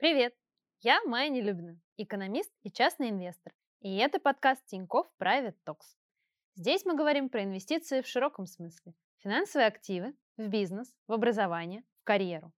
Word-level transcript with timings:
Привет! 0.00 0.32
Я 0.80 1.02
Майя 1.04 1.28
Нелюбина, 1.28 1.78
экономист 1.98 2.50
и 2.62 2.70
частный 2.72 3.10
инвестор. 3.10 3.52
И 3.82 3.98
это 3.98 4.18
подкаст 4.18 4.64
Тинькофф 4.64 5.06
Private 5.20 5.56
Talks. 5.66 5.94
Здесь 6.54 6.86
мы 6.86 6.96
говорим 6.96 7.28
про 7.28 7.44
инвестиции 7.44 8.00
в 8.00 8.06
широком 8.06 8.46
смысле. 8.46 8.94
Финансовые 9.18 9.66
активы, 9.66 10.14
в 10.38 10.48
бизнес, 10.48 10.90
в 11.06 11.12
образование, 11.12 11.84
в 12.00 12.04
карьеру. 12.04 12.50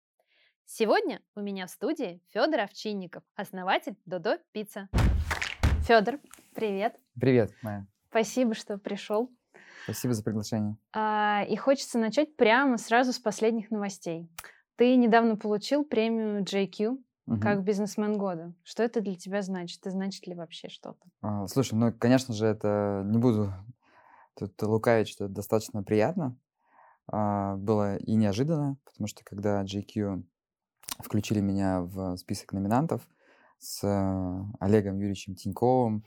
Сегодня 0.65 1.19
у 1.33 1.41
меня 1.41 1.65
в 1.65 1.71
студии 1.71 2.21
Федор 2.27 2.59
Овчинников, 2.59 3.23
основатель 3.33 3.95
Додо 4.05 4.37
Пицца. 4.51 4.87
Федор, 5.87 6.19
привет. 6.53 6.95
Привет, 7.19 7.55
Майя. 7.63 7.87
Спасибо, 8.11 8.53
что 8.53 8.77
пришел. 8.77 9.31
Спасибо 9.85 10.13
за 10.13 10.23
приглашение. 10.23 10.77
А, 10.93 11.43
и 11.49 11.55
хочется 11.55 11.97
начать 11.97 12.35
прямо 12.35 12.77
сразу 12.77 13.11
с 13.11 13.17
последних 13.17 13.71
новостей. 13.71 14.29
Ты 14.75 14.95
недавно 14.95 15.37
получил 15.37 15.83
премию 15.83 16.43
JQ 16.43 16.99
Мгм. 17.31 17.41
как 17.41 17.63
бизнесмен 17.63 18.17
года. 18.17 18.53
Что 18.63 18.83
это 18.83 18.99
для 18.99 19.15
тебя 19.15 19.41
значит? 19.41 19.85
И 19.85 19.89
значит 19.89 20.27
ли 20.27 20.35
вообще 20.35 20.67
что-то? 20.69 20.99
А, 21.21 21.47
Слушай, 21.47 21.75
ну, 21.75 21.93
конечно 21.93 22.33
же, 22.33 22.45
это 22.45 23.03
не 23.05 23.17
буду 23.17 23.53
тут 24.37 24.61
лукавить, 24.61 25.07
что 25.07 25.25
это 25.25 25.33
достаточно 25.33 25.81
приятно. 25.81 26.37
А, 27.07 27.55
Было 27.55 27.95
и 27.97 28.15
неожиданно, 28.15 28.77
потому 28.83 29.07
что 29.07 29.23
когда 29.23 29.63
GQ 29.63 30.23
включили 30.99 31.39
меня 31.39 31.81
в 31.81 32.17
список 32.17 32.53
номинантов 32.53 33.01
с 33.59 33.83
э, 33.83 34.43
Олегом 34.59 34.97
Юрьевичем 34.97 35.35
Тиньковым, 35.35 36.03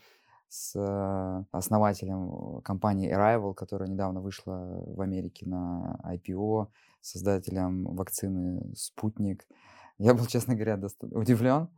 с 0.48 0.76
э, 0.76 1.44
основателем 1.52 2.60
компании 2.62 3.12
Arrival, 3.12 3.54
которая 3.54 3.88
недавно 3.88 4.20
вышла 4.20 4.82
в 4.86 5.00
Америке 5.00 5.46
на 5.46 5.98
IPO, 6.04 6.68
создателем 7.00 7.84
вакцины 7.96 8.74
«Спутник». 8.76 9.46
Я 9.98 10.14
был, 10.14 10.26
честно 10.26 10.54
говоря, 10.54 10.80
удивлен, 11.02 11.68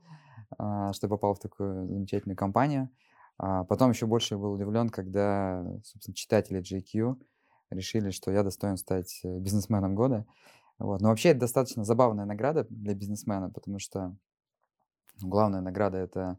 а, 0.59 0.93
что 0.93 1.09
попал 1.09 1.35
в 1.35 1.41
такую 1.41 1.87
замечательную 1.89 2.37
компанию. 2.37 2.91
А 3.39 3.65
потом 3.65 3.91
еще 3.91 4.07
больше 4.07 4.39
был 4.39 4.53
удивлен, 4.53 4.89
когда, 4.89 5.63
собственно, 5.85 6.15
читатели 6.15 6.61
JQ 6.61 7.17
решили, 7.71 8.11
что 8.11 8.31
я 8.31 8.43
достоин 8.43 8.79
стать 8.79 9.21
э, 9.25 9.39
бизнесменом 9.39 9.95
года. 9.95 10.25
Вот. 10.79 11.03
Но 11.03 11.09
вообще 11.09 11.31
это 11.31 11.41
достаточно 11.41 11.85
забавная 11.85 12.25
награда 12.25 12.67
для 12.71 12.95
бизнесмена, 12.95 13.51
потому 13.51 13.79
что 13.79 14.17
главная 15.21 15.61
награда 15.61 15.99
это 15.99 16.39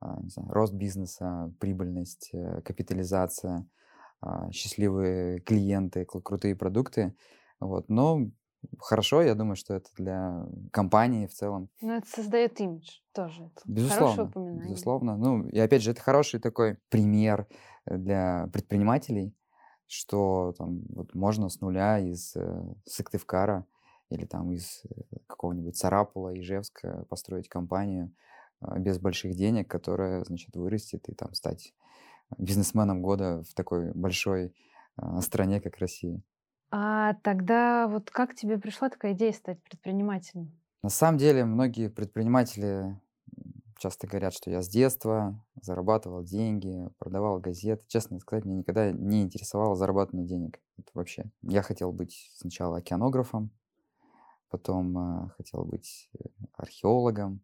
а, 0.00 0.20
знаю, 0.26 0.50
рост 0.50 0.74
бизнеса, 0.74 1.52
прибыльность, 1.60 2.30
э, 2.32 2.60
капитализация, 2.62 3.66
счастливые 4.52 5.40
клиенты, 5.40 6.06
кл- 6.06 6.22
крутые 6.22 6.56
продукты. 6.56 7.14
Вот. 7.60 7.90
Но 7.90 8.30
хорошо, 8.78 9.22
я 9.22 9.34
думаю, 9.34 9.56
что 9.56 9.74
это 9.74 9.88
для 9.96 10.46
компании 10.72 11.26
в 11.26 11.32
целом 11.32 11.68
Ну, 11.80 11.92
это 11.94 12.08
создает 12.08 12.60
имидж 12.60 13.00
тоже. 13.12 13.44
Это 13.44 13.62
Безусловно, 13.64 14.30
безусловно. 14.66 15.16
Ну, 15.16 15.48
и 15.48 15.58
опять 15.58 15.82
же, 15.82 15.92
это 15.92 16.00
хороший 16.00 16.40
такой 16.40 16.78
пример 16.88 17.46
э, 17.86 17.96
для 17.96 18.48
предпринимателей, 18.52 19.34
что 19.86 20.54
там 20.58 20.82
вот 20.88 21.14
можно 21.14 21.48
с 21.48 21.60
нуля 21.60 21.98
из 21.98 22.34
э, 22.36 22.62
Сыктывкара 22.86 23.66
или 24.10 24.26
там 24.26 24.52
из 24.52 24.82
э, 24.84 25.16
какого-нибудь 25.26 25.76
Сарапула, 25.76 26.38
Ижевска 26.38 27.04
построить 27.08 27.48
компанию 27.48 28.14
э, 28.60 28.78
без 28.78 28.98
больших 28.98 29.34
денег, 29.34 29.68
которая, 29.68 30.24
значит, 30.24 30.56
вырастет 30.56 31.08
и 31.08 31.14
там 31.14 31.34
стать 31.34 31.74
бизнесменом 32.38 33.02
года 33.02 33.42
в 33.48 33.54
такой 33.54 33.92
большой 33.92 34.54
э, 34.96 35.20
стране, 35.20 35.60
как 35.60 35.78
Россия. 35.78 36.20
А 36.70 37.14
тогда 37.22 37.86
вот 37.88 38.10
как 38.10 38.34
тебе 38.34 38.58
пришла 38.58 38.88
такая 38.88 39.12
идея 39.12 39.32
стать 39.32 39.62
предпринимателем? 39.62 40.52
На 40.82 40.90
самом 40.90 41.18
деле, 41.18 41.44
многие 41.44 41.88
предприниматели 41.88 43.00
часто 43.78 44.06
говорят, 44.06 44.32
что 44.32 44.50
я 44.50 44.62
с 44.62 44.68
детства 44.68 45.44
зарабатывал 45.60 46.24
деньги, 46.24 46.88
продавал 46.98 47.38
газеты. 47.38 47.84
Честно 47.86 48.18
сказать, 48.18 48.44
меня 48.44 48.58
никогда 48.58 48.92
не 48.92 49.22
интересовало 49.22 49.76
зарабатывание 49.76 50.26
денег. 50.26 50.60
Это 50.78 50.88
вообще. 50.94 51.30
Я 51.42 51.62
хотел 51.62 51.92
быть 51.92 52.30
сначала 52.34 52.78
океанографом, 52.78 53.50
потом 54.48 55.26
э, 55.26 55.28
хотел 55.36 55.64
быть 55.64 56.08
э, 56.14 56.24
археологом, 56.54 57.40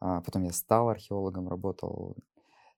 а 0.00 0.20
потом 0.20 0.42
я 0.42 0.52
стал 0.52 0.88
археологом, 0.88 1.48
работал 1.48 2.16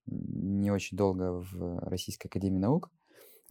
не 0.07 0.71
очень 0.71 0.97
долго 0.97 1.33
в 1.33 1.79
Российской 1.81 2.29
Академии 2.29 2.59
Наук. 2.59 2.91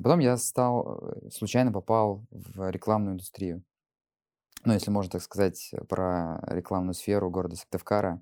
Потом 0.01 0.19
я 0.19 0.37
стал, 0.37 0.99
э, 1.25 1.29
случайно 1.29 1.71
попал 1.71 2.25
в 2.31 2.69
рекламную 2.69 3.13
индустрию. 3.13 3.63
Ну, 4.65 4.73
если 4.73 4.91
можно 4.91 5.11
так 5.11 5.21
сказать, 5.21 5.69
э, 5.73 5.83
про 5.85 6.41
рекламную 6.47 6.93
сферу 6.93 7.29
города 7.29 7.55
Сыктывкара, 7.55 8.21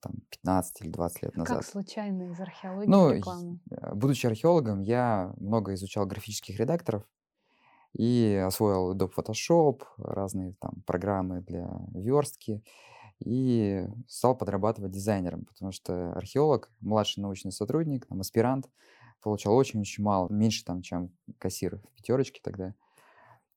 там, 0.00 0.14
15 0.30 0.82
или 0.82 0.90
20 0.90 1.22
лет 1.22 1.36
назад. 1.36 1.58
Как 1.58 1.64
случайно 1.64 2.30
из 2.32 2.40
археологии 2.40 2.90
Ну, 2.90 3.08
рекламу? 3.08 3.60
э, 3.70 3.94
будучи 3.94 4.26
археологом, 4.26 4.80
я 4.80 5.32
много 5.38 5.74
изучал 5.74 6.06
графических 6.06 6.58
редакторов 6.58 7.04
и 7.94 8.42
освоил 8.46 8.94
Adobe 8.94 9.12
Photoshop, 9.16 9.82
разные 9.98 10.54
там 10.60 10.82
программы 10.86 11.42
для 11.42 11.68
верстки, 11.94 12.64
и 13.24 13.86
стал 14.08 14.36
подрабатывать 14.36 14.92
дизайнером, 14.92 15.46
потому 15.46 15.72
что 15.72 16.12
археолог, 16.14 16.72
младший 16.80 17.22
научный 17.22 17.52
сотрудник, 17.52 18.06
там, 18.06 18.20
аспирант, 18.20 18.70
получал 19.24 19.56
очень-очень 19.56 20.04
мало, 20.04 20.28
меньше 20.30 20.64
там, 20.64 20.82
чем 20.82 21.10
кассир 21.38 21.78
в 21.78 21.96
пятерочке 21.96 22.40
тогда. 22.44 22.74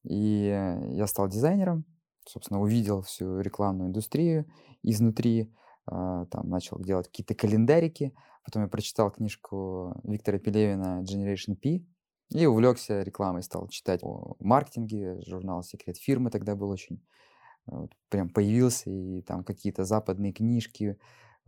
И 0.03 0.45
я 0.91 1.05
стал 1.05 1.27
дизайнером, 1.27 1.85
собственно, 2.25 2.61
увидел 2.61 3.01
всю 3.01 3.39
рекламную 3.39 3.89
индустрию 3.89 4.45
изнутри, 4.81 5.53
а, 5.85 6.25
там 6.27 6.49
начал 6.49 6.79
делать 6.79 7.07
какие-то 7.07 7.35
календарики, 7.35 8.13
потом 8.43 8.63
я 8.63 8.69
прочитал 8.69 9.11
книжку 9.11 9.99
Виктора 10.03 10.39
Пелевина 10.39 11.03
Generation 11.03 11.55
P 11.55 11.85
и 12.29 12.45
увлекся 12.45 13.03
рекламой, 13.03 13.43
стал 13.43 13.67
читать 13.67 14.01
о 14.03 14.35
маркетинге, 14.39 15.21
журнал 15.25 15.63
«Секрет 15.63 15.97
фирмы» 15.97 16.29
тогда 16.29 16.55
был 16.55 16.69
очень, 16.69 17.01
вот 17.65 17.91
прям 18.09 18.29
появился, 18.29 18.89
и 18.89 19.21
там 19.21 19.43
какие-то 19.43 19.83
западные 19.83 20.33
книжки, 20.33 20.97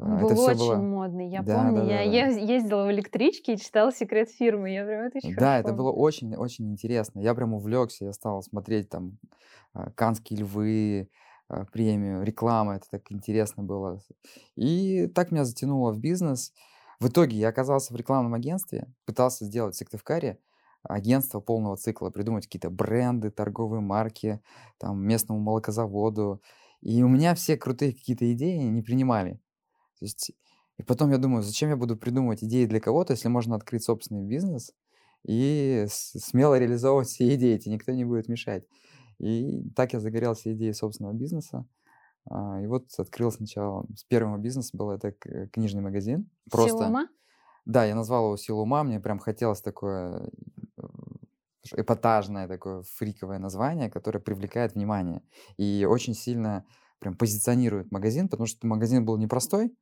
Он 0.04 0.18
а, 0.18 0.20
был 0.20 0.30
это 0.30 0.36
все 0.36 0.56
очень 0.56 0.56
было... 0.56 0.90
модный. 0.90 1.30
Я 1.30 1.44
Да, 1.44 1.44
помню, 1.44 1.72
да, 1.72 1.86
я 1.86 2.02
да, 2.02 2.02
да. 2.04 2.28
ез- 2.28 2.38
ездила 2.38 2.86
в 2.86 2.92
электричке 2.92 3.54
и 3.54 3.58
читала 3.58 3.92
секрет 3.94 4.30
фирмы. 4.30 4.72
Я 4.72 4.86
прям 4.86 5.02
это 5.06 5.18
очень 5.18 5.32
Да, 5.32 5.34
хорошо 5.34 5.58
это 5.60 5.74
было 5.74 5.92
очень-очень 5.92 6.72
интересно. 6.72 7.20
Я 7.20 7.36
прям 7.36 7.54
увлекся, 7.54 8.06
я 8.06 8.14
стал 8.14 8.42
смотреть 8.42 8.90
там 8.90 9.20
а, 9.74 9.92
«Канские 9.92 10.40
львы», 10.42 11.10
а, 11.50 11.66
премию, 11.66 12.24
реклама, 12.24 12.76
это 12.78 12.86
так 12.90 13.12
интересно 13.12 13.64
было. 13.64 14.02
И 14.56 15.08
так 15.08 15.32
меня 15.32 15.44
затянуло 15.46 15.92
в 15.92 16.00
бизнес. 16.00 16.54
В 17.00 17.10
итоге 17.10 17.38
я 17.38 17.50
оказался 17.50 17.94
в 17.94 17.98
рекламном 17.98 18.34
агентстве, 18.34 18.94
пытался 19.06 19.46
сделать 19.46 19.76
в 19.76 19.78
Сыктывкаре 19.78 20.40
агентство 20.84 21.42
полного 21.42 21.76
цикла, 21.76 22.10
придумать 22.10 22.46
какие-то 22.46 22.70
бренды, 22.70 23.32
торговые 23.32 23.82
марки, 23.82 24.42
там, 24.78 25.02
местному 25.06 25.42
молокозаводу. 25.42 26.42
И 26.82 27.04
у 27.04 27.10
меня 27.10 27.36
все 27.36 27.58
крутые 27.58 27.92
какие-то 27.94 28.32
идеи 28.34 28.60
не 28.60 28.82
принимали. 28.82 29.42
То 30.00 30.06
есть, 30.06 30.32
и 30.78 30.84
потом 30.84 31.12
я 31.12 31.18
думаю, 31.18 31.44
зачем 31.44 31.70
я 31.70 31.76
буду 31.78 31.98
придумывать 31.98 32.44
идеи 32.44 32.66
для 32.66 32.80
кого-то, 32.80 33.14
если 33.14 33.28
можно 33.28 33.56
открыть 33.56 33.84
собственный 33.84 34.24
бизнес 34.24 34.74
и 35.28 35.86
смело 35.90 36.58
реализовывать 36.58 37.10
все 37.10 37.36
идеи, 37.36 37.58
тебе 37.58 37.74
никто 37.76 37.92
не 37.92 38.06
будет 38.06 38.30
мешать. 38.30 38.64
И 39.20 39.70
так 39.76 39.94
я 39.94 40.00
загорелся 40.00 40.54
идеей 40.54 40.74
собственного 40.74 41.14
бизнеса. 41.14 41.66
А, 42.30 42.62
И 42.62 42.68
вот 42.68 42.86
открыл 42.98 43.32
сначала, 43.32 43.86
с 43.96 44.04
первого 44.06 44.38
бизнеса 44.38 44.72
был 44.78 44.92
это 44.92 45.12
книжный 45.52 45.82
магазин. 45.82 46.30
Просто, 46.50 46.78
Силума? 46.86 47.10
да, 47.66 47.86
я 47.86 47.96
назвал 47.96 48.28
его 48.28 48.38
«Сила 48.38 48.62
ума», 48.62 48.84
мне 48.84 49.00
прям 49.00 49.20
хотелось 49.20 49.62
такое 49.62 50.30
э, 50.78 50.82
эпатажное 51.76 52.48
такое 52.48 52.84
фриковое 52.84 53.40
название, 53.40 53.90
которое 53.90 54.20
привлекает 54.20 54.74
внимание 54.76 55.22
и 55.58 55.86
очень 55.90 56.14
сильно 56.14 56.66
прям 57.00 57.16
позиционирует 57.16 57.92
магазин, 57.92 58.28
потому 58.28 58.48
что 58.48 58.68
магазин 58.68 59.06
был 59.06 59.18
непростой, 59.18 59.76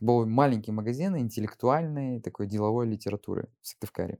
был 0.00 0.26
маленький 0.26 0.72
магазин 0.72 1.16
интеллектуальной 1.16 2.20
такой 2.20 2.46
деловой 2.46 2.86
литературы 2.86 3.48
в 3.60 3.68
Сыктывкаре. 3.68 4.18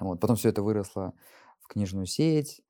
Вот. 0.00 0.20
Потом 0.20 0.36
все 0.36 0.48
это 0.50 0.62
выросло 0.62 1.12
в 1.60 1.68
книжную 1.68 2.06
сеть. 2.06 2.62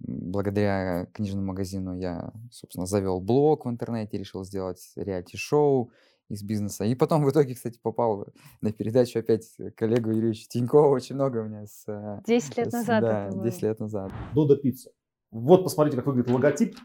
Благодаря 0.00 1.06
книжному 1.06 1.46
магазину 1.48 1.96
я, 1.98 2.32
собственно, 2.52 2.86
завел 2.86 3.20
блог 3.20 3.66
в 3.66 3.68
интернете, 3.68 4.16
решил 4.16 4.44
сделать 4.44 4.92
реалити-шоу 4.94 5.90
из 6.28 6.42
бизнеса. 6.42 6.84
И 6.84 6.94
потом 6.94 7.24
в 7.24 7.30
итоге, 7.30 7.54
кстати, 7.54 7.78
попал 7.82 8.26
на 8.60 8.72
передачу 8.72 9.18
опять 9.18 9.56
к 9.74 9.82
Олегу 9.82 10.10
Юрьевичу 10.10 10.46
Тинькову. 10.48 10.90
Очень 10.90 11.16
много 11.16 11.38
у 11.38 11.44
меня 11.48 11.66
с... 11.66 11.84
э, 11.88 12.20
10 12.26 12.56
лет 12.58 12.68
с- 12.68 12.72
назад 12.72 13.00
Да, 13.02 13.26
это 13.28 13.38
10 13.42 13.60
было. 13.60 13.68
лет 13.70 13.80
назад. 13.80 14.12
Додо 14.34 14.56
пицца. 14.56 14.90
Вот 15.30 15.64
посмотрите, 15.64 15.96
как 15.96 16.06
выглядит 16.06 16.30
логотип. 16.30 16.76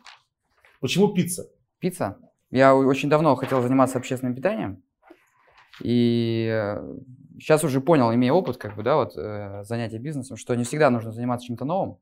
Почему 0.80 1.14
пицца? 1.14 1.50
Пицца. 1.80 2.18
Я 2.54 2.76
очень 2.76 3.10
давно 3.10 3.36
хотел 3.36 3.64
заниматься 3.64 3.98
общественным 3.98 4.36
питанием. 4.36 4.84
И 5.82 6.78
сейчас 7.40 7.64
уже 7.64 7.82
понял, 7.82 8.14
имея 8.14 8.32
опыт, 8.32 8.58
как 8.58 8.76
бы, 8.76 8.84
да, 8.84 8.96
вот, 8.96 9.14
э, 9.18 9.64
занятия 9.64 9.98
бизнесом, 9.98 10.38
что 10.38 10.54
не 10.54 10.64
всегда 10.64 10.92
нужно 10.92 11.12
заниматься 11.12 11.48
чем-то 11.48 11.66
новым. 11.66 11.98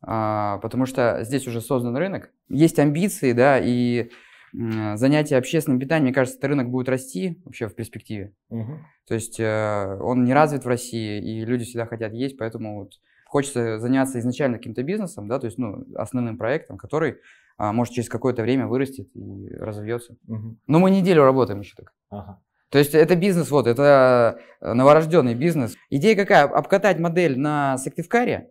А, 0.00 0.58
потому 0.58 0.84
что 0.84 1.22
здесь 1.22 1.46
уже 1.46 1.60
создан 1.60 1.96
рынок, 1.96 2.32
есть 2.48 2.80
амбиции, 2.80 3.32
да, 3.32 3.60
и 3.62 4.10
занятие 4.52 5.36
общественным 5.36 5.78
питанием, 5.78 6.06
мне 6.06 6.12
кажется, 6.12 6.38
этот 6.38 6.50
рынок 6.50 6.68
будет 6.68 6.88
расти 6.88 7.40
вообще 7.44 7.68
в 7.68 7.74
перспективе. 7.76 8.34
Мгм. 8.50 8.84
То 9.06 9.14
есть 9.14 9.38
э, 9.38 9.98
он 10.00 10.24
не 10.24 10.34
развит 10.34 10.64
в 10.64 10.68
России, 10.68 11.22
и 11.22 11.44
люди 11.44 11.64
всегда 11.64 11.86
хотят 11.86 12.12
есть, 12.12 12.36
поэтому 12.36 12.80
вот 12.80 12.94
хочется 13.26 13.78
заняться 13.78 14.18
изначально 14.18 14.58
каким-то 14.58 14.82
бизнесом, 14.82 15.28
да, 15.28 15.38
то 15.38 15.46
есть, 15.46 15.56
ну, 15.56 15.86
основным 15.94 16.36
проектом, 16.36 16.76
который, 16.76 17.20
а, 17.62 17.72
может, 17.72 17.94
через 17.94 18.08
какое-то 18.08 18.42
время 18.42 18.66
вырастет 18.66 19.08
и 19.14 19.48
разовьется. 19.54 20.16
Мгм. 20.26 20.58
Но 20.66 20.80
мы 20.80 20.90
неделю 20.90 21.22
работаем 21.22 21.60
еще 21.60 21.76
так. 21.76 21.92
Ага. 22.10 22.42
То 22.70 22.78
есть 22.78 22.92
это 22.92 23.14
бизнес, 23.14 23.52
вот, 23.52 23.68
это 23.68 24.40
э, 24.60 24.72
новорожденный 24.72 25.36
бизнес. 25.36 25.76
Идея 25.88 26.16
какая? 26.16 26.48
Обкатать 26.48 26.98
модель 26.98 27.38
на 27.38 27.78
Сыктывкаре, 27.78 28.50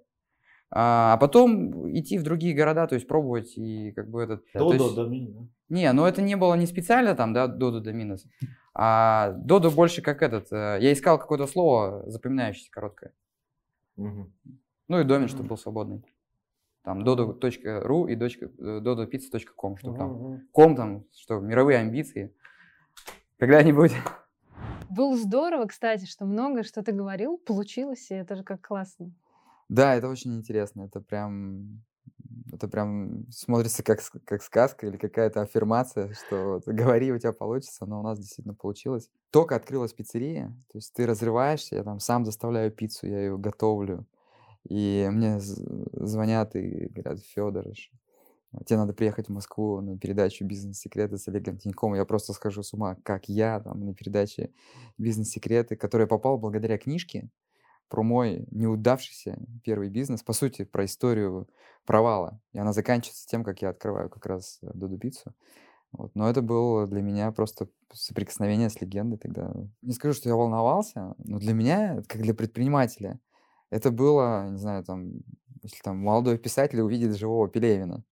а 0.70 1.18
потом 1.18 1.92
идти 1.92 2.18
в 2.18 2.24
другие 2.24 2.56
города, 2.56 2.88
то 2.88 2.96
есть 2.96 3.06
пробовать 3.06 3.58
и 3.58 3.92
как 3.92 4.10
бы 4.10 4.22
этот... 4.24 4.50
то 4.54 4.60
Додо, 4.60 4.84
есть- 4.86 4.96
Домини, 4.96 5.32
да? 5.34 5.48
Не, 5.68 5.92
ну 5.92 6.06
это 6.06 6.22
не 6.22 6.38
было 6.38 6.54
не 6.54 6.66
специально 6.66 7.14
там, 7.14 7.34
да, 7.34 7.48
Додо 7.48 7.82
Доминос, 7.82 8.26
а 8.74 9.34
Додо 9.34 9.72
больше 9.72 10.02
как 10.02 10.22
этот... 10.22 10.54
э, 10.54 10.78
Я 10.80 10.94
искал 10.94 11.20
какое-то 11.20 11.48
слово 11.48 12.10
запоминающееся, 12.10 12.72
короткое. 12.72 13.12
Мгм. 13.98 14.32
Ну 14.88 15.00
и 15.02 15.04
домен, 15.04 15.28
чтобы 15.28 15.50
был 15.50 15.58
свободный. 15.58 16.02
Там 16.84 17.04
dodo.ru 17.04 18.10
и 18.10 18.16
э, 18.16 18.80
dodopizza.com, 18.80 19.78
чтобы 19.78 19.98
там... 19.98 20.42
Ком 20.52 20.76
там, 20.76 21.06
что, 21.14 21.40
мировые 21.40 21.80
амбиции. 21.80 22.34
Когда-нибудь... 23.38 23.92
Было 24.90 25.16
здорово, 25.16 25.68
кстати, 25.68 26.06
что 26.06 26.26
многое, 26.26 26.64
что 26.64 26.84
ты 26.84 26.92
говорил, 26.92 27.38
получилось, 27.38 28.12
и 28.12 28.16
это 28.16 28.36
же 28.36 28.44
как 28.44 28.62
классно. 28.62 29.12
Да, 29.70 29.96
это 29.96 30.10
очень 30.10 30.36
интересно. 30.36 30.82
Это 30.82 31.00
прям, 31.00 31.82
это 32.52 32.68
прям 32.68 33.26
смотрится 33.32 33.84
как, 33.84 34.02
как 34.26 34.44
сказка 34.44 34.88
или 34.88 34.98
какая-то 34.98 35.42
аффирмация, 35.42 36.14
что 36.14 36.56
вот 36.56 36.68
говори, 36.68 37.14
у 37.14 37.18
тебя 37.18 37.32
получится, 37.32 37.86
но 37.86 38.02
у 38.02 38.04
нас 38.04 38.20
действительно 38.20 38.54
получилось. 38.54 39.10
Только 39.30 39.56
открылась 39.56 39.94
пиццерия, 39.94 40.48
то 40.72 40.78
есть 40.78 40.94
ты 40.94 41.06
разрываешься, 41.06 41.78
я 41.78 41.84
там 41.84 42.02
сам 42.02 42.26
доставляю 42.26 42.70
пиццу, 42.70 43.08
я 43.08 43.20
ее 43.22 43.38
готовлю. 43.38 44.06
И 44.70 45.08
мне 45.12 45.40
звонят 45.40 46.56
и 46.56 46.88
говорят, 46.88 47.20
Федор, 47.26 47.66
тебе 48.66 48.78
надо 48.78 48.94
приехать 48.94 49.28
в 49.28 49.32
Москву 49.32 49.82
на 49.82 49.98
передачу 49.98 50.46
«Бизнес-секреты» 50.46 51.18
с 51.18 51.28
Олегом 51.28 51.58
Тиньковым. 51.58 51.96
Я 51.96 52.06
просто 52.06 52.34
схожу 52.34 52.64
с 52.64 52.74
ума, 52.74 52.96
как 53.04 53.28
я 53.28 53.60
там 53.60 53.86
на 53.86 53.94
передаче 53.94 54.52
«Бизнес-секреты», 54.98 55.76
которая 55.76 56.08
попала 56.08 56.38
благодаря 56.38 56.78
книжке, 56.78 57.30
про 57.92 58.04
мой 58.04 58.48
неудавшийся 58.52 59.38
первый 59.66 59.90
бизнес, 59.90 60.24
по 60.24 60.32
сути, 60.32 60.64
про 60.64 60.86
историю 60.86 61.50
провала. 61.86 62.40
И 62.54 62.58
она 62.58 62.72
заканчивается 62.72 63.28
тем, 63.28 63.44
как 63.44 63.62
я 63.62 63.70
открываю 63.70 64.10
как 64.10 64.26
раз 64.26 64.60
Доду 64.62 64.98
Пиццу. 64.98 65.34
Вот. 65.92 66.16
Но 66.16 66.30
это 66.30 66.42
было 66.42 66.88
для 66.88 67.02
меня 67.02 67.34
просто 67.34 67.68
соприкосновение 67.92 68.70
с 68.70 68.80
легендой 68.80 69.20
тогда. 69.20 69.54
Не 69.82 69.92
скажу, 69.92 70.14
что 70.14 70.30
я 70.30 70.36
волновался, 70.36 71.16
но 71.18 71.38
для 71.38 71.54
меня, 71.54 72.02
как 72.08 72.22
для 72.22 72.34
предпринимателя, 72.34 73.20
это 73.72 73.92
было, 73.92 74.50
не 74.52 74.58
знаю, 74.60 74.84
там, 74.86 75.14
если 75.64 75.82
там 75.84 75.98
молодой 76.00 76.38
писатель 76.40 76.82
увидит 76.82 77.18
живого 77.18 77.50
Пелевина, 77.50 78.04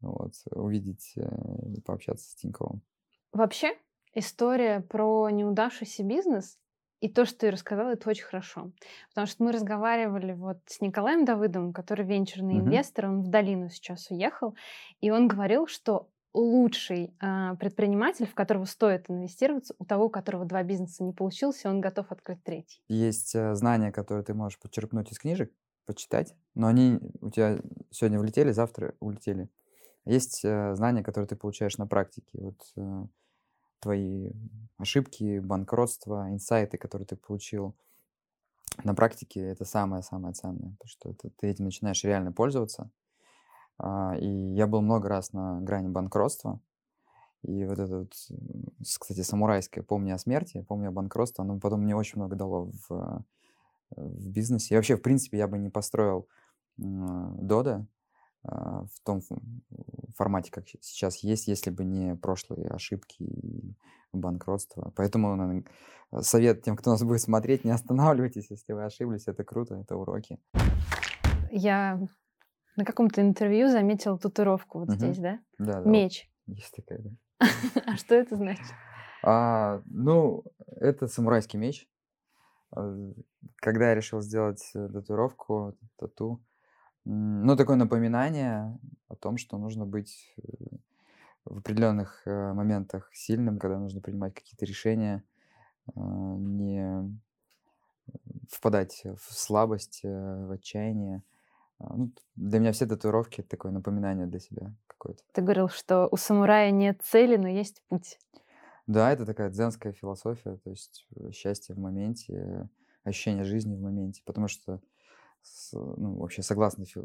вот, 0.00 0.34
увидеть 0.52 1.14
э, 1.16 1.22
и 1.76 1.80
пообщаться 1.82 2.30
с 2.30 2.36
Тиньковым. 2.36 2.82
Вообще, 3.32 3.76
история 4.14 4.80
про 4.80 5.28
неудавшийся 5.30 6.02
бизнес 6.02 6.58
и 7.00 7.08
то, 7.10 7.26
что 7.26 7.38
ты 7.40 7.50
рассказал, 7.50 7.90
это 7.90 8.08
очень 8.08 8.24
хорошо. 8.24 8.72
Потому 9.10 9.26
что 9.26 9.44
мы 9.44 9.52
разговаривали 9.52 10.32
вот 10.32 10.58
с 10.66 10.80
Николаем 10.80 11.24
Давыдовым, 11.24 11.72
который 11.72 12.06
венчурный 12.06 12.56
Мгм. 12.56 12.58
инвестор, 12.58 13.06
он 13.06 13.22
в 13.22 13.28
долину 13.28 13.68
сейчас 13.68 14.10
уехал, 14.10 14.56
и 15.00 15.10
он 15.10 15.28
говорил, 15.28 15.66
что 15.66 16.08
лучший 16.40 17.14
а, 17.20 17.54
предприниматель, 17.56 18.26
в 18.26 18.34
которого 18.34 18.64
стоит 18.64 19.10
инвестироваться, 19.10 19.74
у 19.78 19.84
того, 19.84 20.06
у 20.06 20.10
которого 20.10 20.44
два 20.44 20.62
бизнеса 20.62 21.02
не 21.04 21.12
получилось, 21.12 21.64
и 21.64 21.68
он 21.68 21.80
готов 21.80 22.10
открыть 22.12 22.42
третий. 22.44 22.82
Есть 22.88 23.34
э, 23.34 23.54
знания, 23.54 23.90
которые 23.92 24.24
ты 24.24 24.34
можешь 24.34 24.58
подчерпнуть 24.58 25.10
из 25.12 25.18
книжек, 25.18 25.52
почитать, 25.86 26.34
но 26.54 26.66
они 26.66 26.98
у 27.20 27.30
тебя 27.30 27.58
сегодня 27.90 28.18
влетели, 28.18 28.52
завтра 28.52 28.94
улетели. 29.00 29.48
Есть 30.04 30.44
э, 30.44 30.74
знания, 30.74 31.02
которые 31.02 31.28
ты 31.28 31.36
получаешь 31.36 31.78
на 31.78 31.86
практике. 31.86 32.38
Вот 32.40 32.60
э, 32.76 33.06
твои 33.80 34.32
ошибки, 34.78 35.38
банкротства, 35.38 36.28
инсайты, 36.30 36.76
которые 36.76 37.06
ты 37.06 37.16
получил 37.16 37.74
на 38.84 38.94
практике, 38.94 39.40
это 39.40 39.64
самое-самое 39.64 40.34
ценное, 40.34 40.72
потому 40.78 40.88
что 40.88 41.10
это- 41.10 41.30
ты 41.30 41.46
этим 41.48 41.64
начинаешь 41.64 42.04
реально 42.04 42.32
пользоваться. 42.32 42.90
А, 43.78 44.16
И 44.16 44.26
я 44.26 44.66
был 44.66 44.80
много 44.80 45.08
раз 45.08 45.32
на 45.32 45.60
грани 45.60 45.88
банкротства, 45.88 46.60
и 47.42 47.64
вот 47.64 47.78
это 47.78 47.98
вот, 47.98 48.14
кстати, 48.82 49.20
самурайское 49.20 49.84
«Помни 49.84 50.10
о 50.10 50.18
смерти», 50.18 50.64
«Помни 50.68 50.86
о 50.86 50.90
банкротстве», 50.90 51.42
оно 51.42 51.60
потом 51.60 51.82
мне 51.82 51.94
очень 51.94 52.18
много 52.18 52.34
дало 52.34 52.72
в, 52.88 53.24
в 53.90 54.28
бизнесе. 54.28 54.74
И 54.74 54.76
вообще, 54.76 54.96
в 54.96 55.02
принципе, 55.02 55.38
я 55.38 55.46
бы 55.46 55.58
не 55.58 55.68
построил 55.68 56.28
м, 56.78 57.36
Дода 57.46 57.86
а, 58.42 58.84
в 58.84 59.00
том 59.04 59.20
формате, 60.16 60.50
как 60.50 60.66
сейчас 60.80 61.18
есть, 61.18 61.46
если 61.46 61.70
бы 61.70 61.84
не 61.84 62.16
прошлые 62.16 62.68
ошибки 62.68 63.22
и 63.22 63.74
банкротство. 64.12 64.92
Поэтому 64.96 65.36
наверно, 65.36 65.64
совет 66.22 66.62
тем, 66.62 66.76
кто 66.76 66.90
нас 66.90 67.02
будет 67.02 67.20
смотреть, 67.20 67.64
не 67.64 67.70
останавливайтесь, 67.70 68.50
если 68.50 68.72
вы 68.72 68.84
ошиблись, 68.84 69.28
это 69.28 69.44
круто, 69.44 69.76
это 69.76 69.96
уроки. 69.96 70.38
Я 71.50 72.08
на 72.76 72.84
каком-то 72.84 73.20
интервью 73.20 73.68
заметила 73.68 74.18
татуировку 74.18 74.80
вот 74.80 74.90
Мгм. 74.90 74.98
здесь, 74.98 75.18
да? 75.18 75.38
Да, 75.58 75.80
да, 75.82 75.90
Меч. 75.90 76.30
есть 76.46 76.74
такая, 76.74 76.98
да. 77.00 77.10
А 77.86 77.96
что 77.96 78.14
это 78.14 78.36
значит? 78.36 78.64
А, 79.22 79.82
ну, 79.86 80.44
это 80.76 81.08
самурайский 81.08 81.58
меч. 81.58 81.88
А, 82.72 83.12
Когда 83.56 83.88
я 83.90 83.94
решил 83.94 84.20
сделать 84.20 84.70
э, 84.74 84.88
татуировку, 84.88 85.76
тату, 85.96 86.40
ну, 87.04 87.56
такое 87.56 87.76
напоминание 87.76 88.78
о 89.08 89.16
том, 89.16 89.38
что 89.38 89.58
нужно 89.58 89.86
быть 89.86 90.34
э, 90.38 90.42
в 91.44 91.58
определенных 91.58 92.22
э, 92.26 92.52
моментах 92.52 93.10
сильным, 93.14 93.58
когда 93.58 93.78
нужно 93.78 94.00
принимать 94.00 94.34
какие-то 94.34 94.64
решения, 94.66 95.22
не 95.94 97.16
впадать 98.50 99.02
в 99.04 99.32
слабость, 99.32 100.00
э, 100.04 100.46
в 100.46 100.50
отчаяние. 100.52 101.22
А, 101.78 101.94
Ну, 101.96 102.12
для 102.36 102.58
меня 102.58 102.72
все 102.72 102.86
татуировки 102.86 103.40
это 103.40 103.50
такое 103.50 103.72
напоминание 103.72 104.26
для 104.26 104.40
себя 104.40 104.74
какое-то. 104.86 105.22
Ты 105.32 105.42
говорил, 105.42 105.68
что 105.68 106.08
у 106.10 106.16
самурая 106.16 106.70
нет 106.70 107.00
цели, 107.02 107.36
но 107.36 107.48
есть 107.48 107.82
путь. 107.88 108.18
Да, 108.86 109.12
это 109.12 109.26
такая 109.26 109.50
дзенская 109.50 109.92
философия, 109.92 110.56
то 110.58 110.70
есть 110.70 111.06
э, 111.16 111.32
счастье 111.32 111.74
в 111.74 111.78
моменте, 111.78 112.34
э, 112.34 112.64
ощущение 113.04 113.44
жизни 113.44 113.74
в 113.74 113.80
моменте, 113.80 114.22
потому 114.24 114.48
что 114.48 114.80
ну, 115.72 116.16
вообще 116.16 116.42
согласно 116.42 116.84
фи- 116.84 117.00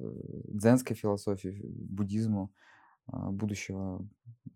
дзенской 0.47 0.95
философии, 0.95 1.61
буддизму, 1.63 2.51
а, 3.07 3.31
будущего, 3.31 4.07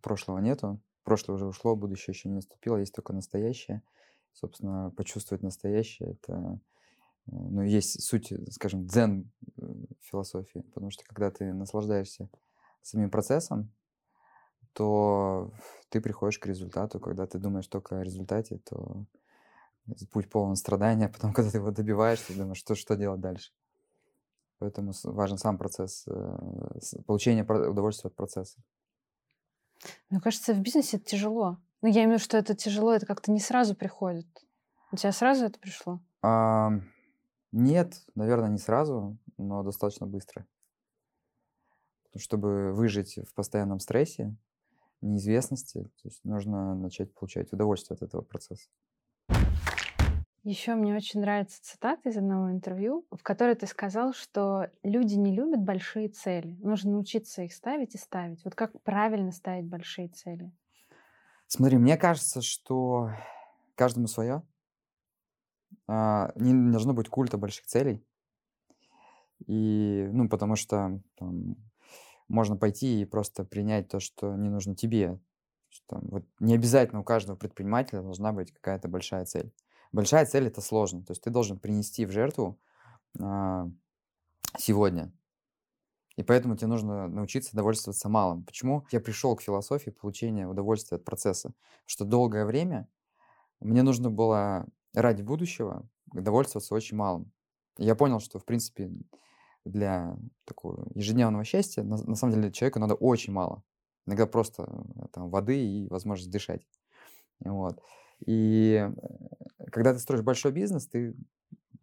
прошлого 0.02 0.40
нету, 0.40 0.82
прошлое 1.04 1.36
уже 1.36 1.48
ушло, 1.48 1.76
будущее 1.76 2.14
еще 2.14 2.30
не 2.30 2.36
наступило, 2.36 2.78
есть 2.78 2.96
только 2.96 3.14
настоящее. 3.14 3.84
Собственно, 4.34 4.92
почувствовать 4.98 5.44
настоящее 5.44 6.12
это 6.12 6.34
э, 6.34 6.58
ну, 7.28 7.62
есть 7.62 8.04
суть, 8.04 8.32
э, 8.32 8.46
скажем, 8.52 8.86
дзен 8.86 9.32
э, 9.58 9.62
философии, 10.02 10.60
потому 10.74 10.92
что 10.92 11.04
когда 11.06 11.32
ты 11.32 11.54
наслаждаешься 11.54 12.30
самим 12.82 13.10
процессом, 13.10 13.72
то 14.74 15.52
ты 15.90 16.02
приходишь 16.02 16.38
к 16.38 16.46
результату. 16.46 17.00
Когда 17.00 17.26
ты 17.26 17.40
думаешь 17.40 17.68
только 17.68 18.00
о 18.00 18.04
результате, 18.04 18.60
то 18.60 19.06
путь 20.12 20.30
полон 20.30 20.56
страдания. 20.56 21.10
Потом, 21.10 21.34
когда 21.34 21.50
ты 21.50 21.58
его 21.58 21.72
добиваешься, 21.72 22.28
ты 22.28 22.36
думаешь, 22.36 22.58
что, 22.58 22.76
что 22.76 22.96
делать 22.96 23.22
дальше. 23.22 23.52
Поэтому 24.60 24.94
важен 25.04 25.38
сам 25.38 25.58
процесс, 25.58 26.06
э, 26.08 27.44
про- 27.46 27.70
удовольствия 27.70 28.10
от 28.10 28.16
процесса. 28.16 28.60
Мне 30.10 30.22
кажется, 30.22 30.54
в 30.54 30.60
бизнесе 30.60 30.98
это 30.98 31.06
тяжело. 31.06 31.58
Ну, 31.82 31.90
я 31.90 32.04
имею 32.04 32.12
в 32.12 32.14
виду, 32.14 32.24
что 32.24 32.38
это 32.38 32.56
тяжело, 32.56 32.94
это 32.94 33.06
как-то 33.06 33.32
не 33.32 33.40
сразу 33.40 33.76
приходит. 33.76 34.28
У 34.92 34.96
тебя 34.96 35.12
сразу 35.12 35.46
это 35.46 35.60
пришло? 35.60 36.00
А, 36.22 36.72
нет, 37.56 38.06
наверное, 38.16 38.50
не 38.50 38.58
сразу, 38.58 39.18
но 39.38 39.64
достаточно 39.64 40.06
быстро. 40.06 40.46
Чтобы 42.18 42.74
выжить 42.74 43.18
в 43.28 43.34
постоянном 43.34 43.80
стрессе, 43.80 44.36
неизвестности, 45.02 45.84
то 45.84 46.08
есть 46.08 46.24
нужно 46.26 46.76
начать 46.76 47.14
получать 47.14 47.52
удовольствие 47.54 47.96
от 47.96 48.04
этого 48.04 48.22
процесса. 48.22 48.70
Еще 50.44 50.76
мне 50.76 50.96
очень 50.96 51.22
нравится 51.22 51.64
цитата 51.64 52.10
из 52.10 52.18
одного 52.18 52.52
интервью, 52.52 53.08
в 53.10 53.24
которой 53.24 53.56
ты 53.56 53.66
сказал, 53.68 54.14
что 54.14 54.70
люди 54.84 55.16
не 55.16 55.34
любят 55.34 55.62
большие 55.62 56.10
цели. 56.10 56.56
Нужно 56.60 56.92
научиться 56.92 57.42
их 57.42 57.54
ставить 57.54 57.96
и 57.96 57.98
ставить. 57.98 58.44
Вот 58.44 58.54
как 58.54 58.80
правильно 58.84 59.32
ставить 59.32 59.66
большие 59.66 60.10
цели? 60.10 60.52
Смотри, 61.48 61.78
мне 61.78 61.98
кажется, 61.98 62.42
что 62.42 63.12
каждому 63.76 64.08
свое. 64.08 64.44
А, 65.88 66.32
Не 66.36 66.72
должно 66.72 66.94
быть 66.94 67.10
культа 67.10 67.38
больших 67.38 67.66
целей. 67.66 68.04
И, 69.48 70.08
ну, 70.12 70.30
потому 70.30 70.56
что 70.56 71.00
там, 71.18 71.56
можно 72.28 72.58
пойти 72.58 73.02
и 73.02 73.06
просто 73.06 73.44
принять 73.44 73.90
то, 73.90 74.00
что 74.00 74.36
не 74.36 74.50
нужно 74.50 74.76
тебе. 74.76 75.20
что 75.70 76.00
вот 76.02 76.26
не 76.40 76.56
обязательно 76.56 77.02
у 77.02 77.04
каждого 77.04 77.36
предпринимателя 77.36 78.02
должна 78.02 78.32
быть 78.32 78.52
какая-то 78.54 78.88
большая 78.88 79.26
цель. 79.26 79.54
Большая 79.92 80.26
цель 80.26 80.48
это 80.48 80.62
сложно. 80.62 81.04
То 81.04 81.12
есть 81.12 81.22
ты 81.22 81.30
должен 81.30 81.60
принести 81.60 82.06
в 82.06 82.12
жертву 82.12 82.60
а, 83.20 83.70
сегодня. 84.58 85.12
И 86.16 86.24
поэтому 86.24 86.56
тебе 86.56 86.68
нужно 86.68 87.08
научиться 87.08 87.56
довольствоваться 87.56 88.08
малым. 88.08 88.46
Почему 88.46 88.86
я 88.92 89.02
пришел 89.02 89.36
к 89.36 89.42
философии 89.42 89.90
получения 89.90 90.48
удовольствия 90.48 90.96
от 90.96 91.04
процесса? 91.04 91.54
Что 91.86 92.06
долгое 92.06 92.46
время 92.46 92.88
мне 93.60 93.84
нужно 93.84 94.10
было 94.10 94.66
ради 94.96 95.22
будущего 95.22 95.88
довольствоваться 96.14 96.74
очень 96.74 96.98
малым. 96.98 97.32
Я 97.78 97.96
понял, 97.96 98.20
что, 98.20 98.40
в 98.40 98.46
принципе, 98.46 98.92
для 99.66 100.18
такого 100.46 100.88
ежедневного 100.94 101.44
счастья 101.44 101.84
на, 101.84 101.98
на 101.98 102.16
самом 102.16 102.36
деле 102.36 102.52
человеку 102.52 102.80
надо 102.80 102.94
очень 102.96 103.34
мало. 103.34 103.64
Иногда 104.06 104.28
просто 104.28 104.64
э, 104.64 105.08
там, 105.12 105.30
воды 105.30 105.58
и 105.58 105.88
возможность 105.90 106.32
дышать. 106.32 106.66
Вот. 107.40 107.82
И 108.26 108.88
э, 108.88 109.70
когда 109.72 109.94
ты 109.94 110.00
строишь 110.00 110.24
большой 110.24 110.52
бизнес, 110.52 110.88
ты 110.88 111.16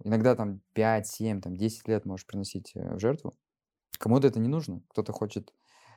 иногда 0.05 0.37
там 0.37 0.61
5, 0.75 1.07
7, 1.07 1.41
там 1.41 1.57
10 1.57 1.89
лет 1.89 2.05
можешь 2.05 2.27
приносить 2.27 2.73
э, 2.75 2.95
в 2.95 3.01
жертву. 3.01 3.35
Кому-то 3.99 4.29
это 4.29 4.39
не 4.39 4.49
нужно. 4.49 4.83
Кто-то 4.89 5.13
хочет 5.13 5.53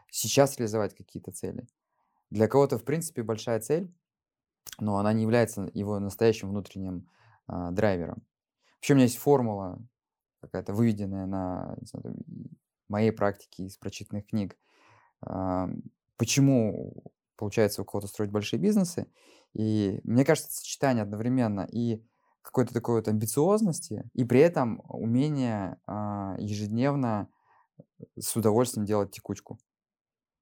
сейчас 0.10 0.58
реализовать 0.58 0.96
какие-то 0.96 1.32
цели. 1.32 1.68
Для 2.32 2.48
кого-то, 2.48 2.80
в 2.80 2.84
принципе, 2.84 3.24
большая 3.24 3.60
цель, 3.60 3.94
но 4.80 4.98
она 4.98 5.14
не 5.14 5.24
является 5.24 5.70
его 5.74 6.00
настоящим 6.00 6.50
внутренним 6.50 7.10
а, 7.48 7.72
драйвером. 7.72 8.26
Вообще 8.78 8.94
у 8.94 8.96
меня 8.96 9.06
есть 9.06 9.18
формула 9.18 9.80
какая-то 10.42 10.74
выведенная 10.74 11.26
на 11.26 11.78
знаю, 11.82 12.18
моей 12.88 13.12
практике 13.12 13.64
из 13.64 13.78
прочитанных 13.78 14.28
книг. 14.28 14.58
А, 15.22 15.70
почему 16.18 17.04
получается 17.36 17.82
у 17.82 17.86
кого-то 17.86 18.08
строить 18.08 18.32
большие 18.32 18.60
бизнесы? 18.60 19.12
И 19.54 20.00
мне 20.04 20.26
кажется, 20.26 20.52
сочетание 20.52 21.04
одновременно 21.04 21.68
и 21.72 22.04
какой-то 22.42 22.74
такой 22.74 22.96
вот 22.96 23.08
амбициозности, 23.08 24.08
и 24.14 24.24
при 24.24 24.40
этом 24.40 24.82
умение 24.88 25.80
а, 25.88 26.36
ежедневно 26.38 27.30
с 28.20 28.36
удовольствием 28.36 28.86
делать 28.86 29.12
текучку. 29.12 29.58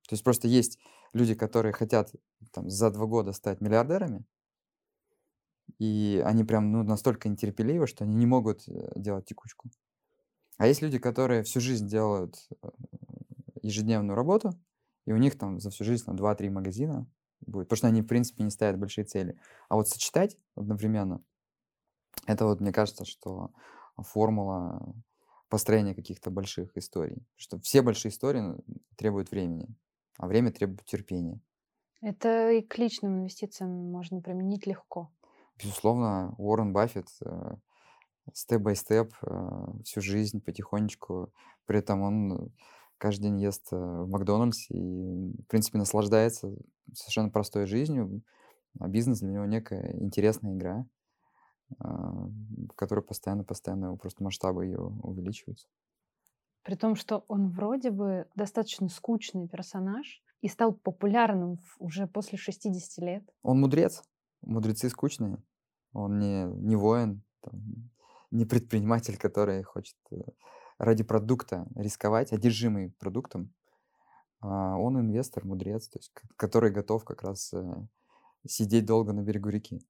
То 0.07 0.13
есть 0.13 0.23
просто 0.23 0.47
есть 0.47 0.79
люди, 1.13 1.35
которые 1.35 1.73
хотят 1.73 2.11
там, 2.51 2.69
за 2.69 2.91
два 2.91 3.05
года 3.05 3.33
стать 3.33 3.61
миллиардерами, 3.61 4.25
и 5.79 6.21
они 6.25 6.43
прям 6.43 6.71
ну, 6.71 6.83
настолько 6.83 7.29
нетерпеливы, 7.29 7.87
что 7.87 8.03
они 8.03 8.15
не 8.15 8.25
могут 8.25 8.67
э, 8.67 8.91
делать 8.95 9.25
текучку. 9.25 9.69
А 10.57 10.67
есть 10.67 10.81
люди, 10.81 10.99
которые 10.99 11.43
всю 11.43 11.59
жизнь 11.59 11.87
делают 11.87 12.35
э, 12.61 12.69
ежедневную 13.61 14.15
работу, 14.15 14.51
и 15.05 15.11
у 15.11 15.17
них 15.17 15.37
там 15.37 15.59
за 15.59 15.69
всю 15.69 15.83
жизнь 15.83 16.05
там 16.05 16.15
2-3 16.15 16.49
магазина 16.49 17.07
будет, 17.41 17.67
потому 17.67 17.77
что 17.77 17.87
они, 17.87 18.01
в 18.01 18.07
принципе, 18.07 18.43
не 18.43 18.51
ставят 18.51 18.79
большие 18.79 19.05
цели. 19.05 19.37
А 19.69 19.75
вот 19.75 19.89
сочетать 19.89 20.37
одновременно, 20.55 21.23
это 22.25 22.45
вот, 22.45 22.61
мне 22.61 22.71
кажется, 22.71 23.05
что 23.05 23.51
формула 23.97 24.95
построения 25.49 25.93
каких-то 25.93 26.31
больших 26.31 26.75
историй. 26.77 27.25
Что 27.35 27.59
все 27.59 27.81
большие 27.81 28.11
истории 28.11 28.55
требуют 28.95 29.31
времени, 29.31 29.67
а 30.17 30.27
время 30.27 30.51
требует 30.51 30.85
терпения. 30.85 31.39
Это 32.01 32.51
и 32.51 32.61
к 32.61 32.77
личным 32.77 33.19
инвестициям 33.19 33.91
можно 33.91 34.21
применить 34.21 34.67
легко. 34.67 35.11
Безусловно, 35.57 36.35
Уоррен 36.37 36.73
Баффет 36.73 37.07
степ-бай-степ 38.33 39.13
всю 39.83 40.01
жизнь 40.01 40.41
потихонечку. 40.41 41.31
При 41.65 41.79
этом 41.79 42.01
он 42.01 42.51
каждый 42.97 43.23
день 43.23 43.41
ест 43.41 43.67
э, 43.73 43.75
в 43.75 44.07
Макдональдсе 44.09 44.73
и, 44.73 45.41
в 45.41 45.47
принципе, 45.47 45.77
наслаждается 45.77 46.55
совершенно 46.93 47.29
простой 47.29 47.65
жизнью. 47.65 48.21
А 48.79 48.87
бизнес 48.87 49.19
для 49.19 49.31
него 49.31 49.45
некая 49.45 49.93
интересная 49.99 50.55
игра, 50.55 50.85
которая 52.75 53.03
постоянно-постоянно 53.03 53.95
просто 53.97 54.23
масштабы 54.23 54.65
ее 54.65 54.79
увеличиваются. 54.79 55.67
При 56.63 56.75
том, 56.75 56.95
что 56.95 57.25
он 57.27 57.49
вроде 57.49 57.91
бы 57.91 58.27
достаточно 58.35 58.89
скучный 58.89 59.47
персонаж 59.47 60.21
и 60.41 60.47
стал 60.47 60.73
популярным 60.73 61.59
уже 61.79 62.07
после 62.07 62.37
60 62.37 63.03
лет. 63.03 63.23
Он 63.41 63.59
мудрец. 63.59 64.03
Мудрецы 64.41 64.89
скучные. 64.89 65.37
Он 65.93 66.19
не, 66.19 66.45
не 66.45 66.75
воин, 66.75 67.23
там, 67.41 67.91
не 68.31 68.45
предприниматель, 68.45 69.17
который 69.17 69.63
хочет 69.63 69.95
э, 70.11 70.15
ради 70.77 71.03
продукта 71.03 71.67
рисковать, 71.75 72.33
одержимый 72.33 72.89
продуктом, 72.91 73.53
а 74.41 74.77
он 74.77 74.99
инвестор, 74.99 75.45
мудрец, 75.45 75.87
то 75.87 75.99
есть, 75.99 76.11
который 76.35 76.71
готов 76.71 77.05
как 77.05 77.23
раз 77.23 77.53
э, 77.53 77.87
сидеть 78.45 78.85
долго 78.85 79.13
на 79.13 79.21
берегу 79.21 79.49
реки. 79.49 79.81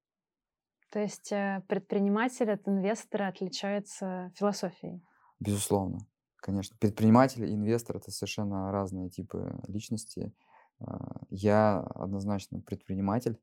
То 0.91 0.99
есть 0.99 1.31
э, 1.31 1.63
предприниматель 1.67 2.51
от 2.51 2.67
инвестора 2.67 3.27
отличается 3.27 4.31
философией? 4.35 5.01
Безусловно, 5.39 6.05
конечно. 6.43 6.75
Предприниматель 6.79 7.45
и 7.45 7.53
инвестор— 7.53 7.97
это 7.97 8.11
совершенно 8.11 8.71
разные 8.71 9.09
типы 9.09 9.59
личности. 9.67 10.33
А, 10.79 11.21
я 11.29 11.79
однозначно 11.79 12.59
предприниматель, 12.59 13.39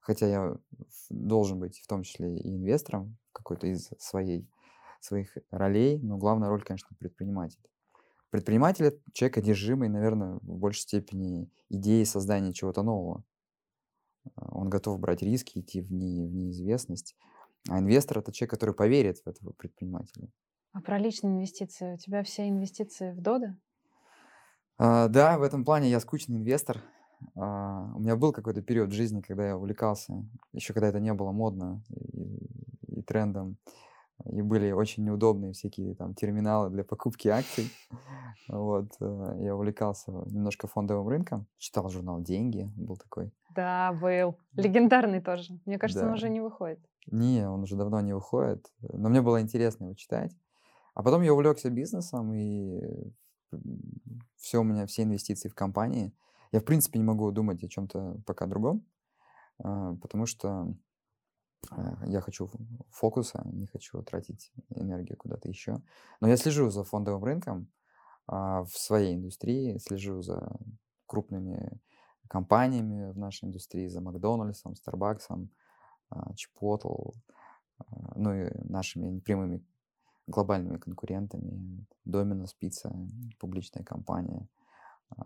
хотя 0.00 0.26
я 0.26 0.56
должен 1.10 1.60
быть 1.60 1.78
в 1.78 1.86
том 1.86 2.02
числе 2.02 2.36
и 2.38 2.56
инвестором 2.56 3.18
какой-то 3.32 3.66
из 3.66 3.90
своей 3.98 4.48
своих 5.00 5.36
ролей, 5.50 5.98
но 5.98 6.18
главная 6.18 6.48
роль, 6.48 6.62
конечно, 6.62 6.94
предприниматель. 6.98 7.60
Предприниматель– 8.30 8.84
это 8.86 9.00
человек 9.12 9.38
одержимый, 9.38 9.88
наверное, 9.88 10.38
в 10.42 10.58
большей 10.58 10.82
степени 10.82 11.50
идеей 11.68 12.04
создания 12.04 12.52
чего-то 12.52 12.82
нового. 12.82 13.24
А, 14.36 14.48
он 14.52 14.70
готов 14.70 14.98
брать 14.98 15.22
риски, 15.22 15.58
идти 15.58 15.80
в, 15.80 15.92
не, 15.92 16.26
в 16.26 16.32
неизвестность. 16.34 17.16
А 17.68 17.80
инвестор– 17.80 18.18
это 18.20 18.32
человек, 18.32 18.50
который 18.50 18.74
поверит 18.74 19.18
в 19.18 19.28
этого 19.28 19.52
предпринимателя. 19.52 20.28
А 20.72 20.80
про 20.80 20.98
личные 20.98 21.34
инвестиции? 21.34 21.94
У 21.94 21.96
тебя 21.96 22.22
все 22.22 22.48
инвестиции 22.48 23.12
в 23.12 23.20
Дода? 23.20 23.56
А, 24.78 25.08
да, 25.08 25.38
в 25.38 25.42
этом 25.42 25.64
плане 25.64 25.90
я 25.90 26.00
скучный 26.00 26.36
инвестор. 26.36 26.82
А, 27.36 27.92
у 27.94 28.00
меня 28.00 28.16
был 28.16 28.32
какой-то 28.32 28.62
период 28.62 28.90
в 28.90 28.94
жизни, 28.94 29.20
когда 29.20 29.48
я 29.48 29.56
увлекался, 29.56 30.24
еще 30.52 30.72
когда 30.72 30.88
это 30.88 31.00
не 31.00 31.12
было 31.12 31.32
модно 31.32 31.82
и, 31.88 32.98
и 32.98 33.02
трендом 33.02 33.58
и 34.26 34.42
были 34.42 34.70
очень 34.72 35.04
неудобные 35.04 35.52
всякие 35.52 35.94
там 35.94 36.14
терминалы 36.14 36.70
для 36.70 36.84
покупки 36.84 37.28
акций. 37.28 37.70
Вот, 38.48 38.90
э, 39.00 39.36
я 39.42 39.54
увлекался 39.54 40.10
немножко 40.10 40.66
фондовым 40.66 41.06
рынком, 41.06 41.46
читал 41.58 41.88
журнал 41.88 42.20
«Деньги», 42.20 42.68
был 42.74 42.96
такой. 42.96 43.30
Да, 43.54 43.92
был. 43.92 44.38
Легендарный 44.56 45.20
тоже. 45.20 45.60
Мне 45.66 45.78
кажется, 45.78 46.02
да. 46.02 46.08
он 46.08 46.14
уже 46.14 46.28
не 46.30 46.40
выходит. 46.40 46.80
Не, 47.06 47.48
он 47.48 47.62
уже 47.62 47.76
давно 47.76 48.00
не 48.00 48.12
выходит, 48.12 48.66
но 48.80 49.08
мне 49.08 49.22
было 49.22 49.40
интересно 49.40 49.84
его 49.84 49.94
читать. 49.94 50.32
А 50.94 51.02
потом 51.02 51.22
я 51.22 51.32
увлекся 51.32 51.70
бизнесом, 51.70 52.32
и 52.34 53.12
все 54.36 54.60
у 54.60 54.64
меня, 54.64 54.86
все 54.86 55.02
инвестиции 55.02 55.48
в 55.48 55.54
компании. 55.54 56.12
Я, 56.52 56.60
в 56.60 56.64
принципе, 56.64 56.98
не 56.98 57.04
могу 57.04 57.30
думать 57.30 57.62
о 57.62 57.68
чем-то 57.68 58.20
пока 58.26 58.46
другом, 58.46 58.84
а, 59.58 59.94
потому 59.96 60.26
что 60.26 60.74
Э, 61.70 61.94
я 62.06 62.20
хочу 62.20 62.50
фокуса, 62.90 63.42
не 63.52 63.66
хочу 63.66 64.02
тратить 64.02 64.52
энергию 64.70 65.16
куда-то 65.16 65.48
еще. 65.48 65.80
Но 66.20 66.28
я 66.28 66.36
слежу 66.36 66.70
за 66.70 66.84
фондовым 66.84 67.24
рынком 67.24 67.68
а, 68.26 68.64
в 68.64 68.70
своей 68.70 69.14
индустрии, 69.14 69.78
слежу 69.78 70.22
за 70.22 70.56
крупными 71.06 71.80
компаниями 72.28 73.10
в 73.10 73.18
нашей 73.18 73.46
индустрии, 73.46 73.88
за 73.88 74.00
Макдональдсом, 74.00 74.76
Старбаксом, 74.76 75.50
а, 76.10 76.32
ну 78.14 78.34
и 78.34 78.50
нашими 78.68 79.18
прямыми 79.20 79.64
глобальными 80.30 80.78
конкурентами. 80.78 81.86
Domino's 82.06 82.54
Pizza, 82.60 82.90
публичная 83.38 83.84
компания. 83.84 84.48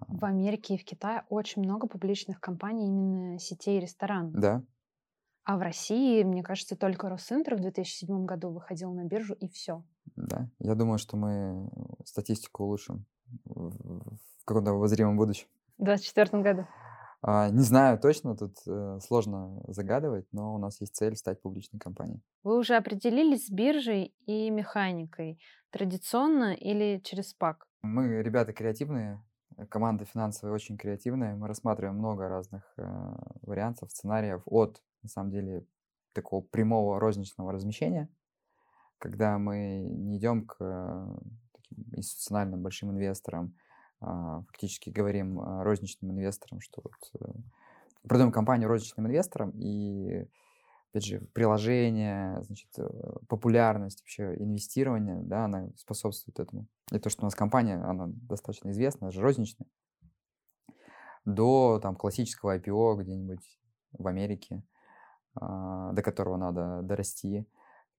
В 0.09 0.25
Америке 0.25 0.75
и 0.75 0.79
в 0.79 0.85
Китае 0.85 1.25
очень 1.29 1.63
много 1.63 1.87
публичных 1.87 2.41
компаний 2.41 2.87
именно 2.87 3.39
сетей 3.39 3.81
ресторанов. 3.81 4.33
Да, 4.33 4.63
а 5.45 5.59
в 5.59 5.61
России, 5.61 6.23
мне 6.23 6.43
кажется, 6.43 6.75
только 6.75 7.11
Росинтер 7.11 7.57
в 7.57 7.61
2007 7.61 8.25
году 8.25 8.49
выходил 8.51 8.93
на 8.95 9.05
биржу, 9.05 9.35
и 9.35 9.49
все. 9.49 9.85
Да, 10.17 10.49
я 10.59 10.75
думаю, 10.75 10.97
что 10.99 11.19
мы 11.19 11.69
статистику 12.05 12.65
улучшим 12.65 13.05
в 13.45 14.45
каком-то 14.47 14.71
обозримом 14.71 15.19
будущем. 15.19 15.47
В 15.77 15.85
2024 15.85 16.43
году? 16.43 16.67
А, 17.27 17.49
не 17.49 17.63
знаю 17.63 17.99
точно, 17.99 18.37
тут 18.37 18.59
э, 18.67 18.99
сложно 19.01 19.63
загадывать, 19.69 20.27
но 20.33 20.55
у 20.55 20.59
нас 20.59 20.81
есть 20.83 20.95
цель 20.95 21.17
стать 21.17 21.41
публичной 21.41 21.81
компанией. 21.81 22.21
Вы 22.43 22.59
уже 22.59 22.77
определились 22.77 23.47
с 23.47 23.51
биржей 23.51 24.15
и 24.27 24.51
механикой, 24.51 25.39
традиционно 25.71 26.53
или 26.53 27.01
через 27.03 27.31
СПАК? 27.31 27.67
Мы 27.83 28.23
ребята 28.23 28.53
креативные, 28.53 29.23
команда 29.71 30.05
финансовая 30.05 30.55
очень 30.55 30.77
креативная. 30.77 31.35
Мы 31.35 31.49
рассматриваем 31.49 31.97
много 31.97 32.29
разных 32.29 32.63
э, 32.77 32.83
вариантов, 33.41 33.91
сценариев 33.91 34.43
от 34.45 34.83
на 35.05 35.09
самом 35.09 35.31
деле, 35.31 35.65
такого 36.13 36.43
прямого 36.43 36.99
розничного 36.99 37.53
размещения, 37.53 38.09
когда 38.99 39.39
мы 39.39 39.87
не 39.87 40.17
идем 40.17 40.47
к 40.47 40.57
э, 40.61 41.17
таким 41.53 41.85
институциональным 41.95 42.63
большим 42.63 42.91
инвесторам, 42.91 43.55
фактически 44.47 44.91
говорим 44.91 45.41
розничным 45.63 46.13
инвесторам, 46.13 46.61
что 46.61 46.83
вот 46.83 46.93
э, 47.21 47.33
продаем 48.09 48.33
компанию 48.33 48.69
розничным 48.69 49.07
инвесторам, 49.07 49.51
и, 49.51 50.27
опять 50.91 51.05
же, 51.05 51.21
приложение, 51.33 52.43
значит, 52.45 52.71
э, 52.79 52.89
популярность 53.29 54.01
вообще 54.01 54.35
инвестирования, 54.39 55.23
да, 55.23 55.47
она 55.47 55.69
способствует 55.77 56.39
этому. 56.39 56.67
И 56.93 56.99
то, 56.99 57.11
что 57.11 57.23
у 57.23 57.27
нас 57.27 57.35
компания, 57.35 57.77
она 57.77 58.07
достаточно 58.09 58.71
известна, 58.71 59.11
же 59.11 59.21
розничная, 59.21 59.69
до 61.25 61.81
там 61.83 61.97
классического 61.97 62.59
IPO 62.59 62.97
где-нибудь 63.03 63.59
в 63.93 64.07
Америке, 64.07 64.63
а, 65.35 65.93
до 65.93 66.03
которого 66.03 66.37
надо 66.37 66.83
дорасти, 66.83 67.47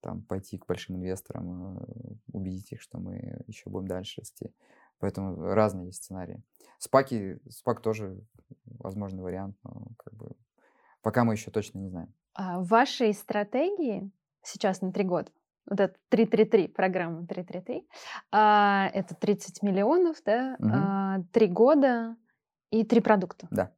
там, 0.02 0.22
пойти 0.22 0.60
к 0.60 0.68
большим 0.68 0.98
инвесторам, 0.98 1.80
э, 1.80 1.86
убедить 2.32 2.72
их, 2.72 2.82
что 2.82 3.00
мы 3.00 3.44
еще 3.48 3.72
будем 3.72 3.88
дальше 3.88 4.22
расти. 4.22 4.54
Поэтому 5.00 5.54
разные 5.54 5.88
есть 5.88 6.04
сценарии. 6.04 6.42
Спаки, 6.78 7.40
спак 7.50 7.82
тоже 7.82 8.20
возможный 8.66 9.24
вариант, 9.24 9.58
но 9.64 9.88
как 9.98 10.14
бы 10.14 10.32
пока 11.02 11.24
мы 11.24 11.34
еще 11.34 11.52
точно 11.52 11.80
не 11.80 11.90
знаем. 11.90 12.14
А 12.34 12.60
в 12.60 12.68
вашей 12.68 13.14
стратегии 13.14 14.12
сейчас 14.42 14.82
на 14.82 14.92
три 14.92 15.04
года, 15.04 15.32
вот 15.70 15.80
это 15.80 15.96
333, 16.10 16.68
программа 16.68 17.26
333, 17.26 17.88
а, 18.32 18.90
это 18.94 19.16
30 19.16 19.64
миллионов, 19.64 20.18
да, 20.26 20.56
Мгм. 20.60 20.72
а, 20.74 21.20
три 21.32 21.48
года 21.48 22.16
и 22.72 22.84
три 22.84 23.02
продукта. 23.02 23.48
Да. 23.52 23.72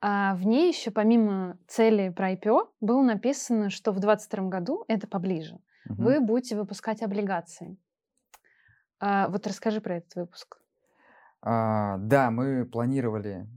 А 0.00 0.34
в 0.34 0.46
ней 0.46 0.68
еще 0.68 0.90
помимо 0.90 1.58
цели 1.68 2.08
про 2.08 2.32
IPO 2.32 2.68
было 2.80 3.02
написано, 3.02 3.70
что 3.70 3.92
в 3.92 4.00
2022 4.00 4.48
году, 4.48 4.84
это 4.88 5.06
поближе, 5.06 5.60
Мгм. 5.84 6.04
вы 6.04 6.20
будете 6.20 6.56
выпускать 6.56 7.02
облигации. 7.02 7.76
А, 9.04 9.26
вот 9.28 9.44
расскажи 9.48 9.80
про 9.80 9.96
этот 9.96 10.14
выпуск. 10.14 10.58
А, 11.40 11.98
да, 11.98 12.30
мы 12.30 12.64
планировали, 12.64 13.48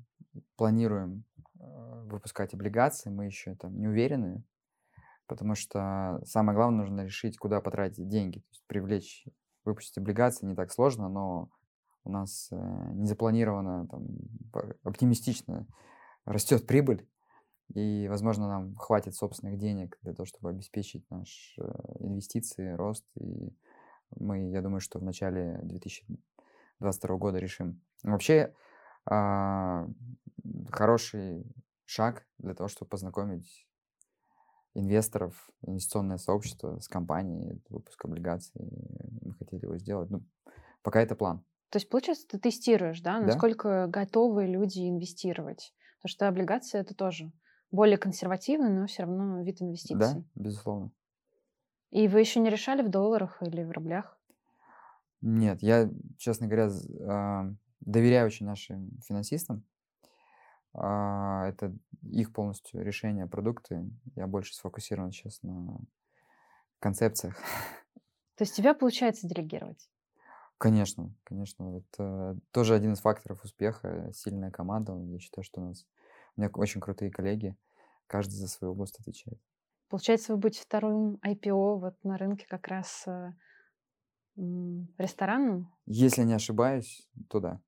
планируем 0.55 1.23
э, 1.59 2.03
выпускать 2.07 2.55
облигации, 2.55 3.11
мы 3.11 3.25
еще 3.25 3.53
там 3.53 3.77
не 3.77 3.87
уверены, 3.87 4.43
потому 5.27 5.53
что 5.53 6.19
самое 6.25 6.55
главное 6.55 6.79
нужно 6.79 7.01
решить, 7.01 7.37
куда 7.37 7.61
потратить 7.61 8.07
деньги, 8.07 8.39
то 8.39 8.49
есть 8.49 8.63
привлечь, 8.65 9.27
выпустить 9.65 9.99
облигации 9.99 10.47
не 10.47 10.55
так 10.55 10.71
сложно, 10.71 11.09
но 11.09 11.51
у 12.05 12.09
нас 12.09 12.47
э, 12.51 12.55
не 12.93 13.05
запланировано 13.05 13.87
там 13.87 14.07
оптимистично 14.83 15.67
растет 16.25 16.65
прибыль, 16.65 17.07
и, 17.75 18.07
возможно, 18.09 18.47
нам 18.47 18.75
хватит 18.77 19.13
собственных 19.13 19.59
денег 19.59 19.99
для 20.01 20.13
того, 20.13 20.25
чтобы 20.25 20.49
обеспечить 20.49 21.07
наши 21.11 21.61
инвестиции, 21.99 22.73
рост, 22.73 23.05
и 23.19 23.53
мы, 24.15 24.49
я 24.49 24.61
думаю, 24.61 24.79
что 24.79 24.99
в 24.99 25.03
начале 25.03 25.59
2022 25.63 27.17
года 27.17 27.39
решим. 27.39 27.81
Вообще, 28.03 28.53
а, 29.05 29.87
хороший 30.71 31.45
шаг 31.85 32.25
для 32.37 32.53
того, 32.53 32.67
чтобы 32.67 32.89
познакомить 32.89 33.67
инвесторов, 34.73 35.49
инвестиционное 35.61 36.17
сообщество 36.17 36.79
с 36.79 36.87
компанией, 36.87 37.61
выпуск 37.69 38.03
облигаций. 38.05 38.61
Мы 39.21 39.33
хотели 39.33 39.63
его 39.63 39.77
сделать. 39.77 40.09
Ну, 40.09 40.23
пока 40.81 41.01
это 41.01 41.15
план. 41.15 41.45
То 41.69 41.77
есть, 41.77 41.89
получается, 41.89 42.27
ты 42.27 42.39
тестируешь, 42.39 43.01
да, 43.01 43.19
Да. 43.19 43.25
насколько 43.25 43.87
готовы 43.87 44.45
люди 44.45 44.87
инвестировать? 44.89 45.73
Потому 46.01 46.09
что 46.09 46.27
облигации 46.27 46.79
это 46.79 46.93
тоже 46.93 47.31
более 47.71 47.97
консервативный, 47.97 48.69
но 48.69 48.85
все 48.87 49.03
равно 49.03 49.41
вид 49.41 49.57
Да, 49.59 49.65
инвестиций. 49.65 50.29
безусловно. 50.35 50.91
И 51.95 52.09
вы 52.09 52.19
еще 52.19 52.41
не 52.41 52.49
решали 52.49 52.81
в 52.81 52.89
долларах 52.89 53.41
или 53.41 53.63
в 53.63 53.71
рублях? 53.71 54.17
Нет, 55.21 55.61
я, 55.61 55.89
честно 56.17 56.45
говоря, 56.45 56.69
а, 57.07 57.53
доверяю 57.79 58.27
очень 58.27 58.45
нашим 58.45 58.99
финансистам. 59.07 59.63
А, 60.73 61.47
Это 61.47 61.73
их 62.11 62.33
полностью 62.33 62.83
решение, 62.83 63.27
продукты. 63.27 63.89
Я 64.17 64.27
больше 64.27 64.53
сфокусирован 64.55 65.13
сейчас 65.13 65.41
на 65.41 65.79
концепциях. 66.79 67.37
То 68.35 68.41
есть 68.41 68.57
тебя 68.57 68.73
получается 68.73 69.25
делегировать? 69.25 69.89
Конечно, 70.57 71.15
конечно. 71.23 71.81
Это 71.93 72.37
тоже 72.51 72.75
один 72.75 72.91
из 72.91 72.99
факторов 72.99 73.41
успеха. 73.45 74.11
Сильная 74.13 74.51
команда. 74.51 74.97
Я 74.97 75.19
считаю, 75.19 75.45
что 75.45 75.61
у 75.61 75.67
нас 75.69 75.85
у 76.35 76.41
меня 76.41 76.51
очень 76.55 76.81
крутые 76.81 77.09
коллеги. 77.09 77.55
Каждый 78.07 78.33
за 78.33 78.49
свою 78.49 78.73
область 78.73 78.99
отвечает. 78.99 79.39
Получается, 79.89 80.33
вы 80.33 80.39
будете 80.39 80.63
вторым 80.63 81.19
IPO 81.25 81.79
вот 81.79 82.03
на 82.03 82.17
рынке 82.17 82.45
как 82.47 82.67
раз 82.67 83.05
э, 83.07 83.33
ресторанным? 84.97 85.71
Если 85.85 86.23
не 86.23 86.33
ошибаюсь, 86.33 87.07
то 87.29 87.39
да. 87.39 87.61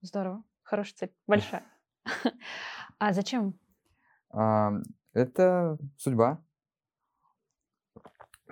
Здорово. 0.00 0.44
Хорошая 0.62 0.96
цель. 0.96 1.14
Большая. 1.26 1.64
А 2.98 3.12
зачем? 3.14 3.58
А, 4.30 4.72
Это 5.12 5.78
судьба. 5.96 6.44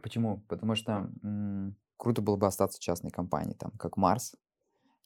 Почему? 0.02 0.40
Потому 0.48 0.74
что 0.74 1.10
круто 1.96 2.22
было 2.22 2.36
бы 2.36 2.46
остаться 2.46 2.80
частной 2.80 3.10
компании, 3.10 3.54
там, 3.54 3.72
как 3.72 3.96
Марс, 3.96 4.34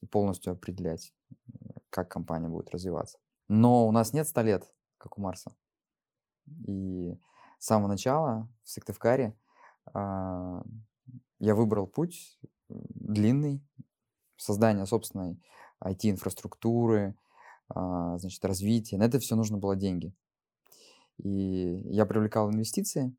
и 0.00 0.06
полностью 0.06 0.52
определять, 0.52 1.12
э, 1.30 1.68
как 1.90 2.08
компания 2.10 2.48
будет 2.48 2.70
развиваться. 2.70 3.18
Но 3.48 3.86
у 3.88 3.92
нас 3.92 4.12
нет 4.12 4.28
100 4.28 4.42
лет, 4.42 4.72
как 4.98 5.18
у 5.18 5.20
Марса. 5.20 5.56
И 6.66 7.18
с 7.62 7.66
самого 7.66 7.86
начала 7.86 8.48
в 8.64 8.70
Сыктывкаре 8.70 9.36
а, 9.94 10.64
я 11.38 11.54
выбрал 11.54 11.86
путь 11.86 12.36
длинный, 12.68 13.64
создания 14.36 14.84
собственной 14.84 15.40
IT-инфраструктуры, 15.80 17.14
а, 17.68 18.18
значит, 18.18 18.44
развития. 18.44 18.98
На 18.98 19.04
это 19.04 19.20
все 19.20 19.36
нужно 19.36 19.58
было 19.58 19.76
деньги. 19.76 20.12
И 21.18 21.84
я 21.84 22.04
привлекал 22.04 22.50
инвестиции. 22.50 23.14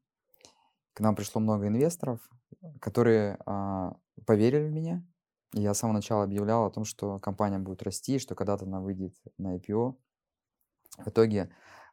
К 0.91 0.99
нам 0.99 1.15
пришло 1.15 1.39
много 1.39 1.67
инвесторов, 1.69 2.19
которые 2.81 3.37
а, 3.45 3.95
поверили 4.25 4.67
в 4.67 4.73
меня. 4.73 5.07
И 5.53 5.61
я 5.61 5.73
с 5.73 5.79
самого 5.79 5.95
начала 5.95 6.25
объявлял 6.25 6.65
о 6.65 6.69
том, 6.69 6.83
что 6.83 7.17
компания 7.17 7.59
будет 7.59 7.81
расти, 7.81 8.19
что 8.19 8.35
когда-то 8.35 8.65
она 8.65 8.81
выйдет 8.81 9.15
на 9.37 9.55
IPO. 9.55 9.95
В 10.97 11.07
итоге 11.07 11.49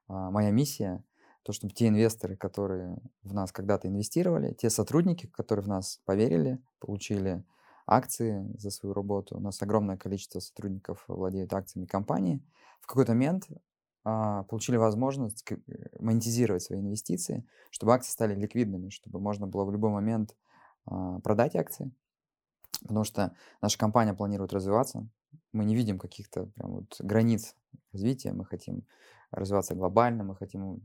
моя 0.08 0.50
миссия 0.50 1.04
то, 1.42 1.52
чтобы 1.52 1.72
те 1.72 1.88
инвесторы, 1.88 2.36
которые 2.36 2.98
в 3.22 3.32
нас 3.32 3.52
когда-то 3.52 3.88
инвестировали, 3.88 4.52
те 4.52 4.70
сотрудники, 4.70 5.26
которые 5.26 5.64
в 5.64 5.68
нас 5.68 6.00
поверили, 6.04 6.58
получили 6.78 7.42
акции 7.86 8.46
за 8.58 8.70
свою 8.70 8.94
работу. 8.94 9.36
У 9.36 9.40
нас 9.40 9.60
огромное 9.62 9.96
количество 9.96 10.40
сотрудников 10.40 11.04
владеют 11.08 11.52
акциями 11.52 11.86
компании. 11.86 12.40
В 12.80 12.86
какой-то 12.86 13.12
момент 13.12 13.48
а, 14.04 14.44
получили 14.44 14.76
возможность 14.76 15.44
э, 15.50 15.56
монетизировать 15.98 16.62
свои 16.62 16.80
инвестиции, 16.80 17.44
чтобы 17.70 17.94
акции 17.94 18.12
стали 18.12 18.34
ликвидными, 18.34 18.90
чтобы 18.90 19.18
можно 19.20 19.46
было 19.46 19.64
в 19.64 19.72
любой 19.72 19.90
момент 19.90 20.36
а, 20.86 21.20
продать 21.20 21.56
акции. 21.56 21.90
Потому 22.82 23.04
что 23.04 23.34
наша 23.60 23.78
компания 23.78 24.14
планирует 24.14 24.52
развиваться. 24.52 25.06
Мы 25.52 25.64
не 25.64 25.74
видим 25.74 25.98
каких-то 25.98 26.46
прям 26.46 26.70
вот 26.72 26.96
границ 27.00 27.54
развития. 27.92 28.32
Мы 28.32 28.44
хотим 28.44 28.86
развиваться 29.32 29.74
глобально, 29.74 30.24
мы 30.24 30.36
хотим 30.36 30.80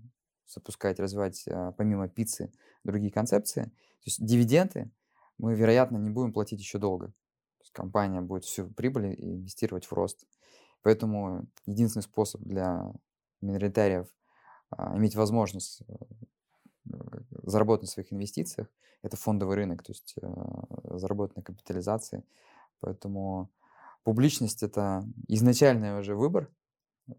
запускать, 0.47 0.99
развивать 0.99 1.47
а, 1.47 1.71
помимо 1.73 2.08
пиццы 2.08 2.51
другие 2.84 3.12
концепции. 3.12 3.63
То 3.63 4.05
есть 4.05 4.25
дивиденды 4.25 4.91
мы, 5.38 5.55
вероятно, 5.55 5.97
не 5.97 6.10
будем 6.10 6.34
платить 6.34 6.60
еще 6.60 6.77
долго. 6.77 7.08
То 7.08 7.62
есть 7.62 7.71
компания 7.71 8.21
будет 8.21 8.45
всю 8.45 8.69
прибыль 8.69 9.15
инвестировать 9.17 9.86
в 9.86 9.93
рост. 9.93 10.25
Поэтому 10.81 11.47
единственный 11.65 12.03
способ 12.03 12.41
для 12.41 12.91
миноритариев 13.41 14.08
а, 14.69 14.95
иметь 14.97 15.15
возможность 15.15 15.81
э, 15.88 15.95
заработать 17.43 17.84
на 17.84 17.88
своих 17.88 18.13
инвестициях 18.13 18.67
это 19.05 19.17
фондовый 19.17 19.55
рынок, 19.55 19.84
то 19.84 19.91
есть 19.91 20.15
э, 20.21 20.97
заработать 20.97 21.38
на 21.38 21.43
капитализации. 21.43 22.23
Поэтому 22.79 23.51
публичность 24.03 24.63
это 24.63 25.05
изначальный 25.27 25.99
уже 25.99 26.15
выбор 26.15 26.49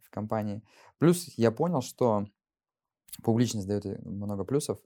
в 0.03 0.11
компании. 0.11 0.63
Плюс 0.99 1.29
я 1.37 1.53
понял, 1.53 1.83
что 1.83 2.27
публичность 3.23 3.67
дает 3.67 3.85
много 4.05 4.45
плюсов, 4.45 4.79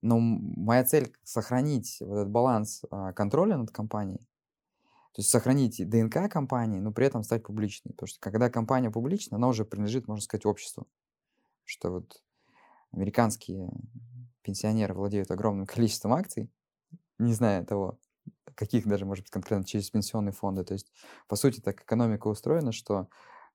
но 0.00 0.18
моя 0.18 0.84
цель 0.84 1.14
сохранить 1.22 1.98
вот 2.00 2.16
этот 2.16 2.30
баланс 2.30 2.82
а, 2.90 3.12
контроля 3.12 3.56
над 3.56 3.70
компанией, 3.70 4.26
то 5.12 5.20
есть 5.20 5.28
сохранить 5.28 5.88
ДНК 5.88 6.30
компании, 6.30 6.80
но 6.80 6.90
при 6.90 7.06
этом 7.06 7.22
стать 7.22 7.42
публичной. 7.42 7.92
Потому 7.92 8.08
что 8.08 8.18
когда 8.18 8.48
компания 8.48 8.90
публична, 8.90 9.36
она 9.36 9.48
уже 9.48 9.64
принадлежит, 9.64 10.08
можно 10.08 10.22
сказать, 10.22 10.46
обществу. 10.46 10.86
Что 11.64 11.90
вот 11.90 12.22
американские 12.92 13.70
пенсионеры 14.42 14.94
владеют 14.94 15.30
огромным 15.30 15.66
количеством 15.66 16.14
акций, 16.14 16.50
не 17.18 17.34
зная 17.34 17.64
того, 17.64 17.98
каких 18.54 18.86
даже, 18.86 19.04
может 19.04 19.24
быть, 19.24 19.30
конкретно 19.30 19.64
через 19.64 19.90
пенсионные 19.90 20.32
фонды. 20.32 20.64
То 20.64 20.72
есть, 20.72 20.90
по 21.28 21.36
сути, 21.36 21.60
так 21.60 21.82
экономика 21.82 22.28
устроена, 22.28 22.72
что 22.72 23.08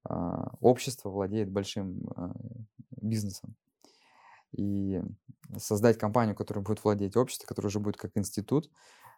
а, 0.03 0.51
общество 0.61 1.09
владеет 1.09 1.49
большим 1.49 2.07
а, 2.15 2.33
бизнесом. 2.91 3.55
И 4.53 5.01
создать 5.57 5.97
компанию, 5.97 6.35
которая 6.35 6.63
будет 6.63 6.83
владеть 6.83 7.15
обществом, 7.17 7.47
которая 7.47 7.69
уже 7.69 7.79
будет 7.79 7.97
как 7.97 8.11
институт, 8.17 8.71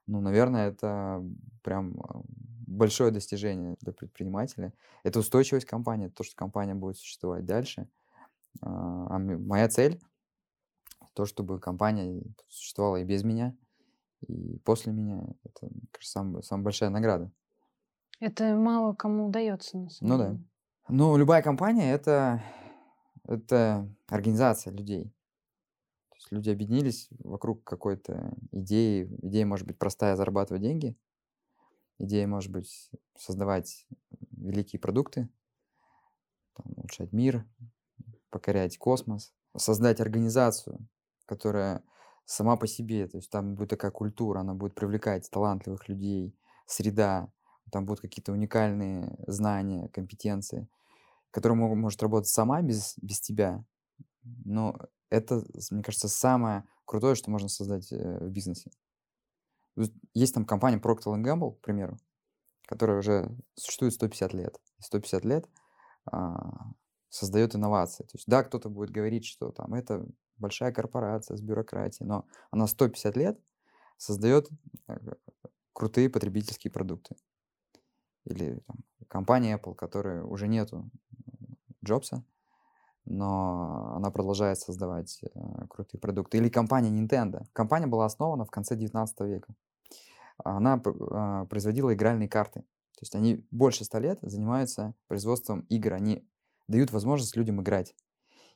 ну, 0.08 0.22
наверное, 0.22 0.70
это 0.70 1.24
прям 1.64 2.00
а, 2.02 2.22
большое 2.68 3.12
достижение 3.12 3.76
для 3.82 3.94
предпринимателя. 3.94 4.74
Это 5.04 5.20
устойчивость 5.20 5.68
компании, 5.68 6.08
то, 6.08 6.24
что 6.24 6.36
компания 6.36 6.76
будет 6.76 6.98
существовать 6.98 7.46
дальше. 7.46 7.90
А 8.62 9.16
а 9.16 9.20
моя 9.20 9.70
цель 9.70 10.00
то, 11.14 11.26
чтобы 11.26 11.60
компания 11.60 12.24
существовала 12.48 12.98
и 12.98 13.04
без 13.04 13.24
меня, 13.24 13.56
и 14.28 14.60
после 14.60 14.94
меня. 14.94 15.24
Это, 15.44 15.68
мне 15.68 15.84
кажется, 15.92 16.14
самая, 16.14 16.44
самая 16.44 16.66
большая 16.66 16.90
награда. 16.90 17.32
Это 18.22 18.56
мало 18.56 18.94
кому 18.94 19.28
удается, 19.28 19.78
на 19.78 19.90
самом 19.90 20.10
Ну 20.10 20.18
деле. 20.18 20.38
да. 20.38 20.40
Ну, 20.90 21.18
любая 21.18 21.42
компания 21.42 21.92
это, 21.92 22.42
это 23.26 23.90
организация 24.08 24.74
людей. 24.74 25.14
Люди 26.32 26.50
объединились 26.50 27.10
вокруг 27.20 27.64
какой-то 27.64 28.34
идеи. 28.52 29.10
Идея 29.24 29.46
может 29.46 29.66
быть 29.66 29.78
простая 29.78 30.16
зарабатывать 30.16 30.62
деньги. 30.62 30.96
Идея 31.98 32.28
может 32.28 32.52
быть 32.52 32.92
создавать 33.18 33.88
великие 34.32 34.80
продукты, 34.80 35.30
там, 36.56 36.74
улучшать 36.78 37.12
мир, 37.12 37.46
покорять 38.30 38.78
космос, 38.78 39.34
создать 39.58 40.00
организацию, 40.00 40.88
которая 41.26 41.84
сама 42.26 42.58
по 42.58 42.68
себе, 42.68 43.08
то 43.08 43.18
есть 43.18 43.30
там 43.32 43.56
будет 43.56 43.70
такая 43.70 43.92
культура, 43.92 44.40
она 44.40 44.54
будет 44.54 44.76
привлекать 44.76 45.30
талантливых 45.30 45.90
людей, 45.90 46.36
среда, 46.68 47.32
там 47.72 47.86
будут 47.86 48.02
какие-то 48.02 48.32
уникальные 48.32 49.18
знания, 49.28 49.90
компетенции, 49.90 50.68
которая 51.32 51.58
мог- 51.58 51.76
может 51.76 52.02
работать 52.02 52.30
сама 52.30 52.62
без, 52.62 52.96
без 53.02 53.20
тебя. 53.20 53.64
Но 54.46 54.76
это, 55.10 55.44
мне 55.72 55.84
кажется, 55.84 56.08
самое 56.08 56.64
крутое, 56.86 57.16
что 57.16 57.32
можно 57.32 57.50
создать 57.50 57.92
э, 57.92 58.20
в 58.20 58.30
бизнесе. 58.30 58.72
Есть 60.14 60.34
там 60.34 60.46
компания 60.46 60.78
Procter 60.78 61.16
Gamble, 61.22 61.56
к 61.56 61.62
примеру, 61.62 61.98
которая 62.68 63.00
уже 63.00 63.36
существует 63.56 63.94
150 63.94 64.34
лет. 64.34 64.60
И 64.78 64.84
150 64.84 65.26
лет 65.26 65.50
а, 66.06 66.72
создает 67.10 67.56
инновации. 67.56 68.04
То 68.04 68.12
есть, 68.16 68.28
да, 68.28 68.44
кто-то 68.44 68.70
будет 68.70 68.90
говорить, 68.90 69.26
что 69.26 69.52
там 69.52 69.74
это 69.74 70.06
большая 70.38 70.74
корпорация 70.74 71.38
с 71.38 71.42
бюрократией, 71.42 72.08
но 72.08 72.26
она 72.52 72.68
150 72.68 73.16
лет 73.16 73.40
создает 73.98 74.50
э, 74.88 74.96
крутые 75.74 76.10
потребительские 76.10 76.72
продукты. 76.72 77.16
Или 78.26 78.60
там, 78.68 78.78
компания 79.08 79.58
Apple, 79.58 79.76
которой 79.76 80.24
уже 80.24 80.48
нету 80.48 80.90
Джобса, 81.84 82.24
но 83.06 83.94
она 83.96 84.12
продолжает 84.12 84.60
создавать 84.60 85.22
э, 85.24 85.68
крутые 85.70 86.00
продукты. 86.00 86.38
Или 86.38 86.50
компания 86.50 86.90
Nintendo. 86.90 87.46
Компания 87.54 87.88
была 87.88 88.06
основана 88.06 88.46
в 88.46 88.52
конце 88.52 88.76
19 88.76 89.20
века. 89.22 89.54
Она 90.44 90.82
а, 90.84 91.46
производила 91.46 91.94
игральные 91.94 92.30
карты. 92.30 92.62
То 92.62 93.04
есть 93.04 93.16
они 93.16 93.46
больше 93.52 93.86
100 93.86 94.00
лет 94.00 94.20
занимаются 94.22 94.94
производством 95.08 95.62
игр. 95.70 95.94
Они 95.94 96.28
дают 96.68 96.92
возможность 96.92 97.36
людям 97.36 97.62
играть. 97.62 97.96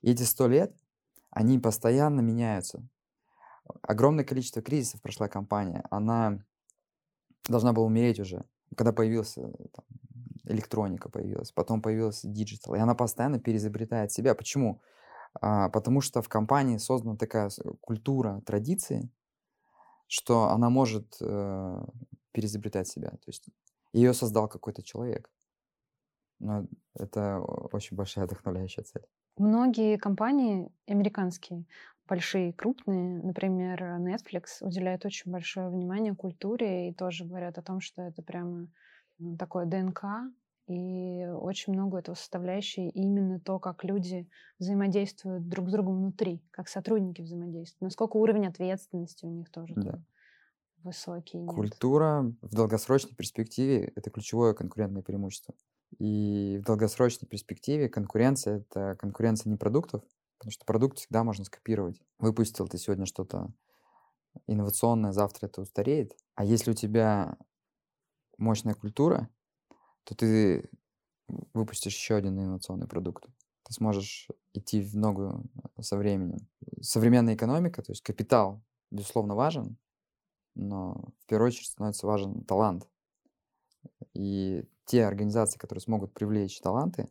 И 0.01 0.11
эти 0.11 0.23
100 0.23 0.47
лет, 0.47 0.75
они 1.29 1.59
постоянно 1.59 2.21
меняются. 2.21 2.87
Огромное 3.81 4.25
количество 4.25 4.61
кризисов 4.61 5.01
прошла 5.01 5.27
компания. 5.27 5.83
Она 5.89 6.39
должна 7.47 7.73
была 7.73 7.85
умереть 7.85 8.19
уже, 8.19 8.45
когда 8.75 8.91
появился 8.91 9.41
там, 9.41 9.85
электроника 10.45 11.09
появилась, 11.09 11.51
потом 11.51 11.81
появился 11.81 12.27
digital, 12.27 12.75
и 12.75 12.79
она 12.79 12.95
постоянно 12.95 13.39
переизобретает 13.39 14.11
себя. 14.11 14.35
Почему? 14.35 14.81
А, 15.41 15.69
потому 15.69 16.01
что 16.01 16.21
в 16.21 16.29
компании 16.29 16.77
создана 16.77 17.15
такая 17.15 17.49
культура 17.81 18.41
традиции, 18.45 19.09
что 20.07 20.49
она 20.49 20.69
может 20.69 21.15
э, 21.21 21.85
переизобретать 22.31 22.87
себя. 22.87 23.09
То 23.09 23.27
есть 23.27 23.47
ее 23.93 24.13
создал 24.13 24.47
какой-то 24.47 24.83
человек. 24.83 25.31
Но 26.39 26.67
это 26.93 27.39
очень 27.39 27.95
большая 27.97 28.25
вдохновляющая 28.27 28.83
цель. 28.83 29.03
Многие 29.37 29.97
компании 29.97 30.69
американские, 30.87 31.65
большие, 32.07 32.53
крупные, 32.53 33.23
например, 33.23 33.81
Netflix, 33.81 34.61
уделяют 34.61 35.05
очень 35.05 35.31
большое 35.31 35.69
внимание 35.69 36.15
культуре 36.15 36.89
и 36.89 36.93
тоже 36.93 37.25
говорят 37.25 37.57
о 37.57 37.63
том, 37.63 37.81
что 37.81 38.03
это 38.03 38.21
прямо 38.21 38.67
такое 39.39 39.65
ДНК, 39.65 40.03
и 40.67 41.25
очень 41.25 41.73
много 41.73 41.99
этого 41.99 42.15
составляющей 42.15 42.89
именно 42.89 43.39
то, 43.39 43.59
как 43.59 43.83
люди 43.83 44.29
взаимодействуют 44.59 45.49
друг 45.49 45.69
с 45.69 45.71
другом 45.71 45.97
внутри, 45.97 46.43
как 46.51 46.69
сотрудники 46.69 47.21
взаимодействуют, 47.21 47.81
насколько 47.81 48.17
уровень 48.17 48.47
ответственности 48.47 49.25
у 49.25 49.29
них 49.31 49.49
тоже 49.51 49.75
Да. 49.75 49.99
высокий. 50.83 51.39
нет. 51.39 51.73
Культура 51.73 52.33
в 52.41 52.55
долгосрочной 52.55 53.15
перспективе– 53.15 53.91
это 53.95 54.09
ключевое 54.09 54.53
конкурентное 54.53 55.01
преимущество. 55.03 55.55
И 55.99 56.59
в 56.61 56.65
долгосрочной 56.65 57.27
перспективе 57.27 57.89
конкуренция– 57.89 58.57
это 58.71 58.95
конкуренция 58.95 59.49
не 59.51 59.57
продуктов, 59.57 60.03
потому 60.37 60.51
что 60.51 60.65
продукт 60.65 60.97
всегда 60.97 61.23
можно 61.23 61.43
скопировать. 61.43 62.01
Выпустил 62.17 62.67
ты 62.67 62.77
сегодня 62.77 63.05
что-то 63.05 63.53
инновационное, 64.47 65.11
завтра 65.11 65.47
это 65.47 65.61
устареет. 65.61 66.17
А 66.35 66.43
если 66.45 66.71
у 66.71 66.73
тебя 66.75 67.37
мощная 68.37 68.73
культура, 68.73 69.29
то 70.03 70.15
ты 70.15 70.69
выпустишь 71.53 71.95
еще 71.95 72.15
один 72.15 72.39
инновационный 72.39 72.87
продукт. 72.87 73.25
Ты 73.63 73.73
сможешь 73.73 74.27
идти 74.53 74.81
в 74.81 74.95
ногу 74.95 75.43
со 75.79 75.97
временем. 75.97 76.47
Современная 76.81 77.35
экономика, 77.35 77.81
то 77.81 77.91
есть 77.91 78.01
капитал, 78.01 78.61
безусловно, 78.91 79.35
важен, 79.35 79.77
но 80.55 81.13
в 81.23 81.25
первую 81.27 81.47
очередь 81.47 81.67
становится 81.67 82.05
важен 82.05 82.43
талант. 82.43 82.87
И 84.13 84.65
те 84.85 85.05
организации, 85.05 85.57
которые 85.57 85.81
смогут 85.81 86.13
привлечь 86.13 86.59
таланты 86.59 87.09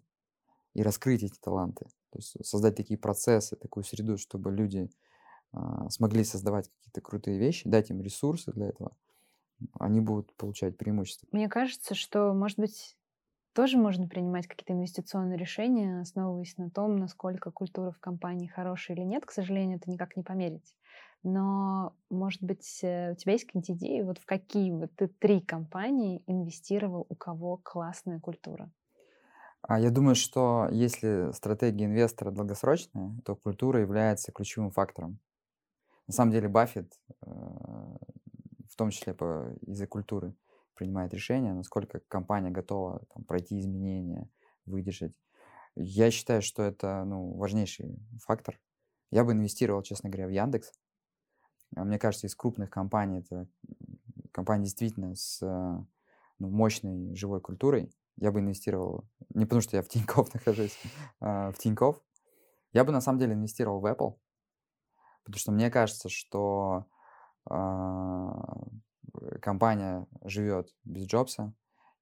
и 0.75 0.83
раскрыть 0.83 1.23
эти 1.23 1.39
таланты, 1.41 1.87
то 2.11 2.19
есть 2.19 2.37
создать 2.47 2.77
такие 2.77 2.99
процессы, 2.99 3.57
такую 3.57 3.85
среду, 3.85 4.19
чтобы 4.19 4.53
люди 4.53 4.91
а, 5.53 5.89
смогли 5.91 6.25
создавать 6.25 6.71
какие-то 6.71 7.01
крутые 7.01 7.39
вещи, 7.39 7.69
дать 7.69 7.91
им 7.91 8.03
ресурсы 8.03 8.53
для 8.53 8.69
этого, 8.69 8.97
они 9.79 10.01
будут 10.01 10.35
получать 10.37 10.77
преимущество. 10.77 11.29
Мне 11.33 11.49
кажется, 11.49 11.95
что, 11.95 12.33
может 12.33 12.59
быть, 12.59 12.97
тоже 13.55 13.77
можно 13.77 14.09
принимать 14.09 14.47
какие-то 14.47 14.73
инвестиционные 14.73 15.39
решения, 15.39 16.01
основываясь 16.01 16.57
на 16.57 16.71
том, 16.71 16.97
насколько 16.97 17.51
культура 17.51 17.91
в 17.91 18.01
компании 18.01 18.47
хорошая 18.47 18.97
или 18.97 19.05
нет. 19.05 19.27
К 19.27 19.31
сожалению, 19.31 19.79
это 19.79 19.91
никак 19.91 20.17
не 20.17 20.23
померить. 20.23 20.75
Но, 21.23 21.95
может 22.11 22.43
быть, 22.43 22.81
э, 22.83 23.13
у 23.13 23.15
тебя 23.15 23.33
есть 23.33 23.45
какие-нибудь 23.45 23.71
идеи, 23.79 24.03
вот 24.03 24.19
в 24.19 24.27
какие 24.27 24.73
бы 24.73 24.89
ты 24.89 25.07
три 25.07 25.41
компании 25.41 26.23
инвестировал, 26.27 27.07
у 27.09 27.15
кого 27.15 27.59
классная 27.59 28.19
культура? 28.19 28.71
А 29.63 29.79
я 29.79 29.91
думаю, 29.91 30.17
что 30.17 30.69
если 30.73 31.31
стратегия 31.33 31.85
инвестора 31.85 32.33
долгосрочная, 32.33 33.13
то 33.25 33.37
культура 33.37 33.81
является 33.81 34.33
ключевым 34.33 34.73
фактором. 34.73 35.21
На 36.09 36.15
самом 36.15 36.33
деле 36.33 36.49
Баффет, 36.49 36.93
э, 37.25 37.97
том 38.83 38.91
числе 38.91 39.15
по, 39.15 39.55
из-за 39.61 39.87
культуры, 39.87 40.35
принимает 40.75 41.15
решение, 41.15 41.53
насколько 41.53 42.01
компания 42.09 42.51
готова 42.51 43.05
там, 43.15 43.23
пройти 43.23 43.61
изменения, 43.61 44.29
выдержать. 44.67 45.13
Я 45.77 46.11
считаю, 46.11 46.43
что 46.43 46.65
это 46.65 47.05
ну, 47.05 47.33
важнейший 47.35 47.97
фактор. 48.19 48.59
Я 49.13 49.23
бы 49.23 49.33
инвестировал, 49.33 49.83
честно 49.83 50.11
говоря, 50.11 50.27
в 50.27 50.31
Яндекс. 50.31 50.73
А 51.77 51.85
Мне 51.85 52.01
кажется, 52.01 52.27
из 52.27 52.35
крупных 52.35 52.71
компаний 52.71 53.21
это 53.21 53.47
компания 54.33 54.65
действительно 54.65 55.15
с 55.15 55.41
э, 55.43 55.47
ну, 56.41 56.49
мощной 56.49 57.15
живой 57.15 57.41
культурой. 57.41 57.95
Я 58.17 58.33
бы 58.33 58.41
инвестировал, 58.41 59.05
не 59.33 59.45
потому 59.45 59.61
что 59.61 59.77
я 59.77 59.83
в 59.83 59.89
Тинькофф 59.89 60.35
нахожусь, 60.35 60.77
а, 61.21 61.53
в 61.53 61.59
Тинькофф. 61.59 62.01
Я 62.73 62.85
бы 62.85 62.91
на 62.91 63.01
самом 63.01 63.21
деле 63.21 63.35
инвестировал 63.35 63.79
в 63.79 63.87
Apple, 63.87 64.19
потому 65.23 65.39
что 65.39 65.53
мне 65.53 65.71
кажется, 65.71 66.09
что 66.09 66.87
а, 66.89 66.92
компания 69.41 70.07
живет 70.25 70.75
без 70.85 71.07
Джобса, 71.07 71.53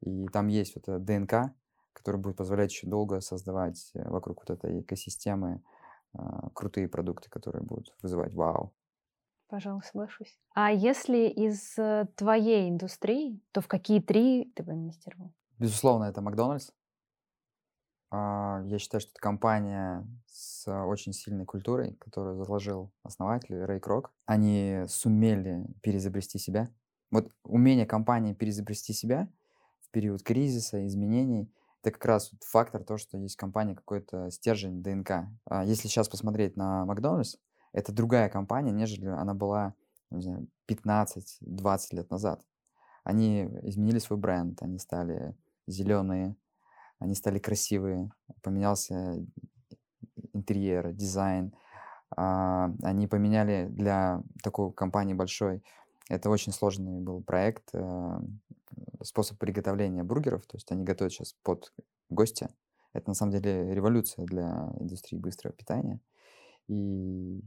и 0.01 0.27
там 0.29 0.49
есть 0.49 0.75
вот 0.77 0.89
эта 0.89 0.99
ДНК, 0.99 1.55
которая 1.93 2.21
будет 2.21 2.37
позволять 2.37 2.73
еще 2.73 2.87
долго 2.87 3.21
создавать 3.21 3.91
э, 3.95 4.09
вокруг 4.09 4.41
вот 4.41 4.51
этой 4.51 4.81
экосистемы 4.81 5.63
а, 6.13 6.49
крутые 6.51 6.89
продукты, 6.89 7.29
которые 7.29 7.63
будут 7.63 7.95
вызывать 8.03 8.35
вау. 8.35 8.73
Пожалуй, 9.49 9.83
соглашусь. 9.83 10.39
А 10.55 10.71
если 10.71 11.29
из 11.29 11.77
э, 11.77 12.07
твоей 12.17 12.71
индустрии, 12.71 13.41
то 13.53 13.61
в 13.61 13.69
какие 13.69 14.01
три 14.01 14.53
ты 14.55 14.63
бы 14.63 14.73
инвестировал? 14.73 15.33
Безусловно, 15.59 16.05
это 16.05 16.21
Макдональдс. 16.21 16.71
А, 18.11 18.63
Я 18.67 18.79
считаю, 18.79 19.01
что 19.01 19.11
это 19.11 19.21
компания 19.21 20.07
с 20.27 20.67
а, 20.67 20.85
очень 20.85 21.13
сильной 21.13 21.45
культурой, 21.45 21.95
которую 21.95 22.37
заложил 22.37 22.93
основатель 23.03 23.57
Рэй 23.63 23.81
Крок. 23.81 24.13
Они 24.27 24.85
сумели 24.89 25.67
переизобрести 25.83 26.39
себя. 26.39 26.69
Вот 27.11 27.33
умение 27.45 27.87
компании 27.87 28.35
переизобрести 28.35 28.93
себя 28.93 29.29
в 29.81 29.91
период 29.91 30.23
кризиса, 30.23 30.87
изменений, 30.87 31.53
это 31.83 31.93
как 31.93 32.05
раз 32.05 32.31
фактор 32.45 32.85
то, 32.85 32.99
что 32.99 33.17
есть 33.17 33.37
в 33.37 33.39
компании 33.39 33.75
какой-то 33.75 34.31
стержень 34.31 34.83
ДНК. 34.83 35.29
А 35.47 35.65
Если 35.65 35.89
сейчас 35.89 36.09
посмотреть 36.09 36.57
на 36.57 36.85
Макдональдс, 36.85 37.37
это 37.73 37.93
другая 37.93 38.29
компания, 38.29 38.73
нежели 38.73 39.07
она 39.07 39.35
была 39.35 39.75
не 40.11 40.23
знаю, 40.23 40.49
15-20 40.69 41.79
лет 41.93 42.11
назад. 42.11 42.43
Они 43.05 43.45
изменили 43.63 43.99
свой 43.99 44.19
бренд, 44.19 44.61
они 44.63 44.79
стали 44.79 45.35
зеленые, 45.67 46.37
они 47.01 47.15
стали 47.15 47.39
красивые, 47.39 48.11
поменялся 48.43 49.17
интерьер, 50.33 50.93
дизайн. 50.93 51.53
А, 52.17 52.73
они 52.83 53.09
поменяли 53.09 53.67
для 53.71 54.23
такой 54.43 54.73
компании 54.73 55.15
большой, 55.15 55.63
это 56.11 56.29
очень 56.29 56.53
сложный 56.53 57.01
был 57.01 57.23
проект, 57.23 57.71
э, 57.73 58.21
способ 59.03 59.39
приготовления 59.39 60.03
бургеров, 60.03 60.45
то 60.45 60.57
есть 60.57 60.71
они 60.73 60.83
готовят 60.83 61.13
сейчас 61.13 61.37
под 61.45 61.73
гостя. 62.09 62.51
Это 62.93 63.11
на 63.11 63.15
самом 63.15 63.33
деле 63.33 63.73
революция 63.73 64.27
для 64.27 64.73
индустрии 64.81 65.17
быстрого 65.17 65.55
питания. 65.55 66.01
И 66.67 67.41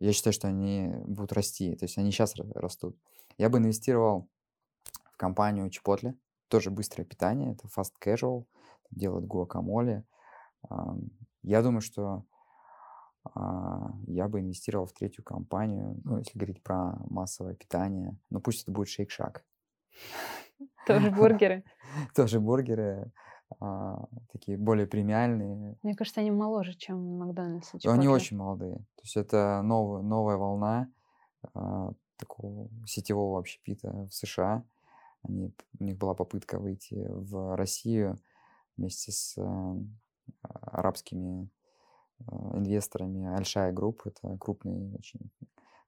я 0.00 0.12
считаю, 0.12 0.32
что 0.32 0.48
они 0.48 0.92
будут 1.04 1.32
расти, 1.32 1.76
то 1.76 1.84
есть 1.84 1.96
они 1.96 2.10
сейчас 2.10 2.34
растут. 2.36 2.96
Я 3.38 3.48
бы 3.48 3.58
инвестировал 3.58 4.28
в 5.12 5.16
компанию 5.16 5.70
Chipotle, 5.70 6.14
тоже 6.50 6.70
быстрое 6.70 7.06
питание, 7.06 7.52
это 7.52 7.68
fast 7.68 7.92
casual, 8.04 8.44
делают 8.90 9.26
гуакамоле. 9.26 10.04
Я 11.42 11.62
думаю, 11.62 11.80
что 11.80 12.24
а, 13.34 13.92
я 14.06 14.28
бы 14.28 14.40
инвестировал 14.40 14.86
в 14.86 14.92
третью 14.92 15.24
компанию, 15.24 16.00
ну, 16.04 16.18
если 16.18 16.38
говорить 16.38 16.62
про 16.62 16.96
массовое 17.08 17.54
питание. 17.54 18.16
Ну, 18.30 18.40
пусть 18.40 18.62
это 18.62 18.72
будет 18.72 18.88
шейк-шак. 18.88 19.44
Тоже 20.86 21.10
бургеры. 21.10 21.64
Тоже 22.14 22.40
бургеры. 22.40 23.12
А, 23.58 24.06
такие 24.32 24.56
более 24.56 24.86
премиальные. 24.86 25.76
Мне 25.82 25.94
кажется, 25.94 26.20
они 26.20 26.30
моложе, 26.30 26.74
чем 26.74 27.18
Макдональдс. 27.18 27.72
Они 27.84 28.08
очень 28.08 28.36
молодые. 28.36 28.76
То 28.76 29.02
есть 29.02 29.16
это 29.16 29.60
новая, 29.62 30.02
новая 30.02 30.36
волна 30.36 30.90
а, 31.54 31.92
такого 32.16 32.68
сетевого 32.86 33.38
общепита 33.38 34.06
в 34.06 34.14
США. 34.14 34.64
Они, 35.22 35.52
у 35.78 35.84
них 35.84 35.98
была 35.98 36.14
попытка 36.14 36.58
выйти 36.58 37.06
в 37.08 37.56
Россию 37.56 38.20
вместе 38.76 39.12
с 39.12 39.36
а, 39.38 39.76
арабскими 40.42 41.48
а, 42.26 42.58
инвесторами 42.58 43.26
Alshaya 43.36 43.72
Group. 43.72 44.06
Это 44.06 44.36
крупный 44.38 44.94
очень 44.94 45.30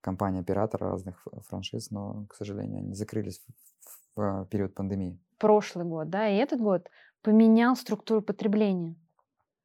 компания-оператор 0.00 0.80
разных 0.80 1.26
франшиз, 1.48 1.90
но, 1.90 2.26
к 2.28 2.34
сожалению, 2.34 2.78
они 2.78 2.94
закрылись 2.94 3.42
в 4.14 4.46
период 4.50 4.74
пандемии. 4.74 5.18
Прошлый 5.38 5.86
год, 5.86 6.10
да, 6.10 6.28
и 6.28 6.36
этот 6.36 6.60
год 6.60 6.88
поменял 7.22 7.76
структуру 7.76 8.20
потребления. 8.20 8.96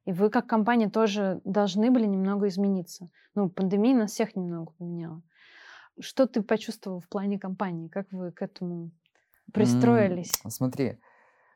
И 0.06 0.14
вы, 0.14 0.30
как 0.30 0.48
компания, 0.48 0.90
тоже 0.90 1.42
должны 1.44 1.92
были 1.92 2.06
немного 2.06 2.48
измениться. 2.48 3.10
Ну, 3.36 3.50
пандемия 3.50 3.94
нас 3.94 4.12
всех 4.12 4.36
немного 4.36 4.72
поменяла. 4.78 5.22
Что 6.00 6.28
ты 6.28 6.42
почувствовал 6.42 7.02
в 7.02 7.10
плане 7.10 7.38
компании? 7.38 7.90
Как 7.90 8.10
вы 8.12 8.32
к 8.32 8.42
этому 8.42 8.92
пристроились? 9.54 10.32
Mm, 10.44 10.50
смотри, 10.50 11.00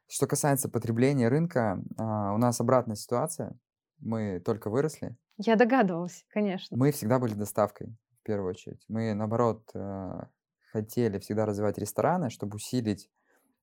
что 0.08 0.28
касается 0.28 0.70
потребления 0.70 1.30
рынка, 1.30 1.82
а, 1.98 2.34
у 2.34 2.38
нас 2.38 2.60
обратная 2.60 2.96
ситуация. 2.96 3.58
Мы 4.00 4.40
только 4.40 4.70
выросли. 4.70 5.16
Я 5.38 5.56
догадывалась, 5.56 6.26
конечно. 6.30 6.76
Мы 6.76 6.92
всегда 6.92 7.20
были 7.20 7.34
доставкой, 7.34 7.96
в 8.20 8.24
первую 8.24 8.50
очередь. 8.50 8.84
Мы, 8.88 9.14
наоборот, 9.14 9.70
э, 9.74 10.24
хотели 10.72 11.20
всегда 11.20 11.46
развивать 11.46 11.78
рестораны, 11.78 12.30
чтобы 12.30 12.56
усилить 12.56 13.10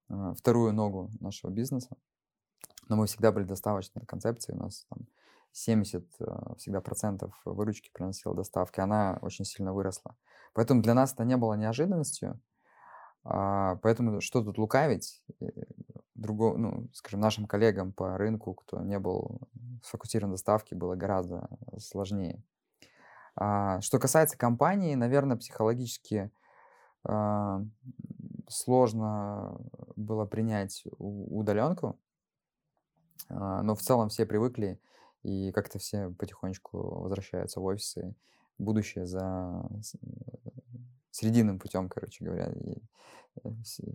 э, 0.09 0.33
вторую 0.37 0.73
ногу 0.73 1.11
нашего 1.21 1.51
бизнеса. 1.51 1.97
Но 2.89 2.97
мы 2.97 3.07
всегда 3.07 3.33
были 3.33 3.45
доставочной 3.45 4.05
концепцией. 4.07 4.57
У 4.57 4.63
нас 4.63 4.87
там 4.89 5.07
70 5.53 6.07
э, 6.21 6.25
всегда 6.59 6.81
процентов 6.81 7.35
выручки 7.45 7.91
приносила 7.93 8.35
доставки. 8.35 8.81
Она 8.81 9.19
очень 9.23 9.45
сильно 9.45 9.73
выросла. 9.73 10.17
Поэтому 10.55 10.83
для 10.83 10.95
нас 10.95 11.13
это 11.13 11.25
не 11.25 11.37
было 11.37 11.55
неожиданностью. 11.55 12.41
А, 13.25 13.77
поэтому 13.77 14.21
что 14.21 14.43
тут 14.43 14.59
лукавить? 14.59 15.23
Друго, 16.15 16.57
ну, 16.57 16.89
скажем, 16.95 17.21
нашим 17.21 17.47
коллегам 17.47 17.93
по 17.93 18.19
рынку, 18.19 18.55
кто 18.55 18.81
не 18.83 18.99
был 18.99 19.41
сфокусирован 19.85 20.31
на 20.31 20.35
доставке, 20.35 20.75
было 20.75 20.97
гораздо 20.97 21.49
сложнее. 21.79 22.43
А, 23.37 23.81
что 23.81 23.99
касается 23.99 24.37
компании, 24.37 24.95
наверное, 24.95 25.37
психологически 25.37 26.31
а, 27.05 27.63
сложно 28.49 29.61
было 29.97 30.25
принять 30.25 30.85
удаленку, 30.99 31.99
но 33.29 33.75
в 33.75 33.81
целом 33.81 34.09
все 34.09 34.25
привыкли 34.25 34.81
и 35.23 35.53
как-то 35.53 35.79
все 35.79 36.11
потихонечку 36.19 36.79
возвращаются 37.03 37.61
в 37.61 37.65
офисы. 37.65 38.15
Будущее 38.59 39.07
за 39.07 39.69
срединным 41.11 41.59
путем, 41.59 41.89
короче 41.89 42.25
говоря, 42.25 42.53
и 42.53 42.79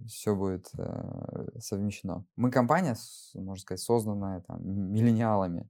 все 0.07 0.35
будет 0.35 0.69
э, 0.77 1.59
совмещено. 1.59 2.25
Мы 2.35 2.51
компания, 2.51 2.95
можно 3.33 3.61
сказать, 3.61 3.81
созданная 3.81 4.41
там 4.41 4.61
миллениалами, 4.93 5.69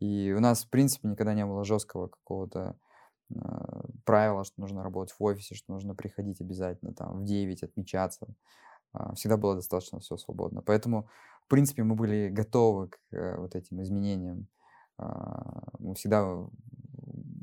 и 0.00 0.32
у 0.36 0.40
нас, 0.40 0.64
в 0.64 0.70
принципе, 0.70 1.08
никогда 1.08 1.34
не 1.34 1.44
было 1.44 1.64
жесткого 1.64 2.08
какого-то 2.08 2.76
э, 3.30 3.34
правила, 4.04 4.44
что 4.44 4.60
нужно 4.60 4.82
работать 4.82 5.14
в 5.18 5.22
офисе, 5.22 5.54
что 5.54 5.72
нужно 5.72 5.94
приходить 5.94 6.40
обязательно 6.40 6.94
там 6.94 7.20
в 7.20 7.24
9, 7.24 7.62
отмечаться. 7.62 8.26
Э, 8.94 9.12
всегда 9.14 9.36
было 9.36 9.56
достаточно 9.56 10.00
все 10.00 10.16
свободно. 10.16 10.62
Поэтому, 10.62 11.08
в 11.44 11.48
принципе, 11.48 11.82
мы 11.82 11.94
были 11.94 12.28
готовы 12.28 12.88
к 12.88 12.98
э, 13.12 13.36
вот 13.36 13.54
этим 13.54 13.82
изменениям. 13.82 14.48
Э, 14.98 15.04
мы 15.78 15.94
всегда 15.94 16.48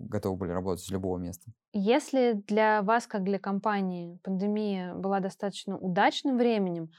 готовы 0.07 0.37
были 0.37 0.51
работать 0.51 0.83
с 0.83 0.89
любого 0.89 1.17
места. 1.17 1.51
Если 1.73 2.33
для 2.33 2.81
вас, 2.81 3.07
как 3.07 3.23
для 3.23 3.39
компании, 3.39 4.19
пандемия 4.23 4.93
была 4.93 5.19
достаточно 5.19 5.77
удачным 5.77 6.37
временем, 6.37 6.89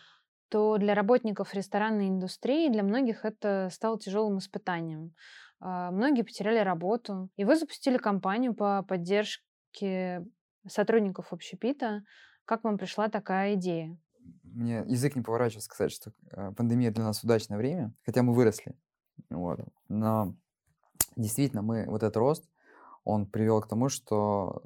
то 0.48 0.78
для 0.78 0.94
работников 0.94 1.54
ресторанной 1.54 2.08
индустрии, 2.08 2.70
для 2.70 2.82
многих 2.82 3.24
это 3.24 3.68
стало 3.70 3.98
тяжелым 3.98 4.38
испытанием. 4.38 5.14
А, 5.60 5.90
многие 5.90 6.22
потеряли 6.22 6.58
работу, 6.58 7.28
и 7.36 7.44
вы 7.44 7.56
запустили 7.56 7.98
кампанию 7.98 8.54
по 8.54 8.82
поддержке 8.82 10.24
сотрудников 10.66 11.32
общепита. 11.32 12.02
Как 12.44 12.64
вам 12.64 12.78
пришла 12.78 13.08
такая 13.08 13.54
идея? 13.54 13.98
Мне 14.42 14.84
язык 14.86 15.16
не 15.16 15.22
поворачивается 15.22 15.66
сказать, 15.66 15.92
что 15.92 16.12
а, 16.32 16.52
пандемия 16.52 16.90
для 16.90 17.04
нас 17.04 17.22
удачное 17.22 17.58
время, 17.58 17.92
хотя 18.04 18.22
мы 18.22 18.32
выросли. 18.32 18.74
Вот. 19.30 19.60
Но 19.88 20.34
действительно, 21.16 21.62
мы 21.62 21.84
вот 21.86 22.02
этот 22.02 22.16
рост, 22.16 22.48
он 23.08 23.24
привел 23.24 23.62
к 23.62 23.66
тому, 23.66 23.88
что 23.88 24.62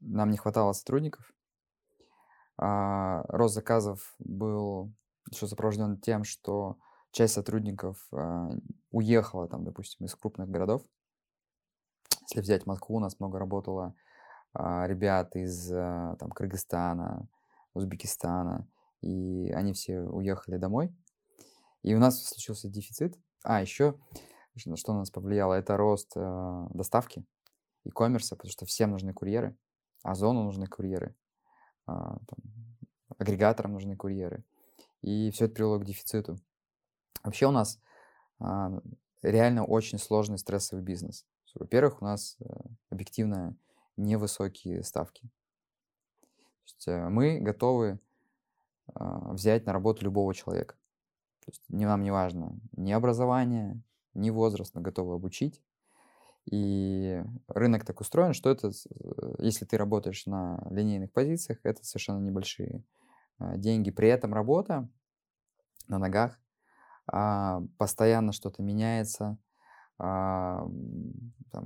нам 0.00 0.30
не 0.30 0.36
хватало 0.36 0.72
сотрудников. 0.72 1.32
А, 2.56 3.22
рост 3.28 3.54
заказов 3.54 4.16
был 4.18 4.92
еще 5.30 5.46
сопровожден 5.46 6.00
тем, 6.00 6.24
что 6.24 6.76
часть 7.12 7.34
сотрудников 7.34 8.04
а, 8.12 8.50
уехала, 8.90 9.46
там, 9.46 9.64
допустим, 9.64 10.06
из 10.06 10.14
крупных 10.16 10.48
городов. 10.48 10.82
Если 12.22 12.40
взять 12.40 12.66
Москву, 12.66 12.96
у 12.96 13.00
нас 13.00 13.20
много 13.20 13.38
работало 13.38 13.94
а, 14.54 14.88
ребят 14.88 15.36
из 15.36 15.70
а, 15.72 16.16
там, 16.18 16.30
Кыргызстана, 16.30 17.28
Узбекистана, 17.74 18.66
и 19.02 19.52
они 19.52 19.72
все 19.72 20.00
уехали 20.00 20.56
домой. 20.56 20.92
И 21.82 21.94
у 21.94 22.00
нас 22.00 22.26
случился 22.26 22.68
дефицит. 22.68 23.16
А, 23.44 23.60
еще, 23.60 23.94
на 24.66 24.76
что 24.76 24.94
нас 24.94 25.12
повлияло, 25.12 25.54
это 25.54 25.76
рост 25.76 26.10
э, 26.16 26.66
доставки 26.70 27.24
коммерса, 27.92 28.36
потому 28.36 28.50
что 28.50 28.66
всем 28.66 28.90
нужны 28.90 29.12
курьеры, 29.12 29.56
Озону 30.02 30.44
нужны 30.44 30.66
курьеры, 30.66 31.14
э, 31.86 31.92
там, 31.92 32.38
агрегаторам 33.18 33.72
нужны 33.72 33.96
курьеры. 33.96 34.44
И 35.02 35.30
все 35.30 35.46
это 35.46 35.54
привело 35.54 35.78
к 35.78 35.84
дефициту. 35.84 36.38
Вообще 37.22 37.46
у 37.46 37.50
нас 37.50 37.80
а, 38.40 38.80
реально 39.22 39.64
очень 39.64 39.98
сложный 39.98 40.38
стрессовый 40.38 40.84
бизнес. 40.84 41.26
Во-первых, 41.54 42.02
у 42.02 42.04
нас 42.04 42.36
э, 42.38 42.44
объективно 42.90 43.56
невысокие 43.96 44.84
ставки. 44.84 45.22
То 45.22 46.64
есть 46.66 46.88
э, 46.88 47.08
мы 47.08 47.40
готовы 47.40 47.98
а, 48.94 49.32
взять 49.32 49.66
на 49.66 49.72
работу 49.72 50.04
любого 50.04 50.32
человека. 50.34 50.76
То 51.44 51.50
есть 51.50 51.62
нам 51.68 52.02
не 52.02 52.12
важно 52.12 52.60
ни 52.76 52.92
образование, 52.92 53.80
ни 54.14 54.30
возраст, 54.30 54.74
мы 54.74 54.82
готовы 54.82 55.14
обучить. 55.14 55.62
И 56.50 57.22
рынок 57.48 57.84
так 57.84 58.00
устроен, 58.00 58.32
что 58.32 58.48
это, 58.48 58.68
э, 58.68 59.34
если 59.38 59.66
ты 59.66 59.76
работаешь 59.76 60.24
на 60.24 60.66
линейных 60.70 61.12
позициях, 61.12 61.58
это 61.62 61.84
совершенно 61.84 62.20
небольшие 62.20 62.84
а, 63.38 63.56
деньги. 63.56 63.90
При 63.90 64.08
этом 64.08 64.32
работа 64.32 64.88
на 65.88 65.98
ногах 65.98 66.40
а, 67.06 67.62
постоянно 67.76 68.32
что-то 68.32 68.62
меняется, 68.62 69.36
а, 69.98 70.66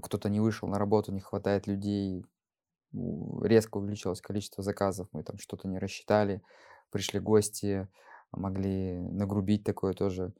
кто-то 0.03 0.29
не 0.29 0.40
вышел 0.40 0.68
на 0.68 0.79
работу, 0.79 1.12
не 1.12 1.21
хватает 1.21 1.68
людей, 1.68 2.25
резко 2.92 3.79
увеличилось 3.79 4.21
количество 4.21 4.64
заказов, 4.64 5.09
мы 5.12 5.23
там 5.23 5.38
что-то 5.38 5.68
не 5.68 5.79
рассчитали, 5.79 6.42
пришли 6.90 7.21
гости, 7.21 7.88
могли 8.33 8.99
нагрубить, 8.99 9.64
такое 9.64 9.92
тоже 9.92 10.33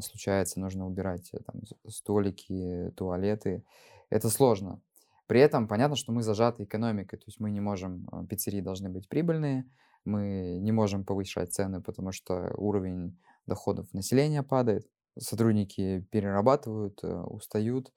случается, 0.00 0.60
нужно 0.60 0.86
убирать 0.86 1.30
э, 1.32 1.38
там, 1.38 1.62
столики, 1.88 2.92
туалеты. 2.96 3.64
Это 4.10 4.28
сложно. 4.28 4.80
При 5.26 5.40
этом 5.40 5.66
понятно, 5.66 5.96
что 5.96 6.12
мы 6.12 6.22
зажаты 6.22 6.64
экономикой, 6.64 7.16
то 7.16 7.24
есть 7.26 7.40
мы 7.40 7.50
не 7.50 7.60
можем, 7.60 8.08
а, 8.12 8.24
пиццерии 8.24 8.60
должны 8.60 8.88
быть 8.88 9.08
прибыльные, 9.08 9.68
мы 10.04 10.58
не 10.60 10.70
можем 10.70 11.04
повышать 11.04 11.52
цены, 11.52 11.82
потому 11.82 12.12
что 12.12 12.52
уровень 12.56 13.18
доходов 13.46 13.92
населения 13.92 14.44
падает, 14.44 14.86
сотрудники 15.18 16.06
перерабатывают, 16.10 17.00
э, 17.02 17.08
устают, 17.08 17.92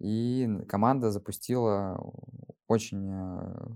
И 0.00 0.48
команда 0.68 1.10
запустила 1.10 1.98
очень 2.66 3.08
э, 3.10 3.66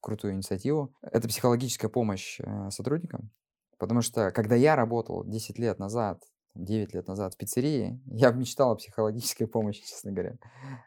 крутую 0.00 0.34
инициативу. 0.34 0.92
Это 1.02 1.28
психологическая 1.28 1.88
помощь 1.88 2.40
э, 2.40 2.70
сотрудникам. 2.70 3.30
Потому 3.78 4.02
что, 4.02 4.30
когда 4.32 4.56
я 4.56 4.76
работал 4.76 5.24
10 5.24 5.58
лет 5.58 5.78
назад, 5.78 6.22
9 6.54 6.94
лет 6.94 7.08
назад 7.08 7.34
в 7.34 7.36
пиццерии, 7.36 8.00
я 8.06 8.30
мечтал 8.32 8.72
о 8.72 8.76
психологической 8.76 9.46
помощи, 9.46 9.82
честно 9.86 10.12
говоря. 10.12 10.36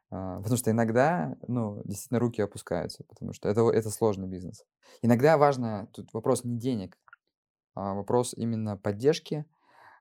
А, 0.09 0.37
потому 0.37 0.57
что 0.57 0.71
иногда, 0.71 1.35
ну, 1.47 1.81
действительно, 1.85 2.19
руки 2.19 2.41
опускаются, 2.41 3.03
потому 3.05 3.33
что 3.33 3.49
это, 3.49 3.61
это 3.69 3.89
сложный 3.89 4.27
бизнес. 4.27 4.65
Иногда 5.01 5.37
важно, 5.37 5.87
тут 5.93 6.13
вопрос 6.13 6.43
не 6.43 6.57
денег, 6.57 6.97
а 7.75 7.93
вопрос 7.93 8.33
именно 8.35 8.77
поддержки, 8.77 9.45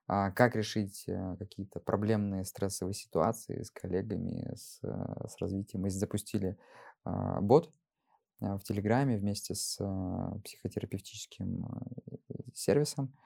а 0.06 0.30
как 0.32 0.56
решить 0.56 1.04
э, 1.06 1.36
какие-то 1.38 1.80
проблемные 1.80 2.44
стрессовые 2.44 2.94
ситуации 2.94 3.62
с 3.62 3.70
коллегами, 3.70 4.52
с, 4.54 4.80
э, 4.82 5.28
с 5.28 5.40
развитием. 5.40 5.82
Мы 5.82 5.90
запустили 5.90 6.58
а, 7.04 7.40
бот 7.40 7.72
в 8.40 8.60
Телеграме 8.64 9.16
вместе 9.16 9.54
с 9.54 9.78
психотерапевтическим 10.44 11.64
э, 11.64 12.34
сервисом. 12.52 13.16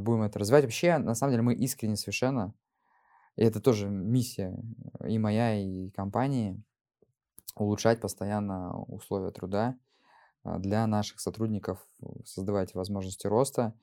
Будем 0.00 0.22
это 0.22 0.38
развивать. 0.38 0.64
Вообще, 0.64 0.98
на 0.98 1.14
самом 1.14 1.32
деле, 1.32 1.42
мы 1.42 1.54
искренне 1.54 1.96
совершенно, 1.96 2.54
и 3.36 3.42
это 3.42 3.60
тоже 3.60 3.88
миссия 3.88 4.54
и 5.06 5.18
моя, 5.18 5.58
и 5.58 5.90
компании, 5.90 6.62
улучшать 7.54 8.00
постоянно 8.00 8.82
условия 8.84 9.30
труда 9.30 9.78
для 10.44 10.86
наших 10.86 11.20
сотрудников, 11.20 11.86
создавать 12.24 12.74
возможности 12.74 13.26
роста, 13.26 13.74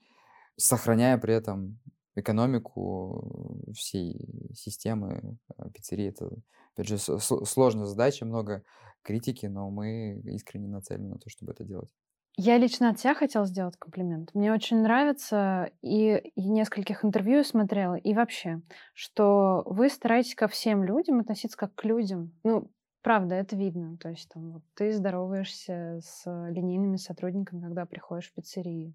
сохраняя 0.55 1.17
при 1.17 1.33
этом 1.33 1.79
экономику 2.15 3.61
всей 3.75 4.51
системы 4.55 5.37
э, 5.57 5.69
пиццерии. 5.71 6.07
Это, 6.07 6.31
опять 6.73 6.87
же, 6.87 6.97
сложная 6.97 7.85
задача, 7.85 8.25
много 8.25 8.63
критики, 9.03 9.45
но 9.45 9.69
мы 9.69 10.19
искренне 10.23 10.67
нацелены 10.67 11.09
на 11.09 11.19
то, 11.19 11.29
чтобы 11.29 11.51
это 11.51 11.63
делать. 11.63 11.91
Я 12.39 12.59
лично 12.59 12.91
от 12.91 12.99
себя 12.99 13.15
хотела 13.15 13.47
сделать 13.47 13.77
комплимент. 13.77 14.29
Мне 14.35 14.53
очень 14.53 14.83
нравится, 14.83 15.71
и, 15.81 16.17
и 16.35 16.47
нескольких 16.47 17.03
интервью 17.03 17.43
смотрела, 17.43 17.95
и 17.95 18.13
вообще, 18.13 18.61
что 18.93 19.63
вы 19.65 19.89
стараетесь 19.89 20.35
ко 20.35 20.47
всем 20.47 20.83
людям 20.83 21.19
относиться 21.19 21.57
как 21.57 21.73
к 21.73 21.83
людям. 21.83 22.31
Ну, 22.43 22.69
правда, 23.01 23.33
это 23.33 23.55
видно. 23.55 23.97
То 23.97 24.09
есть 24.09 24.29
там 24.29 24.51
вот, 24.51 24.61
ты 24.75 24.93
здороваешься 24.93 25.99
с 26.03 26.25
линейными 26.51 26.97
сотрудниками, 26.97 27.59
когда 27.59 27.87
приходишь 27.87 28.29
в 28.29 28.33
пиццерию. 28.33 28.93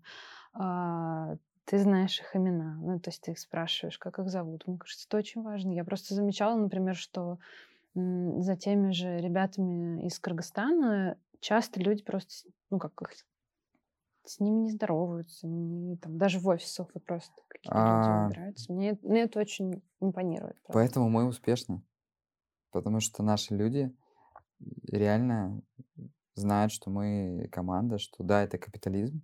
А, 0.54 1.34
ты 1.64 1.78
знаешь 1.78 2.20
их 2.20 2.36
имена. 2.36 2.76
Ну, 2.80 3.00
то 3.00 3.10
есть 3.10 3.22
ты 3.22 3.32
их 3.32 3.40
спрашиваешь, 3.40 3.98
как 3.98 4.20
их 4.20 4.28
зовут. 4.28 4.68
Мне 4.68 4.78
кажется, 4.78 5.06
это 5.08 5.16
очень 5.16 5.42
важно. 5.42 5.72
Я 5.72 5.82
просто 5.82 6.14
замечала, 6.14 6.54
например, 6.54 6.94
что 6.94 7.38
за 7.94 8.56
теми 8.56 8.92
же 8.92 9.18
ребятами 9.18 10.06
из 10.06 10.20
Кыргызстана 10.20 11.16
часто 11.40 11.80
люди 11.80 12.04
просто, 12.04 12.48
ну, 12.70 12.78
как 12.78 12.92
их 13.02 13.10
с 14.24 14.40
ними 14.40 14.60
не 14.60 14.70
здороваются, 14.70 15.46
не, 15.46 15.96
там, 15.96 16.18
даже 16.18 16.38
в 16.38 16.46
офисах 16.48 16.88
вот 16.94 17.04
просто 17.04 17.32
какие-то 17.48 17.78
а... 17.78 18.26
люди 18.28 18.38
нравятся. 18.38 18.72
Мне, 18.72 18.98
мне 19.02 19.22
это 19.22 19.40
очень 19.40 19.82
импонирует. 20.00 20.56
Правда. 20.62 20.72
Поэтому 20.72 21.08
мы 21.08 21.26
успешны. 21.26 21.82
Потому 22.70 23.00
что 23.00 23.22
наши 23.22 23.54
люди 23.54 23.94
реально 24.86 25.60
знают, 26.34 26.72
что 26.72 26.90
мы 26.90 27.48
команда, 27.52 27.98
что 27.98 28.22
да, 28.22 28.42
это 28.42 28.58
капитализм, 28.58 29.22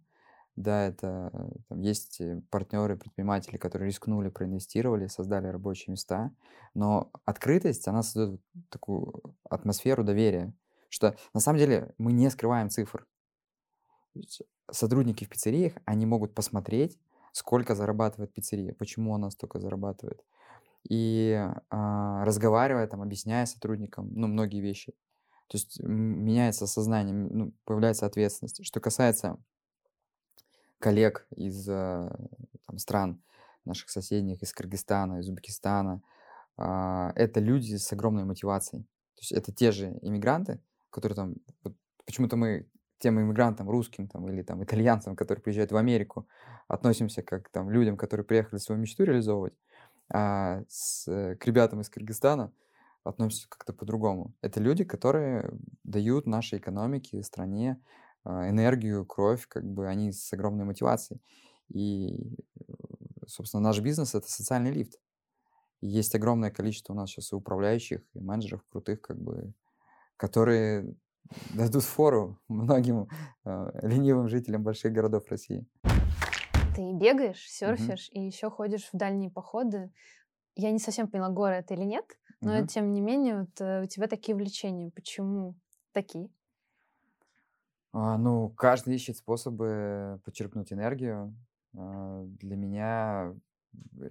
да, 0.56 0.86
это 0.86 1.30
там, 1.68 1.80
есть 1.80 2.20
э, 2.20 2.42
партнеры, 2.50 2.96
предприниматели, 2.96 3.56
которые 3.56 3.88
рискнули, 3.88 4.28
проинвестировали, 4.28 5.06
создали 5.06 5.46
рабочие 5.46 5.92
места, 5.92 6.32
но 6.74 7.10
открытость, 7.24 7.86
она 7.86 8.02
создает 8.02 8.40
такую 8.68 9.22
атмосферу 9.48 10.02
доверия, 10.02 10.52
что 10.88 11.16
на 11.32 11.40
самом 11.40 11.58
деле 11.58 11.94
мы 11.96 12.12
не 12.12 12.28
скрываем 12.30 12.70
цифр. 12.70 13.06
Сотрудники 14.70 15.24
в 15.24 15.28
пиццериях, 15.28 15.74
они 15.84 16.06
могут 16.06 16.34
посмотреть, 16.34 16.98
сколько 17.32 17.74
зарабатывает 17.74 18.32
пиццерия, 18.32 18.74
почему 18.74 19.14
она 19.14 19.30
столько 19.30 19.58
зарабатывает. 19.58 20.24
И 20.88 21.34
а, 21.70 22.24
разговаривая, 22.24 22.86
там, 22.86 23.02
объясняя 23.02 23.46
сотрудникам, 23.46 24.10
ну, 24.14 24.26
многие 24.26 24.60
вещи. 24.60 24.92
То 25.48 25.56
есть 25.56 25.80
меняется 25.82 26.66
сознание, 26.66 27.14
ну, 27.14 27.52
появляется 27.64 28.06
ответственность. 28.06 28.64
Что 28.64 28.80
касается 28.80 29.38
коллег 30.78 31.26
из 31.34 31.68
э, 31.68 32.10
там, 32.66 32.78
стран 32.78 33.22
наших 33.64 33.90
соседних, 33.90 34.42
из 34.42 34.52
Кыргызстана, 34.52 35.18
из 35.18 35.28
Узбекистана. 35.28 36.02
А, 36.56 37.12
это 37.14 37.40
люди 37.40 37.76
с 37.76 37.92
огромной 37.92 38.24
мотивацией. 38.24 38.82
То 39.14 39.20
есть 39.20 39.32
это 39.32 39.52
те 39.52 39.72
же 39.72 39.98
иммигранты, 40.02 40.60
которые 40.90 41.16
там... 41.16 41.34
Вот 41.62 41.74
почему-то 42.04 42.36
мы 42.36 42.66
тем 42.98 43.20
иммигрантам, 43.20 43.70
русским 43.70 44.08
там, 44.08 44.28
или 44.28 44.42
там, 44.42 44.62
итальянцам, 44.62 45.16
которые 45.16 45.42
приезжают 45.42 45.72
в 45.72 45.76
Америку, 45.76 46.28
относимся 46.66 47.22
как 47.22 47.48
там, 47.50 47.70
людям, 47.70 47.96
которые 47.96 48.24
приехали 48.24 48.58
свою 48.58 48.80
мечту 48.80 49.04
реализовывать, 49.04 49.54
а 50.12 50.62
с, 50.68 51.06
э, 51.08 51.36
к 51.36 51.46
ребятам 51.46 51.80
из 51.80 51.88
Кыргызстана 51.88 52.52
относимся 53.04 53.48
как-то 53.48 53.72
по-другому. 53.72 54.34
Это 54.42 54.60
люди, 54.60 54.84
которые 54.84 55.50
дают 55.84 56.26
нашей 56.26 56.58
экономике, 56.58 57.22
стране 57.22 57.80
а, 58.24 58.48
энергию, 58.48 59.06
кровь, 59.06 59.46
как 59.48 59.64
бы 59.64 59.88
они 59.88 60.12
с 60.12 60.32
огромной 60.32 60.64
мотивацией. 60.64 61.20
И, 61.68 62.36
собственно, 63.26 63.62
наш 63.62 63.80
бизнес— 63.80 64.14
это 64.14 64.30
социальный 64.30 64.70
лифт. 64.70 64.98
Есть 65.80 66.14
огромное 66.14 66.50
количество 66.50 66.92
у 66.92 66.96
нас 66.96 67.10
сейчас 67.10 67.32
и 67.32 67.36
управляющих, 67.36 68.02
и 68.14 68.20
менеджеров 68.20 68.64
крутых, 68.70 69.00
как 69.00 69.18
бы, 69.18 69.52
которые 70.16 70.94
дадут 71.54 71.82
фору 71.82 72.38
многим 72.48 73.08
э, 73.44 73.70
ленивым 73.82 74.28
жителям 74.28 74.62
больших 74.62 74.92
городов 74.92 75.28
России. 75.28 75.66
Ты 76.74 76.92
бегаешь, 76.92 77.48
серфишь 77.48 78.08
угу. 78.10 78.20
и 78.20 78.26
еще 78.26 78.50
ходишь 78.50 78.88
в 78.92 78.96
дальние 78.96 79.30
походы. 79.30 79.90
Я 80.54 80.70
не 80.70 80.78
совсем 80.78 81.08
поняла, 81.08 81.28
горы 81.28 81.56
это 81.56 81.74
или 81.74 81.84
нет, 81.84 82.04
но 82.40 82.58
угу. 82.58 82.66
тем 82.66 82.92
не 82.92 83.00
менее 83.00 83.40
вот, 83.40 83.60
э, 83.60 83.82
у 83.82 83.86
тебя 83.86 84.06
такие 84.06 84.34
увлечения. 84.34 84.90
Почему 84.90 85.56
такие? 85.92 86.30
А, 87.92 88.18
ну, 88.18 88.50
каждый 88.50 88.94
ищет 88.94 89.16
способы 89.16 90.20
почерпнуть 90.24 90.72
энергию. 90.72 91.34
А, 91.76 92.24
для 92.24 92.56
меня 92.56 93.34
э, 94.00 94.10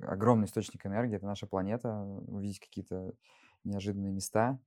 огромный 0.00 0.46
источник 0.46 0.84
энергии 0.84 1.16
это 1.16 1.26
наша 1.26 1.46
планета, 1.46 2.02
увидеть 2.26 2.60
какие-то 2.60 3.12
неожиданные 3.64 4.12
места. 4.12 4.58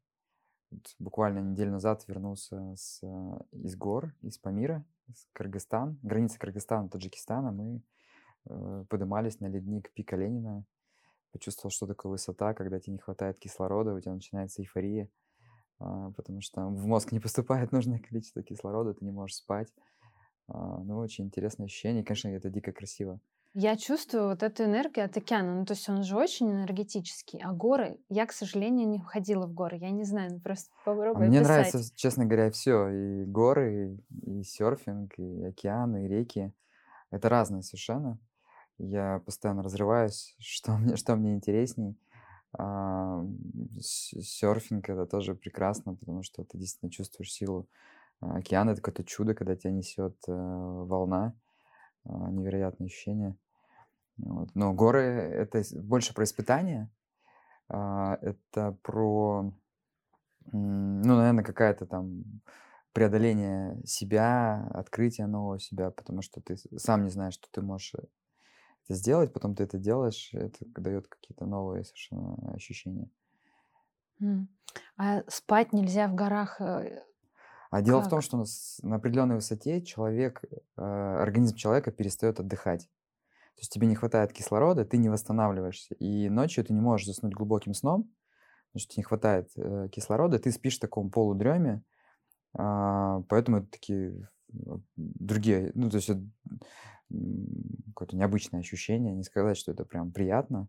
Буквально 1.00 1.40
неделю 1.40 1.72
назад 1.72 2.06
вернулся 2.08 2.76
с, 2.76 3.02
из 3.52 3.76
гор, 3.76 4.14
из 4.22 4.38
Памира, 4.38 4.86
с 5.14 5.28
Кыргызстан, 5.34 6.00
граница 6.02 6.40
Кыргызстана, 6.40 6.90
Таджикистана. 6.90 7.52
Мы 7.52 7.82
э, 8.50 8.86
поднимались 8.90 9.40
на 9.40 9.48
ледник 9.48 9.92
Пика 9.94 10.16
Ленина. 10.16 10.66
Почувствовал, 11.32 11.72
что 11.72 11.88
такое 11.88 12.12
высота, 12.12 12.54
когда 12.54 12.80
тебе 12.80 12.94
не 12.94 13.00
хватает 13.00 13.40
кислорода, 13.40 13.94
у 13.94 14.00
тебя 14.00 14.14
начинается 14.14 14.62
эйфория. 14.62 15.10
А, 15.80 16.12
потому 16.12 16.42
что 16.42 16.62
в 16.68 16.86
мозг 16.86 17.12
не 17.12 17.20
поступает 17.20 17.72
нужное 17.72 18.00
количество 18.00 18.44
кислорода, 18.44 18.94
ты 18.94 19.04
не 19.04 19.12
можешь 19.12 19.38
спать. 19.38 19.74
А, 20.48 20.84
ну, 20.84 20.98
очень 20.98 21.26
интересное 21.26 21.66
ощущение. 21.66 22.04
Конечно, 22.04 22.28
это 22.30 22.50
дико 22.50 22.72
красиво. 22.72 23.20
Я 23.54 23.76
чувствую 23.76 24.30
вот 24.30 24.44
эту 24.44 24.64
энергию 24.64 25.06
от 25.06 25.18
океана. 25.18 25.56
Ну, 25.56 25.66
то 25.66 25.74
есть 25.74 25.88
он 25.90 26.04
же 26.04 26.16
очень 26.16 26.50
энергетический. 26.50 27.40
А 27.44 27.52
горы, 27.52 28.00
я, 28.08 28.26
к 28.26 28.32
сожалению, 28.32 28.88
не 28.88 29.00
ходила 29.00 29.46
в 29.46 29.54
горы. 29.54 29.78
Я 29.78 29.92
не 29.92 30.06
знаю, 30.06 30.32
ну 30.34 30.40
просто 30.40 30.72
а 30.86 30.86
попробуй 30.86 31.26
а 31.26 31.28
Мне 31.28 31.42
нравится, 31.42 31.84
честно 31.96 32.26
говоря, 32.26 32.50
все. 32.52 32.88
И 32.88 33.26
горы, 33.26 34.00
и 34.26 34.44
серфинг, 34.44 35.20
и 35.20 35.44
океаны, 35.44 36.06
и 36.06 36.08
реки. 36.08 36.54
Это 37.12 37.28
разные 37.28 37.62
совершенно. 37.62 38.20
Я 38.78 39.22
постоянно 39.26 39.64
разрываюсь, 39.64 40.34
что 40.40 40.78
мне, 40.78 40.96
что 40.96 41.18
мне 41.18 41.34
интересней. 41.34 41.98
А, 42.58 43.26
серфинг 43.82 44.90
это 44.90 45.06
тоже 45.06 45.36
прекрасно, 45.36 45.96
потому 45.96 46.24
что 46.24 46.46
ты 46.46 46.58
действительно 46.58 46.92
чувствуешь 46.92 47.34
силу 47.34 47.68
а, 48.22 48.38
океана. 48.38 48.72
Это 48.72 48.82
какое-то 48.82 49.04
чудо, 49.04 49.36
когда 49.36 49.58
тебя 49.58 49.72
несет 49.72 50.16
э, 50.28 50.32
волна. 50.32 51.34
А, 52.06 52.30
невероятное 52.30 52.88
ощущение. 52.88 53.36
Вот. 54.18 54.50
Но 54.56 54.74
горы 54.74 55.02
это 55.02 55.64
больше 55.82 56.14
про 56.14 56.24
испытания. 56.24 56.92
Это 57.70 58.78
про, 58.84 59.54
ну, 60.52 61.16
наверное, 61.16 61.44
какая-то 61.44 61.86
там 61.86 62.24
преодоление 62.94 63.82
себя, 63.86 64.68
открытие 64.74 65.28
нового 65.28 65.60
себя, 65.60 65.92
потому 65.92 66.22
что 66.22 66.42
ты 66.42 66.58
сам 66.78 67.06
не 67.06 67.10
знаешь, 67.10 67.36
что 67.36 67.48
ты 67.50 67.62
можешь 67.62 67.96
э, 67.96 68.04
это 68.84 68.96
сделать, 68.96 69.32
потом 69.32 69.56
ты 69.56 69.64
это 69.64 69.78
делаешь, 69.78 70.30
это 70.34 70.66
дает 70.66 71.08
какие-то 71.08 71.46
новые 71.46 71.86
совершенно 71.86 72.54
ощущения. 72.54 73.10
А 74.98 75.24
спать 75.28 75.74
нельзя 75.74 76.08
в 76.08 76.16
горах? 76.16 76.60
Э, 77.72 77.78
а 77.78 77.82
дело 77.82 78.02
в 78.02 78.10
том, 78.10 78.22
что 78.22 78.44
на 78.84 78.96
определенной 78.98 79.36
высоте 79.36 79.82
человек, 79.82 80.44
э, 80.44 80.82
организм 80.82 81.56
человека 81.56 81.92
перестает 81.92 82.40
отдыхать. 82.40 82.90
То 83.56 83.62
есть 83.62 83.72
тебе 83.72 83.88
не 83.88 83.96
хватает 83.96 84.34
кислорода, 84.34 84.86
ты 84.86 84.98
не 84.98 85.10
восстанавливаешься. 85.10 85.96
И 85.96 86.30
ночью 86.30 86.64
ты 86.64 86.74
не 86.74 86.82
можешь 86.82 87.08
заснуть 87.08 87.34
глубоким 87.34 87.74
сном, 87.74 88.12
потому 88.70 88.82
что 88.82 88.94
тебе 88.94 89.02
не 89.02 89.06
хватает 89.06 89.50
э, 89.58 89.90
кислорода, 89.92 90.40
ты 90.40 90.52
спишь 90.52 90.78
в 90.78 90.82
таком 90.82 91.12
полудреме, 91.12 91.84
а, 92.54 93.22
поэтому 93.30 93.58
это 93.58 93.68
такие 93.68 94.30
другие, 94.96 95.72
ну, 95.76 95.90
то 95.90 95.98
есть 95.98 96.12
какое-то 97.94 98.16
необычное 98.16 98.60
ощущение, 98.60 99.14
не 99.16 99.24
сказать, 99.24 99.58
что 99.58 99.72
это 99.72 99.86
прям 99.86 100.12
приятно. 100.12 100.68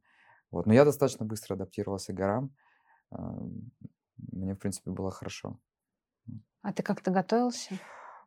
Вот. 0.50 0.66
Но 0.66 0.72
я 0.72 0.84
достаточно 0.84 1.24
быстро 1.24 1.54
адаптировался 1.54 2.12
к 2.12 2.16
горам. 2.16 2.54
А, 3.10 3.38
мне, 4.32 4.54
в 4.54 4.58
принципе, 4.58 4.90
было 4.90 5.10
хорошо. 5.10 5.58
А 6.62 6.72
ты 6.72 6.82
как-то 6.82 7.10
готовился? 7.10 7.78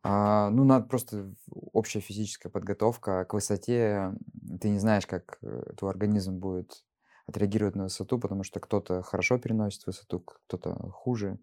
А, 0.04 0.50
ну, 0.50 0.64
надо 0.64 0.86
просто 0.86 1.34
общая 1.50 2.00
физическая 2.00 2.52
подготовка 2.52 3.26
к 3.26 3.34
высоте. 3.34 4.14
Ты 4.62 4.70
не 4.70 4.80
знаешь, 4.80 5.08
как 5.08 5.40
э, 5.42 5.74
твой 5.78 5.92
организм 5.92 6.38
будет 6.38 6.86
отреагировать 7.28 7.76
на 7.76 7.84
высоту, 7.84 8.20
потому 8.20 8.44
что 8.44 8.60
кто-то 8.60 9.02
хорошо 9.02 9.40
переносит 9.40 9.86
высоту, 9.88 10.20
кто-то 10.20 10.76
хуже. 10.92 11.40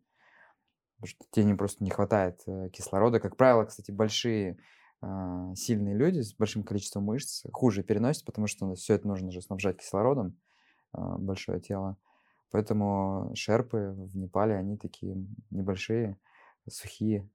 Потому 0.97 1.09
что 1.09 1.25
тебе 1.33 1.57
просто 1.57 1.83
не 1.83 1.91
хватает 1.91 2.43
э, 2.47 2.69
кислорода. 2.73 3.19
Как 3.19 3.37
правило, 3.37 3.65
кстати, 3.65 3.91
большие 3.91 4.59
а, 5.03 5.53
сильные 5.57 5.97
люди 5.97 6.21
с 6.21 6.33
большим 6.33 6.63
количеством 6.63 7.03
мышц 7.05 7.45
хуже 7.53 7.83
переносят, 7.83 8.25
потому 8.25 8.47
что 8.47 8.73
все 8.77 8.95
это 8.95 9.09
нужно 9.09 9.33
же 9.33 9.43
снабжать 9.43 9.79
кислородом, 9.79 10.39
а, 10.93 11.19
большое 11.19 11.61
тело. 11.61 11.97
Поэтому 12.53 13.33
шерпы 13.35 13.95
в 13.97 14.17
Непале, 14.17 14.55
они 14.55 14.77
такие 14.77 15.17
небольшие, 15.51 16.19
сухие. 16.69 17.29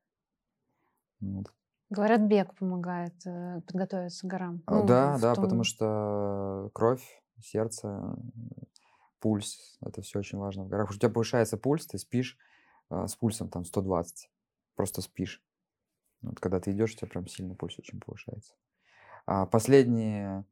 Вот. 1.19 1.53
Говорят, 1.89 2.21
бег 2.21 2.53
помогает 2.55 3.15
э, 3.25 3.61
подготовиться 3.61 4.27
к 4.27 4.29
горам. 4.29 4.61
А, 4.65 4.75
ну, 4.75 4.85
да, 4.85 5.17
да, 5.19 5.35
том... 5.35 5.43
потому 5.45 5.63
что 5.63 6.69
кровь, 6.73 7.03
сердце, 7.41 8.15
пульс, 9.19 9.77
это 9.81 10.01
все 10.01 10.19
очень 10.19 10.37
важно 10.37 10.63
в 10.63 10.69
горах. 10.69 10.91
У 10.91 10.93
тебя 10.93 11.09
повышается 11.09 11.57
пульс, 11.57 11.87
ты 11.87 11.97
спишь 11.97 12.37
с 12.89 13.15
пульсом 13.15 13.49
там 13.49 13.65
120, 13.65 14.29
просто 14.75 15.01
спишь. 15.01 15.43
Вот 16.21 16.39
когда 16.39 16.59
ты 16.59 16.71
идешь, 16.71 16.93
у 16.93 16.97
тебя 16.97 17.07
прям 17.07 17.27
сильно 17.27 17.55
пульс 17.55 17.77
очень 17.79 17.99
повышается. 17.99 18.53
А 19.25 19.45
последние 19.45 20.45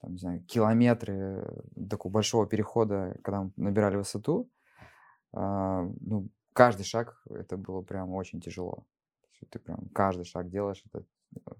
там, 0.00 0.12
не 0.12 0.18
знаю, 0.18 0.44
километры 0.44 1.44
такого 1.88 2.12
большого 2.12 2.46
перехода, 2.46 3.16
когда 3.22 3.42
мы 3.42 3.52
набирали 3.56 3.96
высоту, 3.96 4.50
а, 5.32 5.82
ну, 6.00 6.28
каждый 6.58 6.82
шаг 6.82 7.22
это 7.30 7.56
было 7.56 7.82
прям 7.82 8.10
очень 8.14 8.40
тяжело. 8.40 8.84
Ты 9.48 9.60
прям 9.60 9.88
каждый 9.94 10.24
шаг 10.24 10.50
делаешь, 10.50 10.82
это 10.86 11.04
э, 11.36 11.52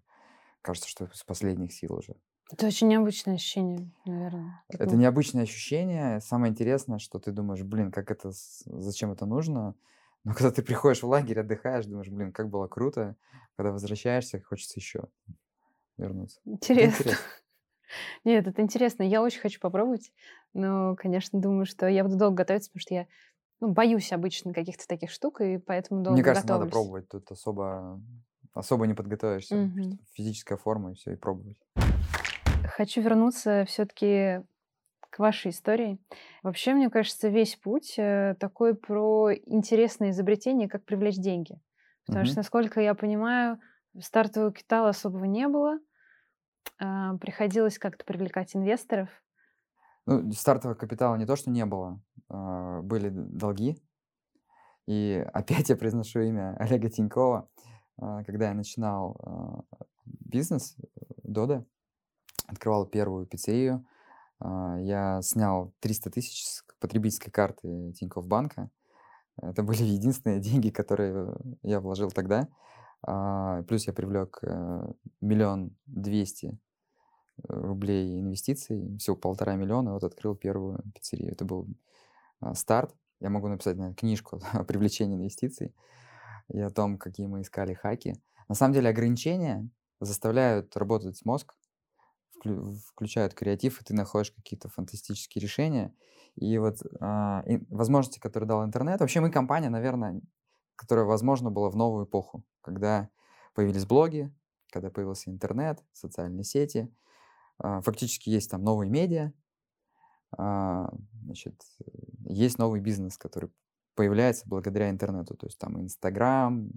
кажется, 0.60 0.88
что 0.88 1.08
с 1.14 1.22
последних 1.22 1.72
сил 1.72 1.94
уже. 1.94 2.16
Это 2.50 2.66
очень 2.66 2.88
необычное 2.88 3.36
ощущение, 3.36 3.92
наверное. 4.04 4.64
Это 4.68 4.96
необычное 4.96 5.44
ощущение. 5.44 6.20
Самое 6.20 6.50
интересное, 6.50 6.98
что 6.98 7.20
ты 7.20 7.30
думаешь, 7.30 7.62
блин, 7.62 7.92
как 7.92 8.10
это, 8.10 8.32
зачем 8.32 9.12
это 9.12 9.24
нужно? 9.24 9.76
Но 10.24 10.34
когда 10.34 10.50
ты 10.50 10.62
приходишь 10.64 11.04
в 11.04 11.06
лагерь, 11.06 11.38
отдыхаешь, 11.38 11.86
думаешь, 11.86 12.08
блин, 12.08 12.32
как 12.32 12.48
было 12.48 12.66
круто. 12.66 13.14
Когда 13.54 13.70
возвращаешься, 13.70 14.42
хочется 14.42 14.80
еще 14.80 15.04
вернуться. 15.96 16.40
Интересно. 16.44 17.02
интересно. 17.02 17.24
Нет, 18.24 18.48
это 18.48 18.62
интересно. 18.62 19.04
Я 19.04 19.22
очень 19.22 19.40
хочу 19.40 19.60
попробовать. 19.60 20.12
Но, 20.54 20.96
конечно, 20.96 21.40
думаю, 21.40 21.66
что 21.66 21.86
я 21.86 22.02
буду 22.02 22.16
долго 22.16 22.38
готовиться, 22.38 22.70
потому 22.70 22.80
что 22.80 22.94
я 22.94 23.06
ну, 23.60 23.72
боюсь 23.72 24.12
обычно 24.12 24.52
каких-то 24.52 24.86
таких 24.86 25.10
штук, 25.10 25.40
и 25.40 25.58
поэтому 25.58 26.02
долго 26.02 26.14
Мне 26.14 26.24
кажется, 26.24 26.46
готовлюсь. 26.46 26.72
надо 26.72 26.72
пробовать. 26.72 27.08
Тут 27.08 27.30
особо, 27.30 28.00
особо 28.54 28.86
не 28.86 28.94
подготовишься. 28.94 29.56
Угу. 29.56 29.98
Физическая 30.12 30.58
форма, 30.58 30.92
и 30.92 30.94
все, 30.94 31.12
и 31.12 31.16
пробовать. 31.16 31.58
Хочу 32.76 33.00
вернуться 33.00 33.64
все-таки 33.66 34.42
к 35.10 35.18
вашей 35.18 35.50
истории. 35.50 35.98
Вообще, 36.42 36.74
мне 36.74 36.90
кажется, 36.90 37.28
весь 37.28 37.56
путь 37.56 37.94
э, 37.98 38.36
такой 38.38 38.74
про 38.74 39.32
интересное 39.32 40.10
изобретение, 40.10 40.68
как 40.68 40.84
привлечь 40.84 41.16
деньги. 41.16 41.60
Потому 42.06 42.22
угу. 42.22 42.28
что, 42.28 42.38
насколько 42.38 42.80
я 42.80 42.94
понимаю, 42.94 43.58
стартового 44.00 44.50
капитала 44.50 44.90
особого 44.90 45.24
не 45.24 45.48
было. 45.48 45.78
А, 46.78 47.16
приходилось 47.16 47.78
как-то 47.78 48.04
привлекать 48.04 48.54
инвесторов. 48.54 49.08
Ну, 50.06 50.30
стартового 50.32 50.76
капитала 50.76 51.16
не 51.16 51.26
то, 51.26 51.36
что 51.36 51.50
не 51.50 51.66
было. 51.66 52.00
А, 52.28 52.82
были 52.82 53.10
долги. 53.10 53.80
И 54.86 55.24
опять 55.32 55.68
я 55.68 55.76
произношу 55.76 56.20
имя 56.20 56.56
Олега 56.58 56.90
Тинькова. 56.90 57.48
А, 57.98 58.24
когда 58.24 58.48
я 58.48 58.54
начинал 58.54 59.66
бизнес 60.04 60.76
Дода, 61.22 61.64
открывал 62.46 62.86
первую 62.86 63.26
пиццерию, 63.26 63.86
я 64.40 65.20
снял 65.22 65.74
300 65.80 66.10
тысяч 66.10 66.46
с 66.46 66.64
потребительской 66.80 67.30
карты 67.30 67.92
Тинькофф 67.92 68.26
банка. 68.26 68.70
Это 69.36 69.62
были 69.62 69.82
единственные 69.82 70.40
деньги, 70.40 70.70
которые 70.70 71.36
я 71.62 71.80
вложил 71.80 72.10
тогда. 72.10 72.48
Плюс 73.68 73.86
я 73.86 73.92
привлек 73.92 74.38
э, 74.42 74.92
миллион 75.20 75.76
двести 75.86 76.58
рублей 77.44 78.20
инвестиций, 78.20 78.96
всего 78.98 79.16
полтора 79.16 79.54
миллиона, 79.54 79.92
вот 79.92 80.04
открыл 80.04 80.34
первую 80.34 80.82
пиццерию. 80.94 81.32
Это 81.32 81.44
был 81.44 81.66
а, 81.66 81.72
старт. 82.54 82.94
Я 83.20 83.30
могу 83.30 83.48
написать 83.48 83.76
наверное, 83.76 83.96
книжку 83.96 84.40
о 84.52 84.64
привлечении 84.64 85.16
инвестиций 85.16 85.74
и 86.48 86.60
о 86.60 86.70
том, 86.70 86.98
какие 86.98 87.26
мы 87.26 87.42
искали 87.42 87.74
хаки. 87.74 88.14
На 88.48 88.54
самом 88.54 88.74
деле 88.74 88.88
ограничения 88.88 89.68
заставляют 90.00 90.76
работать 90.76 91.24
мозг, 91.24 91.54
включают 92.86 93.34
креатив, 93.34 93.80
и 93.80 93.84
ты 93.84 93.94
находишь 93.94 94.30
какие-то 94.30 94.68
фантастические 94.68 95.42
решения. 95.42 95.94
И 96.36 96.56
вот 96.58 96.78
а, 97.00 97.42
и 97.46 97.58
возможности, 97.68 98.20
которые 98.20 98.48
дал 98.48 98.64
интернет. 98.64 99.00
Вообще 99.00 99.20
мы 99.20 99.30
компания, 99.30 99.70
наверное, 99.70 100.20
которая, 100.76 101.04
возможно, 101.04 101.50
была 101.50 101.68
в 101.68 101.76
новую 101.76 102.06
эпоху, 102.06 102.44
когда 102.60 103.08
появились 103.54 103.86
блоги, 103.86 104.32
когда 104.70 104.90
появился 104.90 105.30
интернет, 105.30 105.82
социальные 105.92 106.44
сети– 106.44 106.94
а, 107.58 107.80
фактически 107.80 108.30
есть 108.30 108.50
там 108.50 108.62
новые 108.62 108.90
медиа, 108.90 109.26
а, 109.26 109.32
значит, 110.36 111.60
есть 112.24 112.58
новый 112.58 112.80
бизнес, 112.80 113.16
который 113.16 113.50
появляется 113.94 114.44
благодаря 114.46 114.90
интернету, 114.90 115.36
то 115.36 115.46
есть 115.46 115.58
там 115.58 115.80
Инстаграм, 115.80 116.70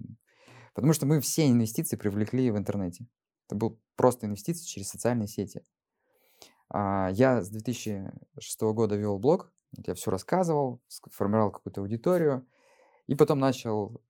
потому 0.74 0.92
что 0.92 1.06
мы 1.06 1.20
все 1.20 1.48
инвестиции 1.48 1.96
привлекли 1.96 2.50
в 2.50 2.56
интернете. 2.56 3.06
Это 3.46 3.56
был 3.56 3.80
просто 3.96 4.26
инвестиции 4.26 4.66
через 4.66 4.88
социальные 4.88 5.28
сети. 5.28 5.64
А, 6.68 7.10
я 7.12 7.42
с 7.42 7.50
2006 7.50 8.60
года 8.62 8.96
вел 8.96 9.18
блог, 9.18 9.52
я 9.86 9.94
все 9.94 10.10
рассказывал, 10.10 10.80
формировал 11.10 11.50
какую-то 11.50 11.80
аудиторию, 11.80 12.46
и 13.06 13.14
потом 13.14 13.38
начал 13.38 14.00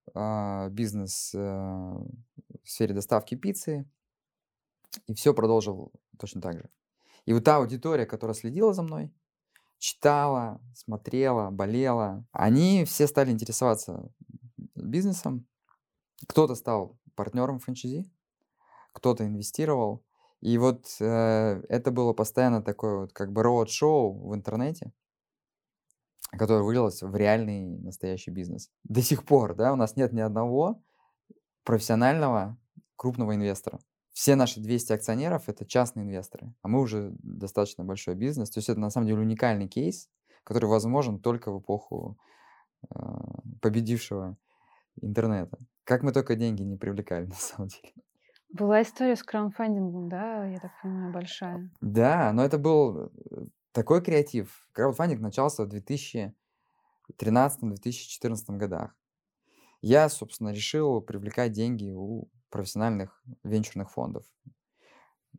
бизнес 0.69 1.33
э, 1.33 1.39
в 1.39 2.69
сфере 2.69 2.93
доставки 2.93 3.35
пиццы, 3.35 3.89
и 5.07 5.13
все 5.15 5.33
продолжил 5.33 5.91
точно 6.19 6.41
так 6.41 6.59
же. 6.59 6.69
И 7.25 7.33
вот 7.33 7.43
та 7.43 7.57
аудитория, 7.57 8.05
которая 8.05 8.35
следила 8.35 8.73
за 8.73 8.83
мной, 8.83 9.11
читала, 9.83 10.61
смотрела, 10.73 11.51
болела, 11.51 12.25
они 12.31 12.85
все 12.85 13.05
стали 13.05 13.31
интересоваться 13.31 14.09
бизнесом. 14.75 15.45
Кто-то 16.25 16.55
стал 16.55 16.97
партнером 17.15 17.59
франчайзи, 17.59 18.09
кто-то 18.93 19.27
инвестировал. 19.27 20.01
И 20.39 20.57
вот 20.57 20.87
э, 21.01 21.61
это 21.67 21.91
было 21.91 22.13
постоянно 22.13 22.61
такое 22.61 22.99
вот 22.99 23.11
как 23.11 23.33
бы 23.33 23.43
роуд-шоу 23.43 24.29
в 24.29 24.33
интернете, 24.33 24.93
которое 26.31 26.63
вылилось 26.63 27.01
в 27.01 27.13
реальный 27.13 27.77
настоящий 27.79 28.31
бизнес. 28.31 28.71
До 28.85 29.01
сих 29.01 29.25
пор, 29.25 29.53
да, 29.53 29.73
у 29.73 29.75
нас 29.75 29.97
нет 29.97 30.13
ни 30.13 30.21
одного 30.21 30.81
профессионального 31.65 32.57
крупного 32.95 33.35
инвестора 33.35 33.81
все 34.13 34.35
наши 34.35 34.59
200 34.59 34.93
акционеров 34.93 35.49
это 35.49 35.65
частные 35.65 36.05
инвесторы, 36.05 36.53
а 36.61 36.67
мы 36.67 36.79
уже 36.79 37.11
достаточно 37.23 37.83
большой 37.83 38.15
бизнес. 38.15 38.51
То 38.51 38.59
есть 38.59 38.69
это 38.69 38.79
на 38.79 38.91
самом 38.91 39.07
деле 39.07 39.19
уникальный 39.19 39.67
кейс, 39.67 40.07
который 40.43 40.65
возможен 40.65 41.19
только 41.19 41.51
в 41.51 41.59
эпоху 41.59 42.17
э, 42.89 42.95
победившего 43.59 44.37
интернета. 45.01 45.57
Как 45.83 46.03
мы 46.03 46.13
только 46.13 46.35
деньги 46.35 46.61
не 46.61 46.77
привлекали, 46.77 47.25
на 47.29 47.35
самом 47.35 47.69
деле. 47.69 47.91
Была 48.49 48.83
история 48.83 49.15
с 49.15 49.23
краудфандингом, 49.23 50.09
да, 50.09 50.45
я 50.45 50.59
так 50.59 50.71
понимаю, 50.83 51.11
большая. 51.11 51.71
Да, 51.81 52.31
но 52.33 52.45
это 52.45 52.59
был 52.59 53.07
э, 53.07 53.09
такой 53.71 54.03
креатив. 54.03 54.67
Краудфандинг 54.73 55.21
начался 55.21 55.65
в 55.65 55.69
2013-2014 55.69 56.33
годах. 58.57 58.95
Я, 59.81 60.07
собственно, 60.07 60.49
решил 60.49 61.01
привлекать 61.01 61.51
деньги 61.51 61.91
у 61.91 62.29
профессиональных 62.53 63.19
венчурных 63.43 63.89
фондов. 63.89 64.23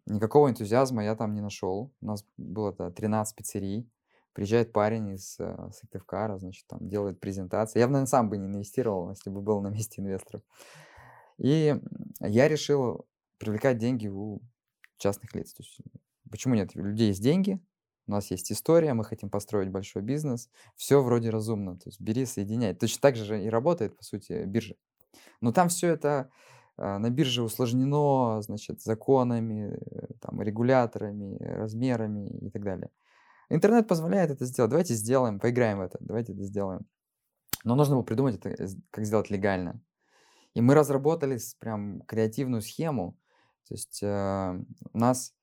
Никакого 0.04 0.50
энтузиазма 0.50 1.04
я 1.04 1.14
там 1.14 1.32
не 1.32 1.40
нашел. 1.40 1.94
У 2.00 2.06
нас 2.06 2.26
было 2.36 2.72
это 2.72 2.90
13 2.90 3.36
пиццерий. 3.36 3.88
Приезжает 4.32 4.72
парень 4.72 5.10
из 5.10 5.36
э, 5.38 5.70
Сыктывкара, 5.72 6.38
значит, 6.38 6.66
там 6.66 6.88
делает 6.88 7.20
презентации. 7.20 7.78
Я, 7.78 7.86
наверное, 7.86 8.06
сам 8.06 8.28
бы 8.28 8.36
не 8.36 8.48
инвестировал, 8.48 9.10
если 9.10 9.30
бы 9.30 9.40
был 9.40 9.60
на 9.60 9.68
месте 9.68 10.02
инвесторов. 10.02 10.42
И 11.38 11.80
я 12.18 12.48
решил 12.48 13.06
привлекать 13.38 13.78
деньги 13.78 14.08
у 14.08 14.40
частных 14.96 15.36
лиц. 15.36 15.54
То 15.54 15.62
есть, 15.62 15.78
почему 16.28 16.56
нет? 16.56 16.72
У 16.74 16.82
людей 16.82 17.08
есть 17.08 17.22
деньги, 17.22 17.60
у 18.08 18.10
нас 18.10 18.32
есть 18.32 18.50
история, 18.50 18.92
мы 18.92 19.04
хотим 19.04 19.30
построить 19.30 19.70
большой 19.70 20.02
бизнес, 20.02 20.50
все 20.74 21.00
вроде 21.00 21.30
разумно, 21.30 21.78
то 21.78 21.88
есть 21.88 22.00
бери, 22.00 22.26
соединяй. 22.26 22.74
Точно 22.74 23.00
так 23.00 23.14
же 23.14 23.40
и 23.40 23.48
работает, 23.48 23.96
по 23.96 24.02
сути, 24.02 24.44
биржа. 24.46 24.74
Но 25.40 25.52
там 25.52 25.68
все 25.68 25.88
это 25.90 26.28
на 26.76 27.10
бирже 27.10 27.42
усложнено, 27.42 28.42
значит, 28.42 28.82
законами, 28.82 29.76
э, 29.76 30.06
там, 30.20 30.42
регуляторами, 30.42 31.36
размерами 31.42 32.28
и 32.28 32.50
так 32.50 32.64
далее. 32.64 32.90
Интернет 33.48 33.86
позволяет 33.86 34.30
это 34.30 34.44
сделать. 34.46 34.70
Давайте 34.70 34.94
сделаем, 34.94 35.38
поиграем 35.38 35.78
в 35.78 35.82
это, 35.82 35.98
давайте 36.00 36.32
это 36.32 36.42
сделаем. 36.44 36.86
Но 37.62 37.76
нужно 37.76 37.94
было 37.94 38.02
придумать 38.02 38.38
это, 38.44 38.66
как 38.90 39.04
сделать 39.04 39.30
легально. 39.30 39.80
И 40.54 40.60
мы 40.60 40.74
разработали 40.74 41.38
прям 41.58 42.00
креативную 42.02 42.62
схему. 42.62 43.16
То 43.68 43.74
есть 43.74 44.02
э, 44.02 44.64
у 44.92 44.98
нас 44.98 45.34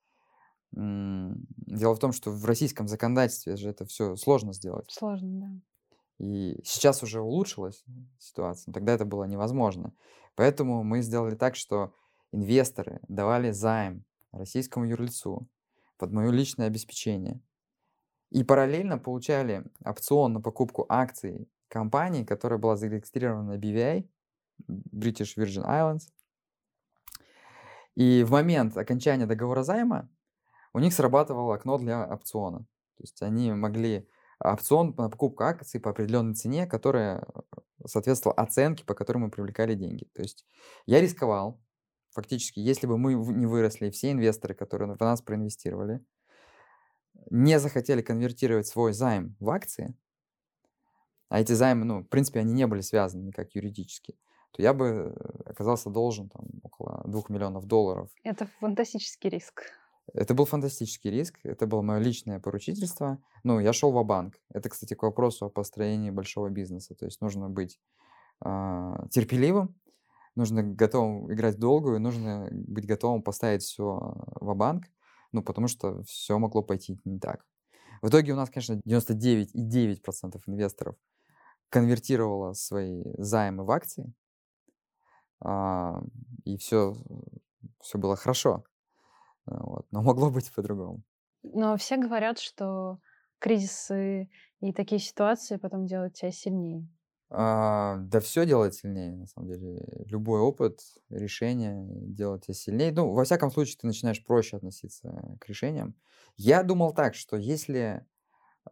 Дело 0.74 1.96
в 1.96 2.00
том, 2.00 2.14
что 2.14 2.32
в 2.32 2.46
российском 2.46 2.88
законодательстве 2.88 3.58
же 3.58 3.70
это 3.70 3.86
все 3.86 4.16
сложно 4.16 4.54
сделать. 4.54 4.90
Сложно, 4.90 5.30
да. 5.42 6.26
И 6.26 6.62
сейчас 6.64 7.04
уже 7.04 7.20
улучшилась 7.20 7.84
ситуация, 8.20 8.66
но 8.70 8.74
тогда 8.74 8.94
это 8.94 9.06
было 9.06 9.26
невозможно. 9.26 9.94
Поэтому 10.36 10.84
мы 10.84 11.02
сделали 11.02 11.36
так, 11.36 11.56
что 11.56 11.94
инвесторы 12.32 13.00
давали 13.08 13.52
займ 13.52 14.06
российскому 14.32 14.86
юрлицу 14.86 15.48
под 15.98 16.12
мое 16.12 16.32
личное 16.32 16.68
обеспечение. 16.68 17.42
И 18.30 18.44
параллельно 18.44 18.98
получали 18.98 19.66
опцион 19.84 20.34
на 20.34 20.42
покупку 20.42 20.86
акций 20.88 21.50
компании, 21.68 22.24
которая 22.24 22.60
была 22.60 22.78
зарегистрирована 22.78 23.56
на 23.56 23.58
BVI, 23.58 24.08
British 24.68 25.36
Virgin 25.38 25.66
Islands. 25.66 26.10
И 27.96 28.24
в 28.24 28.32
момент 28.32 28.78
окончания 28.78 29.26
договора 29.26 29.64
займа 29.64 30.10
у 30.74 30.80
них 30.80 30.94
срабатывало 30.94 31.56
окно 31.56 31.78
для 31.78 32.06
опциона. 32.06 32.60
То 32.60 33.04
есть 33.04 33.22
они 33.22 33.52
могли 33.52 34.08
опцион 34.40 34.96
на 34.98 35.10
покупку 35.10 35.44
акций 35.44 35.80
по 35.80 35.92
определенной 35.92 36.36
цене, 36.36 36.66
которая 36.68 37.28
соответствовала 37.86 38.38
оценке, 38.38 38.86
по 38.86 38.94
которой 38.94 39.18
мы 39.18 39.30
привлекали 39.30 39.76
деньги. 39.76 40.06
То 40.14 40.22
есть 40.22 40.46
я 40.86 41.02
рисковал, 41.02 41.62
фактически, 42.12 42.60
если 42.60 42.88
бы 42.88 42.98
мы 42.98 43.14
не 43.14 43.46
выросли, 43.46 43.90
все 43.90 44.12
инвесторы, 44.12 44.54
которые 44.54 44.94
в 44.94 45.00
нас 45.00 45.22
проинвестировали, 45.22 46.04
не 47.30 47.60
захотели 47.60 48.02
конвертировать 48.02 48.68
свой 48.68 48.94
займ 48.94 49.36
в 49.40 49.50
акции, 49.50 49.96
а 51.30 51.40
эти 51.40 51.54
займы, 51.54 51.86
ну, 51.86 52.02
в 52.02 52.08
принципе, 52.08 52.42
они 52.42 52.52
не 52.52 52.68
были 52.68 52.82
связаны 52.82 53.24
никак 53.24 53.56
юридически, 53.56 54.18
то 54.52 54.62
я 54.62 54.74
бы 54.74 55.16
э, 55.16 55.50
оказался 55.50 55.90
должен 55.90 56.30
там 56.30 56.46
около 56.62 57.04
2 57.06 57.24
миллионов 57.30 57.66
долларов. 57.66 58.10
Это 58.24 58.48
фантастический 58.60 59.30
риск. 59.30 59.64
Это 60.14 60.34
был 60.34 60.46
фантастический 60.46 61.10
риск, 61.10 61.40
это 61.44 61.68
было 61.68 61.82
мое 61.82 62.00
личное 62.00 62.40
поручительство. 62.40 63.18
Ну, 63.44 63.60
я 63.60 63.74
шел 63.74 63.92
в 63.92 64.04
банк 64.06 64.36
Это, 64.54 64.70
кстати, 64.70 64.94
к 64.94 65.04
вопросу 65.04 65.46
о 65.46 65.50
построении 65.50 66.12
большого 66.12 66.50
бизнеса. 66.50 66.96
То 66.96 67.06
есть 67.06 67.22
нужно 67.22 67.50
быть 67.50 67.80
э, 68.44 68.94
терпеливым, 69.10 69.76
нужно 70.36 70.64
готовым 70.64 71.32
играть 71.32 71.60
долгую, 71.60 72.00
нужно 72.00 72.50
быть 72.52 72.86
готовым 72.86 73.22
поставить 73.22 73.64
все 73.64 74.16
в 74.42 74.54
банк 74.56 74.86
ну, 75.32 75.42
потому 75.44 75.68
что 75.68 76.04
все 76.04 76.38
могло 76.38 76.62
пойти 76.62 77.00
не 77.06 77.20
так. 77.20 77.46
В 78.02 78.10
итоге 78.10 78.34
у 78.34 78.36
нас, 78.36 78.50
конечно, 78.50 78.82
99,9% 78.86 80.42
инвесторов 80.48 80.96
конвертировало 81.70 82.54
свои 82.54 83.04
займы 83.18 83.64
в 83.64 83.72
акции, 83.72 84.12
а, 85.40 86.04
и 86.44 86.58
все, 86.58 86.96
все 87.80 87.98
было 87.98 88.16
хорошо. 88.16 88.64
Вот. 89.46 89.88
Но 89.92 90.02
могло 90.02 90.30
быть 90.32 90.52
по-другому. 90.54 91.04
Но 91.44 91.78
все 91.78 91.98
говорят, 91.98 92.40
что 92.40 93.00
кризисы 93.40 94.30
и 94.60 94.74
такие 94.74 95.00
ситуации 95.00 95.58
потом 95.58 95.86
делают 95.86 96.16
тебя 96.16 96.32
сильнее. 96.32 96.88
А, 97.34 97.98
да 97.98 98.20
все 98.20 98.46
делает 98.46 98.74
сильнее, 98.76 99.16
на 99.16 99.26
самом 99.26 99.48
деле. 99.48 99.82
Любой 100.06 100.42
опыт, 100.42 100.82
решение 101.10 101.88
делает 101.90 102.44
тебя 102.44 102.54
сильнее. 102.54 102.92
Ну, 102.92 103.14
во 103.14 103.24
всяком 103.24 103.52
случае, 103.52 103.78
ты 103.80 103.88
начинаешь 103.88 104.24
проще 104.24 104.58
относиться 104.58 105.38
к 105.40 105.48
решениям. 105.48 105.96
Я 106.36 106.62
думал 106.64 106.94
так, 106.94 107.16
что 107.16 107.38
если 107.38 108.06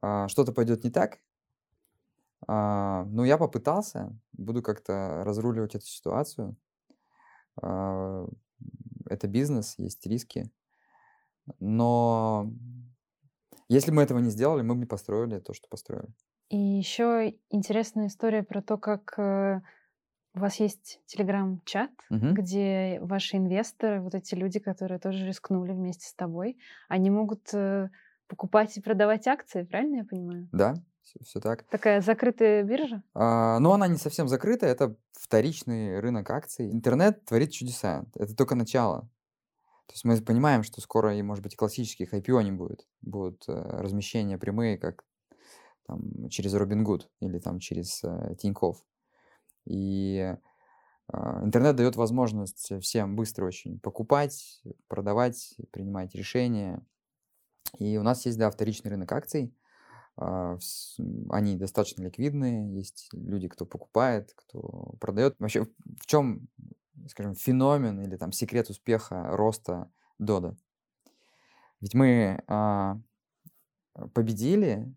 а, 0.01 0.27
что-то 0.29 0.53
пойдет 0.53 0.83
не 0.83 0.91
так, 0.91 1.19
а, 2.47 3.05
ну, 3.05 3.23
я 3.23 3.37
попытался, 3.37 4.17
буду 4.33 4.61
как-то 4.63 5.23
разруливать 5.25 5.75
эту 5.75 5.85
ситуацию. 5.85 6.57
А, 7.61 8.27
это 9.09 9.27
бизнес, 9.27 9.75
есть 9.77 10.05
риски. 10.05 10.51
Но 11.59 12.51
если 13.67 13.91
мы 13.91 14.01
этого 14.03 14.19
не 14.19 14.29
сделали, 14.29 14.61
мы 14.61 14.73
бы 14.73 14.79
не 14.81 14.85
построили 14.85 15.39
то, 15.39 15.53
что 15.53 15.67
построили. 15.69 16.09
И 16.49 16.57
еще 16.57 17.35
интересная 17.49 18.07
история 18.07 18.41
про 18.41 18.61
то, 18.61 18.77
как 18.77 19.13
э, 19.17 19.61
у 20.33 20.39
вас 20.39 20.59
есть 20.59 20.99
телеграм-чат, 21.05 21.91
Мгм. 22.09 22.33
где 22.33 22.99
ваши 23.01 23.37
инвесторы, 23.37 24.01
вот 24.01 24.15
эти 24.15 24.33
люди, 24.33 24.59
которые 24.59 24.99
тоже 24.99 25.27
рискнули 25.27 25.73
вместе 25.73 26.07
с 26.07 26.13
тобой, 26.13 26.57
они 26.87 27.11
могут 27.11 27.53
э, 27.53 27.89
покупать 28.27 28.75
и 28.77 28.81
продавать 28.81 29.27
акции, 29.27 29.63
правильно 29.63 29.97
я 29.97 30.05
понимаю? 30.05 30.49
Да, 30.51 30.73
все, 31.23 31.39
так. 31.39 31.63
Такая 31.69 32.01
закрытая 32.01 32.63
биржа? 32.63 33.03
А, 33.13 33.59
но 33.59 33.73
она 33.73 33.87
не 33.87 33.97
совсем 33.97 34.27
закрыта, 34.27 34.65
это 34.65 34.95
вторичный 35.13 35.99
рынок 35.99 36.29
акций. 36.31 36.71
Интернет 36.71 37.25
творит 37.25 37.51
чудеса, 37.51 38.05
это 38.15 38.35
только 38.35 38.55
начало. 38.55 39.07
То 39.89 39.93
есть 39.93 40.05
мы 40.05 40.15
понимаем, 40.21 40.61
что 40.61 40.81
скоро 40.81 41.15
и, 41.17 41.21
может 41.23 41.43
быть, 41.43 41.53
и 41.53 41.57
классических 41.57 42.13
IPO 42.13 42.43
не 42.43 42.51
будет. 42.51 42.87
Будут 43.01 43.43
э, 43.47 43.53
размещения 43.53 44.37
прямые, 44.37 44.77
как 44.77 45.03
там, 45.87 46.29
через 46.29 46.53
Robinhood 46.53 47.07
или 47.21 47.39
там 47.39 47.57
через 47.57 48.03
э, 48.03 48.35
Тинькофф. 48.37 48.77
И 49.65 50.35
э, 51.11 51.17
интернет 51.43 51.75
дает 51.75 51.95
возможность 51.95 52.71
всем 52.83 53.15
быстро 53.15 53.47
очень 53.47 53.79
покупать, 53.79 54.61
продавать, 54.87 55.55
принимать 55.71 56.13
решения. 56.13 56.85
И 57.79 57.97
у 57.97 58.03
нас 58.03 58.27
есть, 58.27 58.37
да, 58.37 58.51
вторичный 58.51 58.91
рынок 58.91 59.11
акций. 59.11 59.55
Э, 60.21 60.59
они 61.31 61.57
достаточно 61.57 62.03
ликвидные, 62.03 62.71
есть 62.75 63.09
люди, 63.11 63.47
кто 63.47 63.65
покупает, 63.65 64.33
кто 64.35 64.93
продает. 64.99 65.33
Вообще, 65.39 65.65
в 65.99 66.05
чем, 66.05 66.47
скажем, 67.07 67.35
феномен 67.35 68.01
или 68.01 68.15
там 68.17 68.31
секрет 68.31 68.69
успеха 68.69 69.27
роста 69.35 69.91
Дода? 70.17 70.55
Ведь 71.81 71.93
мы 71.93 72.43
а, 72.47 72.99
победили 74.13 74.93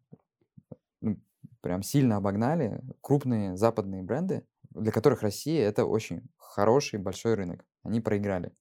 ну, 1.01 1.21
прям 1.61 1.83
сильно 1.83 2.17
обогнали 2.17 2.83
крупные 3.01 3.57
западные 3.57 4.03
бренды, 4.03 4.47
для 4.71 4.91
которых 4.91 5.23
Россия 5.23 5.69
это 5.69 5.85
очень 5.85 6.29
хороший 6.37 6.99
большой 6.99 7.35
рынок. 7.35 7.65
Они 7.83 8.01
проиграли. 8.01 8.53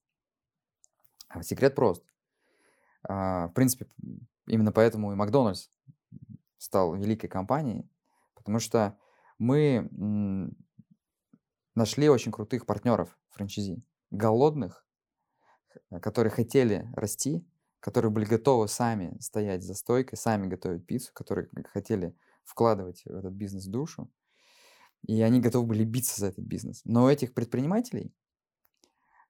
А 1.28 1.42
секрет 1.42 1.74
прост. 1.74 2.04
А, 3.02 3.48
в 3.48 3.52
принципе, 3.54 3.86
именно 4.46 4.72
поэтому 4.72 5.12
и 5.12 5.16
Макдональдс 5.16 5.68
стал 6.58 6.94
великой 6.94 7.28
компанией, 7.28 7.88
потому 8.34 8.60
что 8.60 8.96
мы 9.38 9.88
нашли 11.74 12.08
очень 12.08 12.32
крутых 12.32 12.66
партнеров 12.66 13.16
франчайзи, 13.30 13.82
голодных, 14.10 14.86
которые 16.00 16.30
хотели 16.30 16.88
расти, 16.94 17.46
которые 17.80 18.10
были 18.10 18.24
готовы 18.24 18.68
сами 18.68 19.16
стоять 19.20 19.62
за 19.62 19.74
стойкой, 19.74 20.18
сами 20.18 20.46
готовить 20.46 20.86
пиццу, 20.86 21.12
которые 21.14 21.48
хотели 21.72 22.14
вкладывать 22.44 23.02
в 23.04 23.14
этот 23.14 23.32
бизнес 23.32 23.66
душу, 23.66 24.10
и 25.06 25.20
они 25.22 25.40
готовы 25.40 25.66
были 25.66 25.84
биться 25.84 26.20
за 26.20 26.28
этот 26.28 26.44
бизнес. 26.44 26.82
Но 26.84 27.04
у 27.04 27.08
этих 27.08 27.34
предпринимателей, 27.34 28.14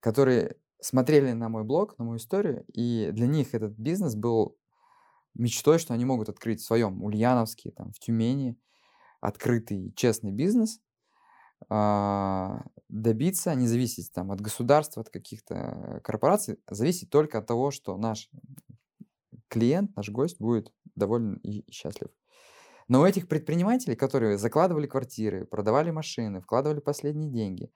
которые 0.01 0.57
смотрели 0.81 1.33
на 1.33 1.49
мой 1.49 1.65
блог, 1.65 1.97
на 1.99 2.05
мою 2.05 2.19
историю, 2.19 2.65
и 2.73 3.11
для 3.13 3.27
них 3.27 3.55
этот 3.55 3.73
бизнес 3.73 4.15
был 4.15 4.59
мечтой, 5.35 5.79
что 5.79 5.95
они 5.95 6.05
могут 6.05 6.29
открыть 6.29 6.61
в 6.61 6.65
своем 6.65 7.03
Ульяновске, 7.03 7.71
там, 7.71 7.93
в 7.93 7.99
Тюмени, 7.99 8.59
открытый, 9.21 9.93
честный 9.97 10.33
бизнес, 10.33 10.81
добиться, 12.89 13.55
не 13.55 13.67
зависеть 13.67 14.13
там, 14.13 14.31
от 14.31 14.41
государства, 14.41 15.03
от 15.03 15.11
каких-то 15.11 16.01
корпораций, 16.05 16.59
зависеть 16.69 17.11
только 17.11 17.39
от 17.39 17.47
того, 17.47 17.71
что 17.71 17.97
наш 17.97 18.31
клиент, 19.49 19.95
наш 19.97 20.09
гость 20.11 20.41
будет 20.41 20.73
доволен 20.95 21.35
и 21.37 21.65
счастлив. 21.71 22.09
Но 22.89 23.01
у 23.01 23.05
этих 23.05 23.29
предпринимателей, 23.29 23.97
которые 23.97 24.39
закладывали 24.39 24.87
квартиры, 24.87 25.47
продавали 25.47 25.91
машины, 25.91 26.41
вкладывали 26.41 26.81
последние 26.81 27.31
деньги, 27.31 27.71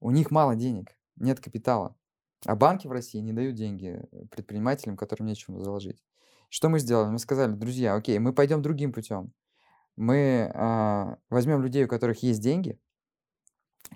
у 0.00 0.10
них 0.10 0.30
мало 0.30 0.56
денег, 0.56 0.96
нет 1.16 1.40
капитала. 1.40 1.96
А 2.44 2.54
банки 2.54 2.86
в 2.86 2.92
России 2.92 3.18
не 3.18 3.32
дают 3.32 3.54
деньги 3.54 4.02
предпринимателям, 4.30 4.96
которым 4.96 5.26
нечего 5.26 5.62
заложить. 5.62 6.02
Что 6.48 6.68
мы 6.68 6.78
сделали? 6.78 7.10
Мы 7.10 7.18
сказали, 7.18 7.52
друзья, 7.52 7.94
окей, 7.94 8.18
мы 8.18 8.32
пойдем 8.32 8.62
другим 8.62 8.92
путем. 8.92 9.32
Мы 9.96 10.50
а, 10.54 11.16
возьмем 11.30 11.62
людей, 11.62 11.84
у 11.84 11.88
которых 11.88 12.22
есть 12.22 12.40
деньги, 12.40 12.78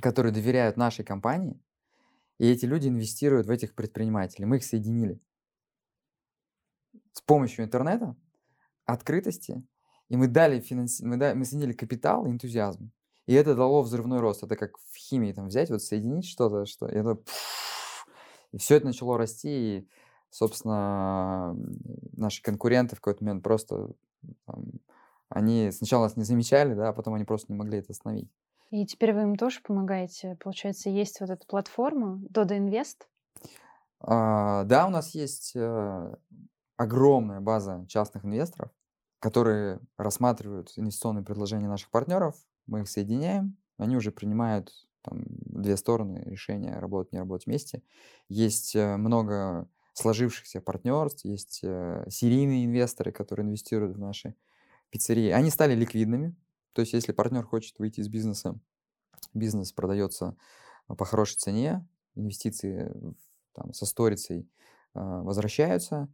которые 0.01 0.33
доверяют 0.33 0.77
нашей 0.77 1.05
компании, 1.05 1.61
и 2.39 2.51
эти 2.51 2.65
люди 2.65 2.89
инвестируют 2.89 3.47
в 3.47 3.51
этих 3.51 3.75
предпринимателей. 3.75 4.47
Мы 4.47 4.57
их 4.57 4.65
соединили. 4.65 5.21
С 7.13 7.21
помощью 7.21 7.65
интернета 7.65 8.17
открытости, 8.87 9.63
и 10.09 10.17
мы 10.17 10.27
дали 10.27 10.61
финанси... 10.61 11.05
мы, 11.05 11.17
дали... 11.17 11.35
мы 11.35 11.45
соединили 11.45 11.73
капитал 11.73 12.27
и 12.27 12.31
энтузиазм. 12.31 12.93
И 13.27 13.35
это 13.35 13.55
дало 13.55 13.83
взрывной 13.83 14.21
рост. 14.21 14.43
Это 14.43 14.57
как 14.57 14.79
в 14.79 14.97
химии 14.97 15.33
там 15.33 15.49
взять, 15.49 15.71
вот 15.71 15.83
соединить 15.83 16.27
что-то, 16.27 16.67
что 16.67 16.89
и 16.89 16.95
это 16.95 17.21
и 18.53 18.59
все 18.59 18.77
это 18.77 18.87
начало 18.87 19.17
расти, 19.17 19.49
и, 19.79 19.89
собственно, 20.31 21.57
наши 22.17 22.43
конкуренты 22.43 22.97
в 22.97 23.01
какой-то 23.01 23.25
момент 23.25 23.45
просто 23.45 23.91
там, 24.47 24.65
они 25.29 25.71
сначала 25.71 26.05
нас 26.05 26.17
не 26.17 26.25
замечали, 26.25 26.75
да, 26.75 26.89
а 26.89 26.93
потом 26.93 27.15
они 27.15 27.25
просто 27.25 27.53
не 27.53 27.59
могли 27.59 27.79
это 27.79 27.93
остановить. 27.93 28.31
И 28.71 28.87
теперь 28.87 29.13
вы 29.13 29.23
им 29.23 29.37
тоже 29.37 29.61
помогаете? 29.63 30.37
Получается, 30.41 30.91
есть 30.91 31.21
вот 31.21 31.31
эта 31.31 31.45
платформа 31.47 32.21
Dodo 32.31 32.57
Invest? 32.57 33.07
А, 34.01 34.65
да, 34.65 34.87
у 34.87 34.91
нас 34.91 35.15
есть 35.15 35.55
а, 35.57 36.17
огромная 36.77 37.41
база 37.41 37.85
частных 37.89 38.25
инвесторов, 38.25 38.71
которые 39.19 39.81
рассматривают 39.97 40.73
инвестиционные 40.77 41.25
предложения 41.25 41.69
наших 41.69 41.91
партнеров. 41.91 42.37
Мы 42.67 42.83
их 42.83 42.89
соединяем, 42.89 43.57
они 43.77 43.97
уже 43.97 44.13
принимают 44.13 44.73
там, 45.03 45.25
две 45.27 45.77
стороны 45.77 46.23
решения 46.25 46.79
работать, 46.79 47.13
не 47.13 47.19
работать 47.19 47.47
вместе. 47.47 47.83
Есть 48.29 48.77
э, 48.77 48.97
много 48.97 49.69
сложившихся 49.95 50.61
партнерств, 50.61 51.25
есть 51.25 51.61
э, 51.63 52.05
серийные 52.09 52.65
инвесторы, 52.65 53.11
которые 53.11 53.47
инвестируют 53.47 53.97
в 53.97 54.01
наши 54.01 54.35
пиццерии. 54.91 55.31
Они 55.31 55.51
стали 55.51 55.75
ликвидными, 55.75 56.37
то 56.73 56.81
есть 56.81 56.93
если 56.93 57.13
партнер 57.13 57.45
хочет 57.45 57.79
выйти 57.79 58.01
из 58.01 58.09
бизнеса, 58.09 58.59
бизнес 59.35 59.73
продается 59.73 60.37
по 60.87 61.05
хорошей 61.05 61.37
цене, 61.37 61.87
инвестиции 62.15 62.93
там, 63.55 63.73
со 63.73 63.87
сторицей 63.87 64.49
э, 64.95 65.01
возвращаются, 65.01 66.09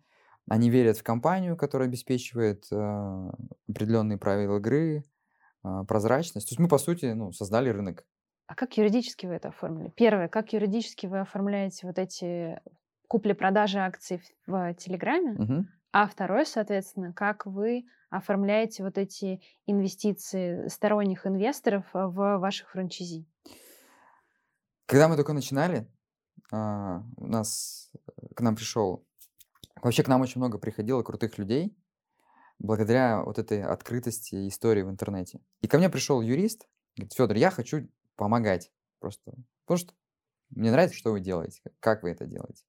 они 0.48 0.70
верят 0.70 0.98
в 0.98 1.02
компанию, 1.02 1.56
которая 1.56 1.88
обеспечивает 1.88 2.66
э, 2.70 3.30
определенные 3.68 4.18
правила 4.18 4.58
игры, 4.58 5.04
э, 5.64 5.84
прозрачность. 5.88 6.48
То 6.48 6.52
есть 6.52 6.60
мы, 6.60 6.68
по 6.68 6.78
сути, 6.78 7.06
ну, 7.06 7.32
создали 7.32 7.68
рынок. 7.68 8.04
А 8.46 8.54
как 8.54 8.76
юридически 8.76 9.26
вы 9.26 9.34
это 9.34 9.48
оформили? 9.48 9.92
Первое, 9.96 10.28
как 10.28 10.52
юридически 10.52 11.06
вы 11.06 11.20
оформляете 11.20 11.86
вот 11.86 11.98
эти 11.98 12.60
купли-продажи 13.08 13.78
акций 13.78 14.22
в 14.46 14.74
Телеграме? 14.74 15.32
Угу. 15.32 15.66
А 15.92 16.06
второе, 16.06 16.44
соответственно, 16.44 17.12
как 17.12 17.46
вы 17.46 17.86
оформляете 18.16 18.82
вот 18.82 18.98
эти 18.98 19.40
инвестиции 19.66 20.68
сторонних 20.68 21.26
инвесторов 21.26 21.84
в 21.92 22.38
ваших 22.38 22.70
франчайзи? 22.70 23.26
Когда 24.86 25.08
мы 25.08 25.16
только 25.16 25.32
начинали, 25.32 25.88
а, 26.52 27.02
у 27.16 27.26
нас 27.26 27.90
к 28.34 28.40
нам 28.40 28.54
пришел, 28.54 29.04
вообще 29.82 30.02
к 30.02 30.08
нам 30.08 30.20
очень 30.20 30.40
много 30.40 30.58
приходило 30.58 31.02
крутых 31.02 31.38
людей, 31.38 31.76
благодаря 32.58 33.22
вот 33.22 33.38
этой 33.38 33.62
открытости 33.62 34.48
истории 34.48 34.82
в 34.82 34.90
интернете. 34.90 35.40
И 35.60 35.68
ко 35.68 35.78
мне 35.78 35.90
пришел 35.90 36.20
юрист, 36.20 36.68
говорит, 36.96 37.12
Федор, 37.14 37.36
я 37.36 37.50
хочу 37.50 37.88
помогать 38.16 38.72
просто, 39.00 39.34
потому 39.64 39.78
что 39.78 39.94
мне 40.50 40.70
нравится, 40.70 40.96
что 40.96 41.12
вы 41.12 41.20
делаете, 41.20 41.60
как 41.80 42.02
вы 42.02 42.10
это 42.10 42.26
делаете. 42.26 42.64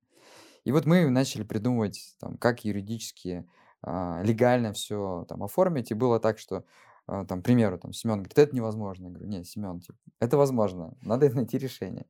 И 0.63 0.71
вот 0.71 0.85
мы 0.85 1.09
начали 1.09 1.43
придумывать, 1.43 2.15
там, 2.19 2.37
как 2.37 2.65
юридически, 2.65 3.47
а, 3.47 3.66
легально 3.84 4.73
все 4.73 5.25
там 5.30 5.43
оформить. 5.43 5.91
И 5.91 5.95
было 5.95 6.19
так, 6.19 6.39
что, 6.39 6.65
а, 7.05 7.25
там, 7.25 7.41
к 7.41 7.45
примеру, 7.45 7.78
там, 7.78 7.93
Семен 7.93 8.17
говорит, 8.17 8.38
это 8.38 8.55
невозможно. 8.55 9.05
Я 9.05 9.11
говорю, 9.11 9.28
нет, 9.28 9.47
Семен, 9.47 9.80
типа, 9.80 9.97
это 10.19 10.38
возможно, 10.38 10.93
надо 11.01 11.30
найти 11.30 11.57
решение. 11.57 12.05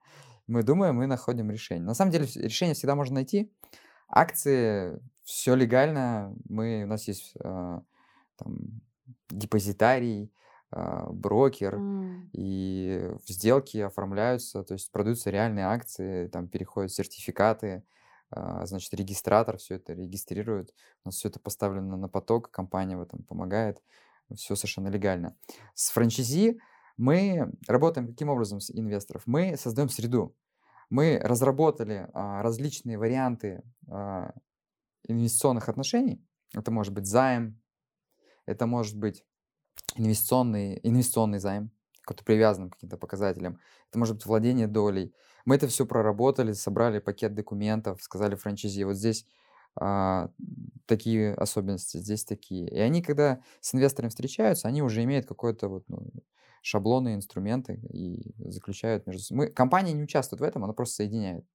Мы 0.47 0.63
думаем, 0.63 0.95
мы 0.95 1.07
находим 1.07 1.51
решение. 1.51 1.83
На 1.83 1.93
самом 1.93 2.11
деле 2.11 2.25
решение 2.35 2.73
всегда 2.73 2.95
можно 2.95 3.15
найти. 3.15 3.51
Акции, 4.07 4.99
все 5.23 5.55
легально. 5.55 6.33
Мы, 6.47 6.83
у 6.85 6.87
нас 6.87 7.07
есть 7.07 7.33
а, 7.43 7.81
там, 8.37 8.81
депозитарий, 9.29 10.31
брокер, 10.69 11.75
М. 11.75 12.29
и 12.33 13.09
сделки 13.25 13.77
оформляются, 13.77 14.63
то 14.63 14.73
есть 14.73 14.91
продаются 14.91 15.29
реальные 15.29 15.65
акции, 15.65 16.27
там 16.27 16.49
переходят 16.49 16.91
сертификаты, 16.91 17.67
а, 17.67 17.96
значит, 18.31 18.93
регистратор 18.93 19.57
все 19.57 19.75
это 19.75 19.93
регистрирует, 19.93 20.73
у 21.03 21.07
нас 21.07 21.15
все 21.15 21.29
это 21.29 21.39
поставлено 21.39 21.95
на 21.97 22.09
поток, 22.09 22.51
компания 22.51 22.97
в 22.97 23.01
этом 23.01 23.23
помогает, 23.23 23.81
все 24.35 24.55
совершенно 24.55 24.89
легально. 24.89 25.35
С 25.73 25.89
франчайзи 25.89 26.59
мы 26.97 27.51
работаем 27.67 28.07
каким 28.07 28.29
образом 28.29 28.59
с 28.59 28.71
инвесторов? 28.71 29.23
Мы 29.25 29.55
создаем 29.55 29.89
среду. 29.89 30.35
Мы 30.89 31.19
разработали 31.21 32.09
а, 32.13 32.41
различные 32.41 32.97
варианты 32.97 33.61
а, 33.89 34.33
инвестиционных 35.03 35.69
отношений. 35.69 36.25
Это 36.53 36.71
может 36.71 36.93
быть 36.93 37.05
займ, 37.05 37.61
это 38.45 38.65
может 38.65 38.97
быть 38.97 39.25
инвестиционный, 39.95 40.79
инвестиционный 40.81 41.39
займ, 41.39 41.71
который 42.01 42.25
привязан 42.25 42.69
к 42.69 42.73
каким-то 42.73 42.97
показателям. 42.97 43.59
Это 43.89 43.99
может 43.99 44.15
быть 44.15 44.25
владение 44.25 44.67
долей. 44.67 45.13
Мы 45.47 45.55
это 45.55 45.67
все 45.67 45.85
проработали, 45.85 46.51
собрали 46.51 46.99
пакет 46.99 47.33
документов, 47.33 48.03
сказали 48.03 48.35
франчайзи, 48.35 48.83
вот 48.83 48.97
здесь 48.97 49.25
а, 49.79 50.29
такие 50.87 51.33
особенности, 51.33 51.99
здесь 51.99 52.25
такие. 52.25 52.67
И 52.67 52.77
они, 52.77 53.01
когда 53.01 53.39
с 53.61 53.73
инвесторами 53.73 54.09
встречаются, 54.09 54.67
они 54.67 54.81
уже 54.81 55.05
имеют 55.05 55.25
какой-то 55.25 55.69
вот, 55.69 55.85
ну, 55.87 56.11
шаблоны, 56.61 57.15
инструменты 57.15 57.79
и 57.93 58.33
заключают 58.39 59.07
между 59.07 59.23
собой. 59.23 59.47
Мы, 59.47 59.53
компания 59.53 59.93
не 59.93 60.03
участвует 60.03 60.41
в 60.41 60.43
этом, 60.43 60.65
она 60.65 60.73
просто 60.73 60.95
соединяет. 60.95 61.45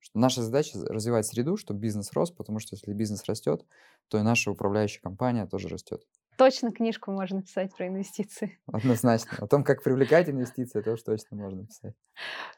Что 0.00 0.18
наша 0.18 0.42
задача 0.42 0.80
развивать 0.84 1.26
среду, 1.26 1.56
чтобы 1.56 1.78
бизнес 1.78 2.12
рос, 2.14 2.32
потому 2.32 2.58
что 2.58 2.74
если 2.74 2.92
бизнес 2.94 3.26
растет, 3.26 3.64
то 4.08 4.18
и 4.18 4.22
наша 4.22 4.50
управляющая 4.50 5.00
компания 5.00 5.46
тоже 5.46 5.68
растет. 5.68 6.02
Точно 6.36 6.70
книжку 6.70 7.10
можно 7.12 7.42
писать 7.42 7.74
про 7.76 7.88
инвестиции. 7.88 8.58
Однозначно. 8.72 9.38
О 9.40 9.46
том, 9.46 9.64
как 9.64 9.82
привлекать 9.82 10.28
инвестиции, 10.28 10.82
тоже 10.82 11.02
точно 11.02 11.36
можно 11.36 11.66
писать. 11.66 11.94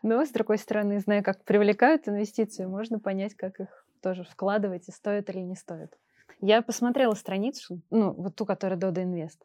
Но, 0.02 0.24
с 0.24 0.30
другой 0.30 0.58
стороны, 0.58 1.00
зная, 1.00 1.22
как 1.22 1.44
привлекают 1.44 2.08
инвестиции, 2.08 2.64
можно 2.64 2.98
понять, 2.98 3.34
как 3.34 3.60
их 3.60 3.86
тоже 4.02 4.24
вкладывать 4.24 4.88
и 4.88 4.92
стоит 4.92 5.30
или 5.30 5.40
не 5.40 5.54
стоит. 5.54 5.96
Я 6.40 6.62
посмотрела 6.62 7.14
страницу, 7.14 7.80
ну, 7.90 8.12
вот 8.12 8.36
ту, 8.36 8.46
которая 8.46 8.78
Dodo 8.78 9.02
Invest. 9.04 9.38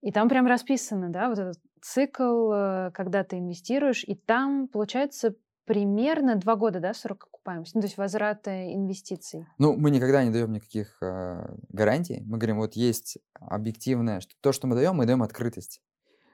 И 0.00 0.10
там 0.10 0.28
прям 0.28 0.46
расписано, 0.46 1.10
да, 1.10 1.28
вот 1.28 1.38
этот 1.38 1.58
цикл, 1.80 2.52
э, 2.52 2.90
когда 2.92 3.22
ты 3.22 3.38
инвестируешь, 3.38 4.04
и 4.04 4.14
там, 4.14 4.66
получается, 4.68 5.36
примерно 5.64 6.36
два 6.36 6.56
года, 6.56 6.80
да, 6.80 6.94
срок 6.94 7.28
окупаемости, 7.42 7.74
ну, 7.74 7.80
то 7.80 7.86
есть 7.86 7.98
возврат 7.98 8.46
инвестиций? 8.48 9.46
Ну, 9.58 9.76
мы 9.76 9.90
никогда 9.90 10.24
не 10.24 10.30
даем 10.30 10.52
никаких 10.52 10.96
э, 11.02 11.56
гарантий. 11.68 12.22
Мы 12.24 12.38
говорим, 12.38 12.58
вот 12.58 12.74
есть 12.74 13.18
объективное, 13.34 14.20
что 14.20 14.34
то, 14.40 14.52
что 14.52 14.66
мы 14.66 14.76
даем, 14.76 14.96
мы 14.96 15.06
даем 15.06 15.22
открытость. 15.22 15.82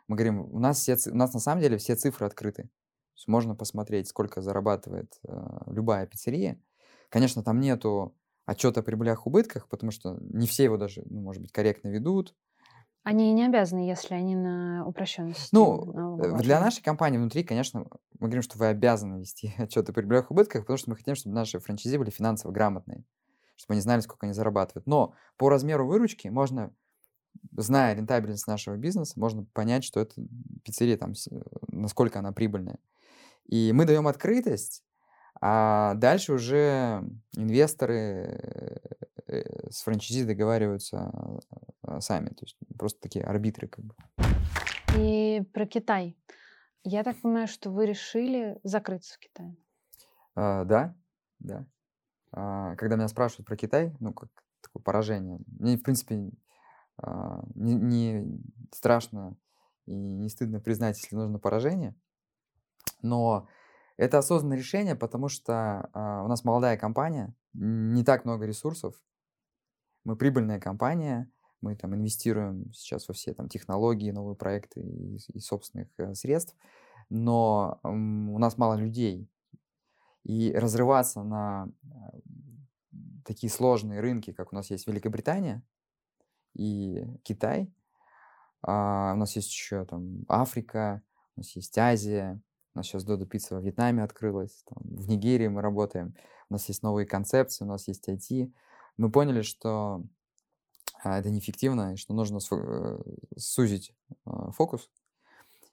Мы 0.06 0.16
говорим, 0.16 0.40
у 0.40 0.58
нас, 0.58 0.78
все, 0.78 0.96
у 1.10 1.14
нас 1.14 1.32
на 1.34 1.40
самом 1.40 1.62
деле 1.62 1.78
все 1.78 1.96
цифры 1.96 2.26
открыты. 2.26 2.70
Можно 3.26 3.54
посмотреть, 3.54 4.08
сколько 4.08 4.40
зарабатывает 4.40 5.18
э, 5.26 5.32
любая 5.66 6.06
пиццерия. 6.06 6.60
Конечно, 7.08 7.42
там 7.42 7.60
нету 7.60 8.14
отчета 8.46 8.80
о 8.80 8.82
прибылях 8.82 9.26
убытках, 9.26 9.68
потому 9.68 9.92
что 9.92 10.16
не 10.20 10.46
все 10.46 10.64
его 10.64 10.76
даже, 10.76 11.02
ну, 11.06 11.20
может 11.20 11.42
быть, 11.42 11.52
корректно 11.52 11.88
ведут. 11.88 12.34
Они 13.04 13.32
не 13.32 13.46
обязаны, 13.46 13.80
если 13.80 14.14
они 14.14 14.36
на 14.36 14.84
упрощенной 14.86 15.34
Ну, 15.52 16.18
э, 16.20 16.38
для 16.42 16.60
нашей 16.60 16.82
компании 16.82 17.18
внутри, 17.18 17.42
конечно, 17.42 17.86
мы 18.18 18.26
говорим, 18.26 18.42
что 18.42 18.58
вы 18.58 18.66
обязаны 18.66 19.20
вести 19.20 19.54
отчеты 19.58 19.92
о 19.92 19.94
прибылях 19.94 20.30
и 20.30 20.34
убытках, 20.34 20.62
потому 20.62 20.76
что 20.76 20.90
мы 20.90 20.96
хотим, 20.96 21.14
чтобы 21.14 21.34
наши 21.34 21.58
франчайзи 21.58 21.96
были 21.96 22.10
финансово 22.10 22.52
грамотные, 22.52 23.04
чтобы 23.56 23.74
они 23.74 23.80
знали, 23.80 24.00
сколько 24.00 24.26
они 24.26 24.34
зарабатывают. 24.34 24.86
Но 24.86 25.14
по 25.36 25.48
размеру 25.48 25.86
выручки 25.86 26.28
можно, 26.28 26.74
зная 27.56 27.94
рентабельность 27.94 28.46
нашего 28.46 28.76
бизнеса, 28.76 29.18
можно 29.18 29.44
понять, 29.52 29.84
что 29.84 30.00
это 30.00 30.14
пиццерия, 30.64 30.96
там, 30.96 31.14
насколько 31.68 32.18
она 32.18 32.32
прибыльная. 32.32 32.78
И 33.46 33.72
мы 33.72 33.86
даем 33.86 34.06
открытость, 34.06 34.84
а 35.40 35.94
дальше 35.94 36.34
уже 36.34 37.02
инвесторы 37.36 37.94
э, 37.94 38.76
с 39.28 39.82
франчайзи 39.82 40.24
договариваются 40.24 41.12
а, 41.82 42.00
сами, 42.00 42.28
то 42.28 42.44
есть 42.44 42.56
просто 42.78 43.00
такие 43.00 43.24
арбитры 43.24 43.68
как 43.68 43.84
бы. 43.84 43.94
И 44.96 45.42
про 45.52 45.66
Китай. 45.66 46.16
Я 46.84 47.04
так 47.04 47.20
понимаю, 47.20 47.48
что 47.48 47.70
вы 47.70 47.86
решили 47.86 48.58
закрыться 48.62 49.14
в 49.14 49.18
Китае. 49.18 49.56
А, 50.34 50.64
да, 50.64 50.94
да. 51.38 51.66
А, 52.32 52.76
когда 52.76 52.96
меня 52.96 53.08
спрашивают 53.08 53.46
про 53.46 53.56
Китай, 53.56 53.94
ну, 54.00 54.12
как 54.12 54.30
такое 54.62 54.82
поражение, 54.82 55.40
мне, 55.46 55.76
в 55.76 55.82
принципе, 55.82 56.30
а, 56.96 57.44
не, 57.54 57.74
не 57.74 58.40
страшно 58.72 59.36
и 59.86 59.94
не 59.94 60.28
стыдно 60.28 60.60
признать, 60.60 60.98
если 61.02 61.16
нужно 61.16 61.38
поражение, 61.38 61.94
но 63.02 63.48
это 63.96 64.18
осознанное 64.18 64.56
решение, 64.56 64.94
потому 64.94 65.28
что 65.28 65.90
а, 65.92 66.22
у 66.24 66.28
нас 66.28 66.44
молодая 66.44 66.76
компания, 66.76 67.34
не 67.52 68.04
так 68.04 68.24
много 68.24 68.46
ресурсов. 68.46 68.94
Мы 70.08 70.16
прибыльная 70.16 70.58
компания, 70.58 71.30
мы 71.60 71.76
там 71.76 71.94
инвестируем 71.94 72.72
сейчас 72.72 73.08
во 73.08 73.12
все 73.12 73.34
там 73.34 73.50
технологии, 73.50 74.10
новые 74.10 74.36
проекты 74.36 74.80
и, 74.80 75.18
и 75.34 75.38
собственных 75.38 75.88
э, 75.98 76.14
средств, 76.14 76.56
но 77.10 77.78
у 77.82 78.38
нас 78.38 78.56
мало 78.56 78.72
людей. 78.72 79.28
И 80.24 80.50
разрываться 80.54 81.22
на 81.22 81.68
такие 83.22 83.50
сложные 83.50 84.00
рынки, 84.00 84.32
как 84.32 84.50
у 84.50 84.56
нас 84.56 84.70
есть 84.70 84.86
Великобритания, 84.86 85.62
и 86.54 87.04
Китай. 87.22 87.70
А, 88.62 89.12
у 89.12 89.18
нас 89.18 89.36
есть 89.36 89.50
еще 89.50 89.84
там 89.84 90.24
Африка, 90.26 91.02
у 91.36 91.40
нас 91.40 91.54
есть 91.54 91.76
Азия, 91.76 92.40
у 92.74 92.78
нас 92.78 92.86
сейчас 92.86 93.04
Додо 93.04 93.26
Пицца 93.26 93.56
во 93.56 93.60
Вьетнаме 93.60 94.02
открылась, 94.02 94.64
там, 94.64 94.78
в 94.84 95.06
Нигерии 95.06 95.48
мы 95.48 95.60
работаем, 95.60 96.14
у 96.48 96.54
нас 96.54 96.66
есть 96.68 96.82
новые 96.82 97.04
концепции, 97.04 97.66
у 97.66 97.68
нас 97.68 97.88
есть 97.88 98.08
IT. 98.08 98.50
Мы 98.98 99.10
поняли, 99.10 99.42
что 99.42 100.02
а, 101.02 101.18
это 101.18 101.30
неэффективно, 101.30 101.94
и 101.94 101.96
что 101.96 102.12
нужно 102.12 102.40
э, 102.50 102.98
сузить 103.36 103.94
а, 104.24 104.50
фокус. 104.50 104.90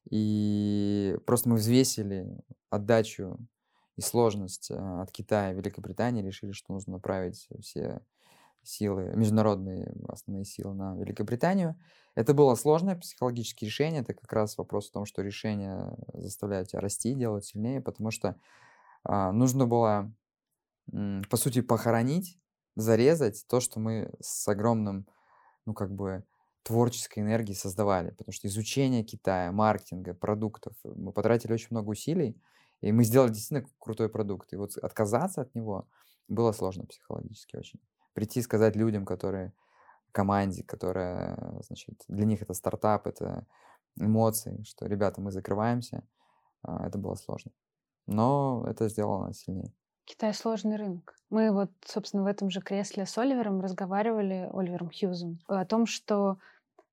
И 0.09 1.17
просто 1.26 1.49
мы 1.49 1.55
взвесили 1.55 2.38
отдачу 2.69 3.39
и 3.95 4.01
сложность 4.01 4.69
а, 4.71 5.01
от 5.01 5.11
Китая 5.11 5.51
и 5.51 5.55
Великобритании, 5.55 6.21
решили, 6.21 6.51
что 6.51 6.73
нужно 6.73 6.93
направить 6.93 7.47
все 7.61 8.01
силы, 8.61 9.11
международные 9.15 9.91
основные 10.07 10.45
силы 10.45 10.76
на 10.76 10.95
Великобританию. 10.95 11.76
Это 12.13 12.36
было 12.36 12.53
сложное 12.53 12.95
психологическое 12.95 13.65
решение. 13.65 14.01
Это 14.01 14.13
как 14.13 14.32
раз 14.32 14.57
вопрос 14.57 14.89
в 14.89 14.91
том, 14.91 15.05
что 15.05 15.23
решение 15.23 15.97
заставляет 16.13 16.69
тебя 16.69 16.80
расти, 16.80 17.13
делать 17.13 17.45
сильнее, 17.45 17.82
потому 17.82 18.09
что 18.09 18.39
нужно 19.03 19.67
было, 19.67 20.11
по 20.88 21.38
сути, 21.38 21.61
похоронить, 21.61 22.39
зарезать 22.76 23.45
то, 23.47 23.59
что 23.59 23.80
мы 23.80 24.11
с 24.21 24.47
огромным, 24.47 25.07
ну, 25.65 25.73
как 25.73 25.91
бы, 25.91 26.23
творческой 26.63 27.19
энергией 27.19 27.55
создавали. 27.55 28.11
Потому 28.11 28.34
что 28.34 28.47
изучение 28.47 29.03
Китая, 29.03 29.51
маркетинга, 29.51 30.13
продуктов, 30.13 30.73
мы 30.84 31.11
потратили 31.11 31.53
очень 31.53 31.67
много 31.71 31.89
усилий, 31.89 32.36
и 32.82 32.91
мы 32.91 33.03
сделали 33.03 33.30
действительно 33.30 33.69
крутой 33.80 34.09
продукт. 34.09 34.51
И 34.53 34.55
вот 34.55 34.76
отказаться 34.78 35.41
от 35.41 35.53
него 35.55 35.88
было 36.28 36.51
сложно 36.51 36.86
психологически 36.86 37.55
очень 37.55 37.80
прийти 38.13 38.39
и 38.39 38.43
сказать 38.43 38.76
людям, 38.76 39.05
которые 39.05 39.53
команде, 40.11 40.63
которая, 40.63 41.38
значит, 41.67 42.03
для 42.07 42.26
них 42.26 42.41
это 42.41 42.53
стартап, 42.53 43.05
это 43.05 43.45
эмоции, 43.99 44.63
что, 44.63 44.88
ребята, 44.88 45.21
мы 45.21 45.32
закрываемся, 45.32 46.03
а, 46.63 46.88
это 46.88 46.97
было 46.97 47.15
сложно. 47.15 47.51
Но 48.07 48.65
это 48.67 48.88
сделало 48.88 49.28
нас 49.28 49.39
сильнее. 49.39 49.73
Китай 50.06 50.34
сложный 50.34 50.78
рынок. 50.78 51.16
Мы 51.30 51.51
вот, 51.51 51.72
собственно, 51.86 52.24
в 52.24 52.28
этом 52.28 52.49
же 52.49 52.62
кресле 52.62 53.06
с 53.06 53.18
Оливером 53.18 53.62
разговаривали, 53.62 54.49
Оливером 54.53 54.91
Хьюзом, 54.91 55.39
о 55.47 55.66
том, 55.66 55.86
что 55.86 56.38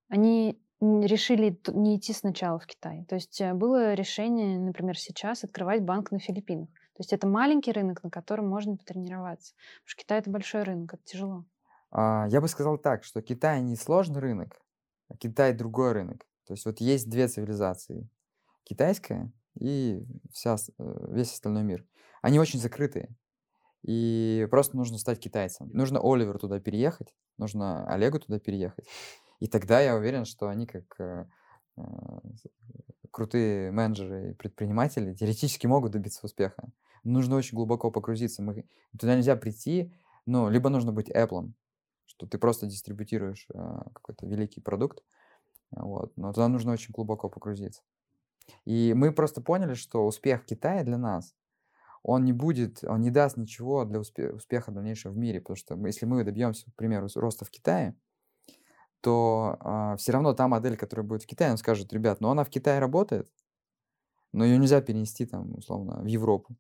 они 0.09 0.59
решили 0.81 1.59
не 1.69 1.97
идти 1.97 2.13
сначала 2.13 2.59
в 2.59 2.67
Китай. 2.67 3.05
То 3.09 3.15
есть 3.15 3.41
э, 3.41 3.55
было 3.55 3.95
решение, 3.95 4.59
например, 4.59 4.99
сейчас 4.99 5.45
открывать 5.45 5.83
банк 5.83 6.11
на 6.11 6.19
Филиппинах. 6.19 6.69
То 6.69 7.01
есть 7.01 7.13
это 7.13 7.27
маленький 7.27 7.73
рынок, 7.73 8.03
на 8.03 8.11
котором 8.11 8.49
можно 8.49 8.77
потренироваться. 8.77 9.55
Потому 9.55 9.87
что 9.87 10.03
Китай 10.03 10.19
это 10.19 10.31
большой 10.31 10.63
рынок, 10.65 10.95
это 10.95 11.03
тяжело. 11.05 11.45
А, 11.91 12.27
я 12.29 12.41
бы 12.41 12.49
сказал 12.49 12.79
так, 12.79 13.05
что 13.05 13.23
Китай 13.23 13.61
не 13.61 13.77
сложный 13.77 14.21
рынок, 14.21 14.61
а 15.09 15.17
Китай 15.17 15.53
другой 15.53 15.93
рынок. 15.93 16.27
То 16.47 16.55
есть 16.55 16.65
вот 16.65 16.81
есть 16.81 17.09
две 17.09 17.29
цивилизации. 17.29 18.09
Китайская 18.65 19.31
и 19.59 20.05
вся, 20.33 20.57
э, 20.79 21.07
весь 21.11 21.33
остальной 21.33 21.63
мир. 21.63 21.87
Они 22.23 22.39
очень 22.39 22.59
закрытые. 22.59 23.15
И 23.83 24.47
просто 24.51 24.77
нужно 24.77 24.97
стать 24.97 25.19
китайцем. 25.19 25.69
Нужно 25.73 26.01
Оливеру 26.01 26.39
туда 26.39 26.61
переехать, 26.61 27.15
нужно 27.37 27.87
Олегу 27.89 28.21
туда 28.21 28.39
переехать. 28.39 28.87
И 29.41 29.49
тогда 29.49 29.81
я 29.81 29.97
уверен, 29.97 30.25
что 30.25 30.49
они 30.49 30.67
как 30.67 30.85
э, 31.01 31.27
э, 31.77 31.83
крутые 33.11 33.73
менеджеры 33.73 34.31
и 34.31 34.35
предприниматели 34.35 35.15
теоретически 35.15 35.67
могут 35.67 35.91
добиться 35.91 36.25
успеха. 36.25 36.71
Нужно 37.03 37.35
очень 37.35 37.57
глубоко 37.57 37.91
погрузиться. 37.91 38.41
Мы, 38.41 38.65
туда 38.97 39.17
нельзя 39.17 39.35
прийти, 39.35 39.93
ну, 40.27 40.49
либо 40.49 40.71
нужно 40.71 40.93
быть 40.93 41.11
Apple, 41.11 41.53
что 42.07 42.27
ты 42.27 42.39
просто 42.39 42.67
дистрибутируешь 42.67 43.49
э, 43.53 43.81
какой-то 43.95 44.27
великий 44.27 44.61
продукт, 44.61 45.03
вот, 45.73 46.17
но 46.17 46.33
туда 46.33 46.47
нужно 46.47 46.71
очень 46.71 46.93
глубоко 46.93 47.29
погрузиться. 47.29 47.83
И 48.65 48.93
мы 48.95 49.13
просто 49.13 49.41
поняли, 49.41 49.75
что 49.75 50.07
успех 50.07 50.45
Китая 50.45 50.85
для 50.85 50.99
нас, 50.99 51.35
он 52.03 52.25
не 52.25 52.33
будет, 52.33 52.83
он 52.85 53.01
не 53.01 53.11
даст 53.11 53.37
ничего 53.37 53.85
для 53.85 54.01
успе- 54.01 54.33
успеха 54.33 54.73
дальнейшего 54.73 55.13
в 55.13 55.17
мире, 55.17 55.41
потому 55.41 55.57
что 55.57 55.77
мы, 55.77 55.89
если 55.89 56.07
мы 56.07 56.25
добьемся, 56.25 56.71
к 56.71 56.75
примеру, 56.75 57.09
роста 57.15 57.45
в 57.45 57.51
Китае, 57.51 57.97
то 59.01 59.55
э, 59.55 59.57
а, 59.61 59.97
все 59.97 60.13
равно 60.13 60.33
та 60.33 60.49
модель, 60.49 60.77
которая 60.77 61.07
будет 61.07 61.23
в 61.23 61.27
Китае, 61.27 61.53
он 61.53 61.59
скажет, 61.59 61.93
ребят, 61.93 62.21
ну 62.21 62.31
она 62.31 62.45
в 62.45 62.51
Китае 62.51 62.81
работает, 62.81 63.33
но 64.33 64.45
ее 64.45 64.59
нельзя 64.59 64.81
перенести 64.81 65.27
там, 65.27 65.55
условно, 65.55 66.01
в 66.03 66.07
Европу. 66.07 66.57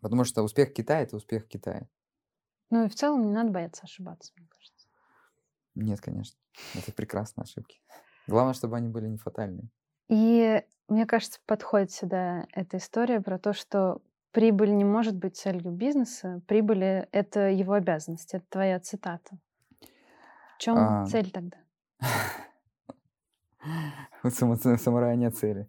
Потому 0.00 0.24
что 0.24 0.42
успех 0.42 0.72
Китая– 0.72 1.00
это 1.02 1.16
успех 1.16 1.48
Китая. 1.48 1.88
Ну 2.70 2.84
и 2.84 2.88
в 2.88 2.94
целом 2.94 3.26
не 3.26 3.32
надо 3.32 3.50
бояться 3.50 3.82
ошибаться, 3.84 4.32
мне 4.36 4.46
кажется. 4.48 4.88
Нет, 5.74 6.00
конечно. 6.00 6.38
Это 6.74 6.92
прекрасные 6.92 7.44
ошибки. 7.44 7.80
Главное, 8.26 8.54
чтобы 8.54 8.76
они 8.76 8.88
были 8.88 9.06
не 9.06 9.18
фатальные. 9.18 9.68
И 10.08 10.62
мне 10.88 11.06
кажется, 11.06 11.40
подходит 11.46 11.90
сюда 11.90 12.46
эта 12.52 12.76
история 12.76 13.20
про 13.20 13.38
то, 13.38 13.52
что 13.52 14.02
прибыль 14.34 14.74
не 14.76 14.84
может 14.84 15.16
быть 15.16 15.36
целью 15.36 15.70
бизнеса. 15.70 16.42
Прибыль— 16.46 16.84
это 17.12 17.48
его 17.48 17.72
обязанность. 17.74 18.34
Это 18.34 18.44
твоя 18.50 18.80
цитата. 18.80 19.38
В 20.56 20.58
чем 20.58 20.76
а... 20.76 21.06
цель 21.06 21.30
тогда? 21.30 21.56
У 24.22 24.30
самурая 24.30 25.16
нет 25.16 25.36
цели. 25.36 25.68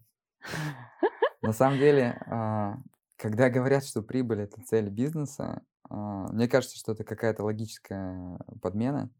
На 1.42 1.54
самом 1.54 1.78
деле, 1.78 2.20
а, 2.26 2.78
когда 3.18 3.50
говорят, 3.50 3.86
что 3.86 4.02
прибыль 4.02 4.42
это 4.42 4.62
цель 4.64 4.90
бизнеса, 4.90 5.62
а, 5.90 6.28
мне 6.32 6.48
кажется, 6.48 6.78
что 6.78 6.94
это 6.94 7.04
какая-то 7.04 7.44
логическая 7.44 8.40
подмена, 8.62 9.12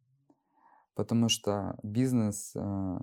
потому 0.96 1.30
что 1.30 1.78
бизнес 1.84 2.54
а, 2.56 3.00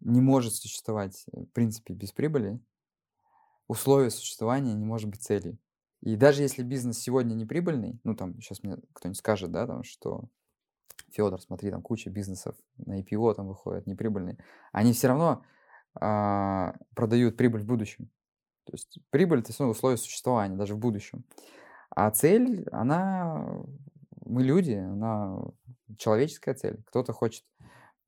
не 0.00 0.20
может 0.20 0.54
существовать, 0.54 1.24
э, 1.32 1.42
в 1.42 1.52
принципе, 1.52 1.94
без 1.94 2.12
прибыли. 2.12 2.60
Условие 3.68 4.10
существования 4.10 4.74
не 4.74 4.84
может 4.84 5.08
быть 5.08 5.22
целью. 5.22 5.58
И 6.02 6.16
даже 6.16 6.42
если 6.42 6.62
бизнес 6.62 6.98
сегодня 6.98 7.34
не 7.34 7.46
прибыльный, 7.46 7.98
ну 8.04 8.14
там 8.14 8.40
сейчас 8.40 8.62
мне 8.62 8.76
кто-нибудь 8.92 9.18
скажет, 9.18 9.50
да, 9.50 9.66
там, 9.66 9.82
что 9.82 10.24
Федор, 11.10 11.40
смотри, 11.40 11.70
там 11.70 11.82
куча 11.82 12.10
бизнесов 12.10 12.54
на 12.76 13.00
IPO 13.00 13.34
там 13.34 13.48
выходят 13.48 13.86
неприбыльные, 13.86 14.38
они 14.72 14.92
все 14.92 15.08
равно 15.08 15.42
а, 15.94 16.74
продают 16.94 17.36
прибыль 17.36 17.62
в 17.62 17.66
будущем. 17.66 18.10
То 18.64 18.72
есть 18.72 18.98
прибыль– 19.10 19.38
это 19.40 19.52
все 19.52 19.64
условие 19.64 19.96
существования, 19.96 20.56
даже 20.56 20.74
в 20.74 20.78
будущем. 20.78 21.24
А 21.90 22.10
цель, 22.10 22.68
она, 22.72 23.46
мы 24.24 24.42
люди, 24.42 24.72
она 24.72 25.38
человеческая 25.98 26.54
цель. 26.54 26.82
Кто-то 26.88 27.12
хочет 27.12 27.44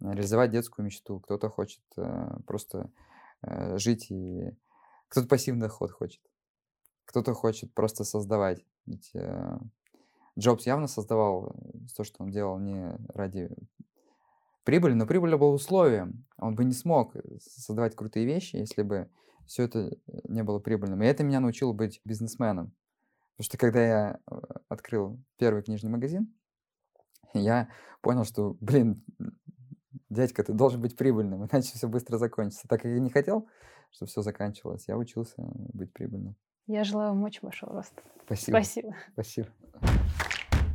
реализовать 0.00 0.50
детскую 0.50 0.84
мечту, 0.84 1.20
кто-то 1.20 1.48
хочет 1.48 1.82
э, 1.96 2.38
просто 2.46 2.90
э, 3.42 3.78
жить 3.78 4.10
и... 4.10 4.50
Кто-то 5.08 5.28
пассивный 5.28 5.62
доход 5.62 5.90
хочет, 5.90 6.20
кто-то 7.04 7.34
хочет 7.34 7.72
просто 7.74 8.04
создавать. 8.04 8.64
Ведь 8.86 9.10
э, 9.14 9.58
Джобс 10.38 10.66
явно 10.66 10.86
создавал 10.86 11.54
э, 11.54 11.78
то, 11.96 12.04
что 12.04 12.22
он 12.22 12.30
делал 12.30 12.58
не 12.58 12.96
ради 13.08 13.50
прибыли, 14.68 14.92
но 14.92 15.06
прибыль 15.06 15.34
была 15.36 15.54
условием. 15.54 16.26
Он 16.36 16.54
бы 16.54 16.62
не 16.62 16.74
смог 16.74 17.16
э, 17.16 17.20
создавать 17.40 17.96
крутые 17.96 18.26
вещи, 18.26 18.56
если 18.56 18.82
бы 18.82 19.10
все 19.46 19.62
это 19.62 19.78
э, 19.78 19.92
не 20.28 20.42
было 20.42 20.58
прибыльным. 20.58 21.02
И 21.02 21.06
это 21.06 21.24
меня 21.24 21.40
научило 21.40 21.72
быть 21.72 22.02
бизнесменом. 22.04 22.74
Потому 23.32 23.44
что 23.46 23.56
когда 23.56 23.86
я 23.86 24.18
открыл 24.68 25.18
первый 25.38 25.62
книжный 25.62 25.90
магазин, 25.90 26.34
я 27.32 27.70
понял, 28.02 28.24
что, 28.24 28.58
блин, 28.60 29.02
дядька, 30.10 30.44
ты 30.44 30.52
должен 30.52 30.80
быть 30.82 30.96
прибыльным, 30.96 31.46
иначе 31.50 31.72
все 31.74 31.88
быстро 31.88 32.18
закончится. 32.18 32.68
Так 32.68 32.82
как 32.82 32.92
я 32.92 33.00
не 33.00 33.10
хотел, 33.10 33.48
чтобы 33.90 34.08
все 34.08 34.22
заканчивалось, 34.22 34.88
я 34.88 34.96
учился 34.96 35.34
быть 35.72 35.92
прибыльным. 35.92 36.36
Я 36.66 36.84
желаю 36.84 37.10
вам 37.10 37.24
очень 37.24 37.40
большого 37.42 37.74
роста. 37.74 38.02
Спасибо. 38.26 38.56
Спасибо. 38.56 38.96
Спасибо. 39.12 39.48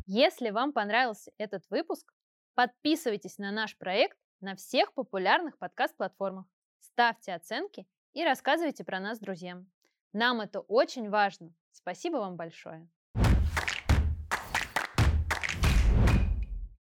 Если 0.06 0.50
вам 0.50 0.74
понравился 0.74 1.32
этот 1.38 1.64
выпуск, 1.70 2.14
подписывайтесь 2.56 3.38
на 3.38 3.52
наш 3.52 3.78
проект 3.78 4.18
на 4.42 4.56
всех 4.56 4.94
популярных 4.94 5.58
подкаст-платформах, 5.58 6.46
ставьте 6.80 7.34
оценки 7.34 7.88
и 8.14 8.24
рассказывайте 8.26 8.84
про 8.84 9.00
нас 9.00 9.20
друзьям. 9.20 9.72
Нам 10.12 10.42
это 10.42 10.60
очень 10.60 11.10
важно. 11.10 11.54
Спасибо 11.72 12.18
вам 12.18 12.36
большое. 12.36 12.90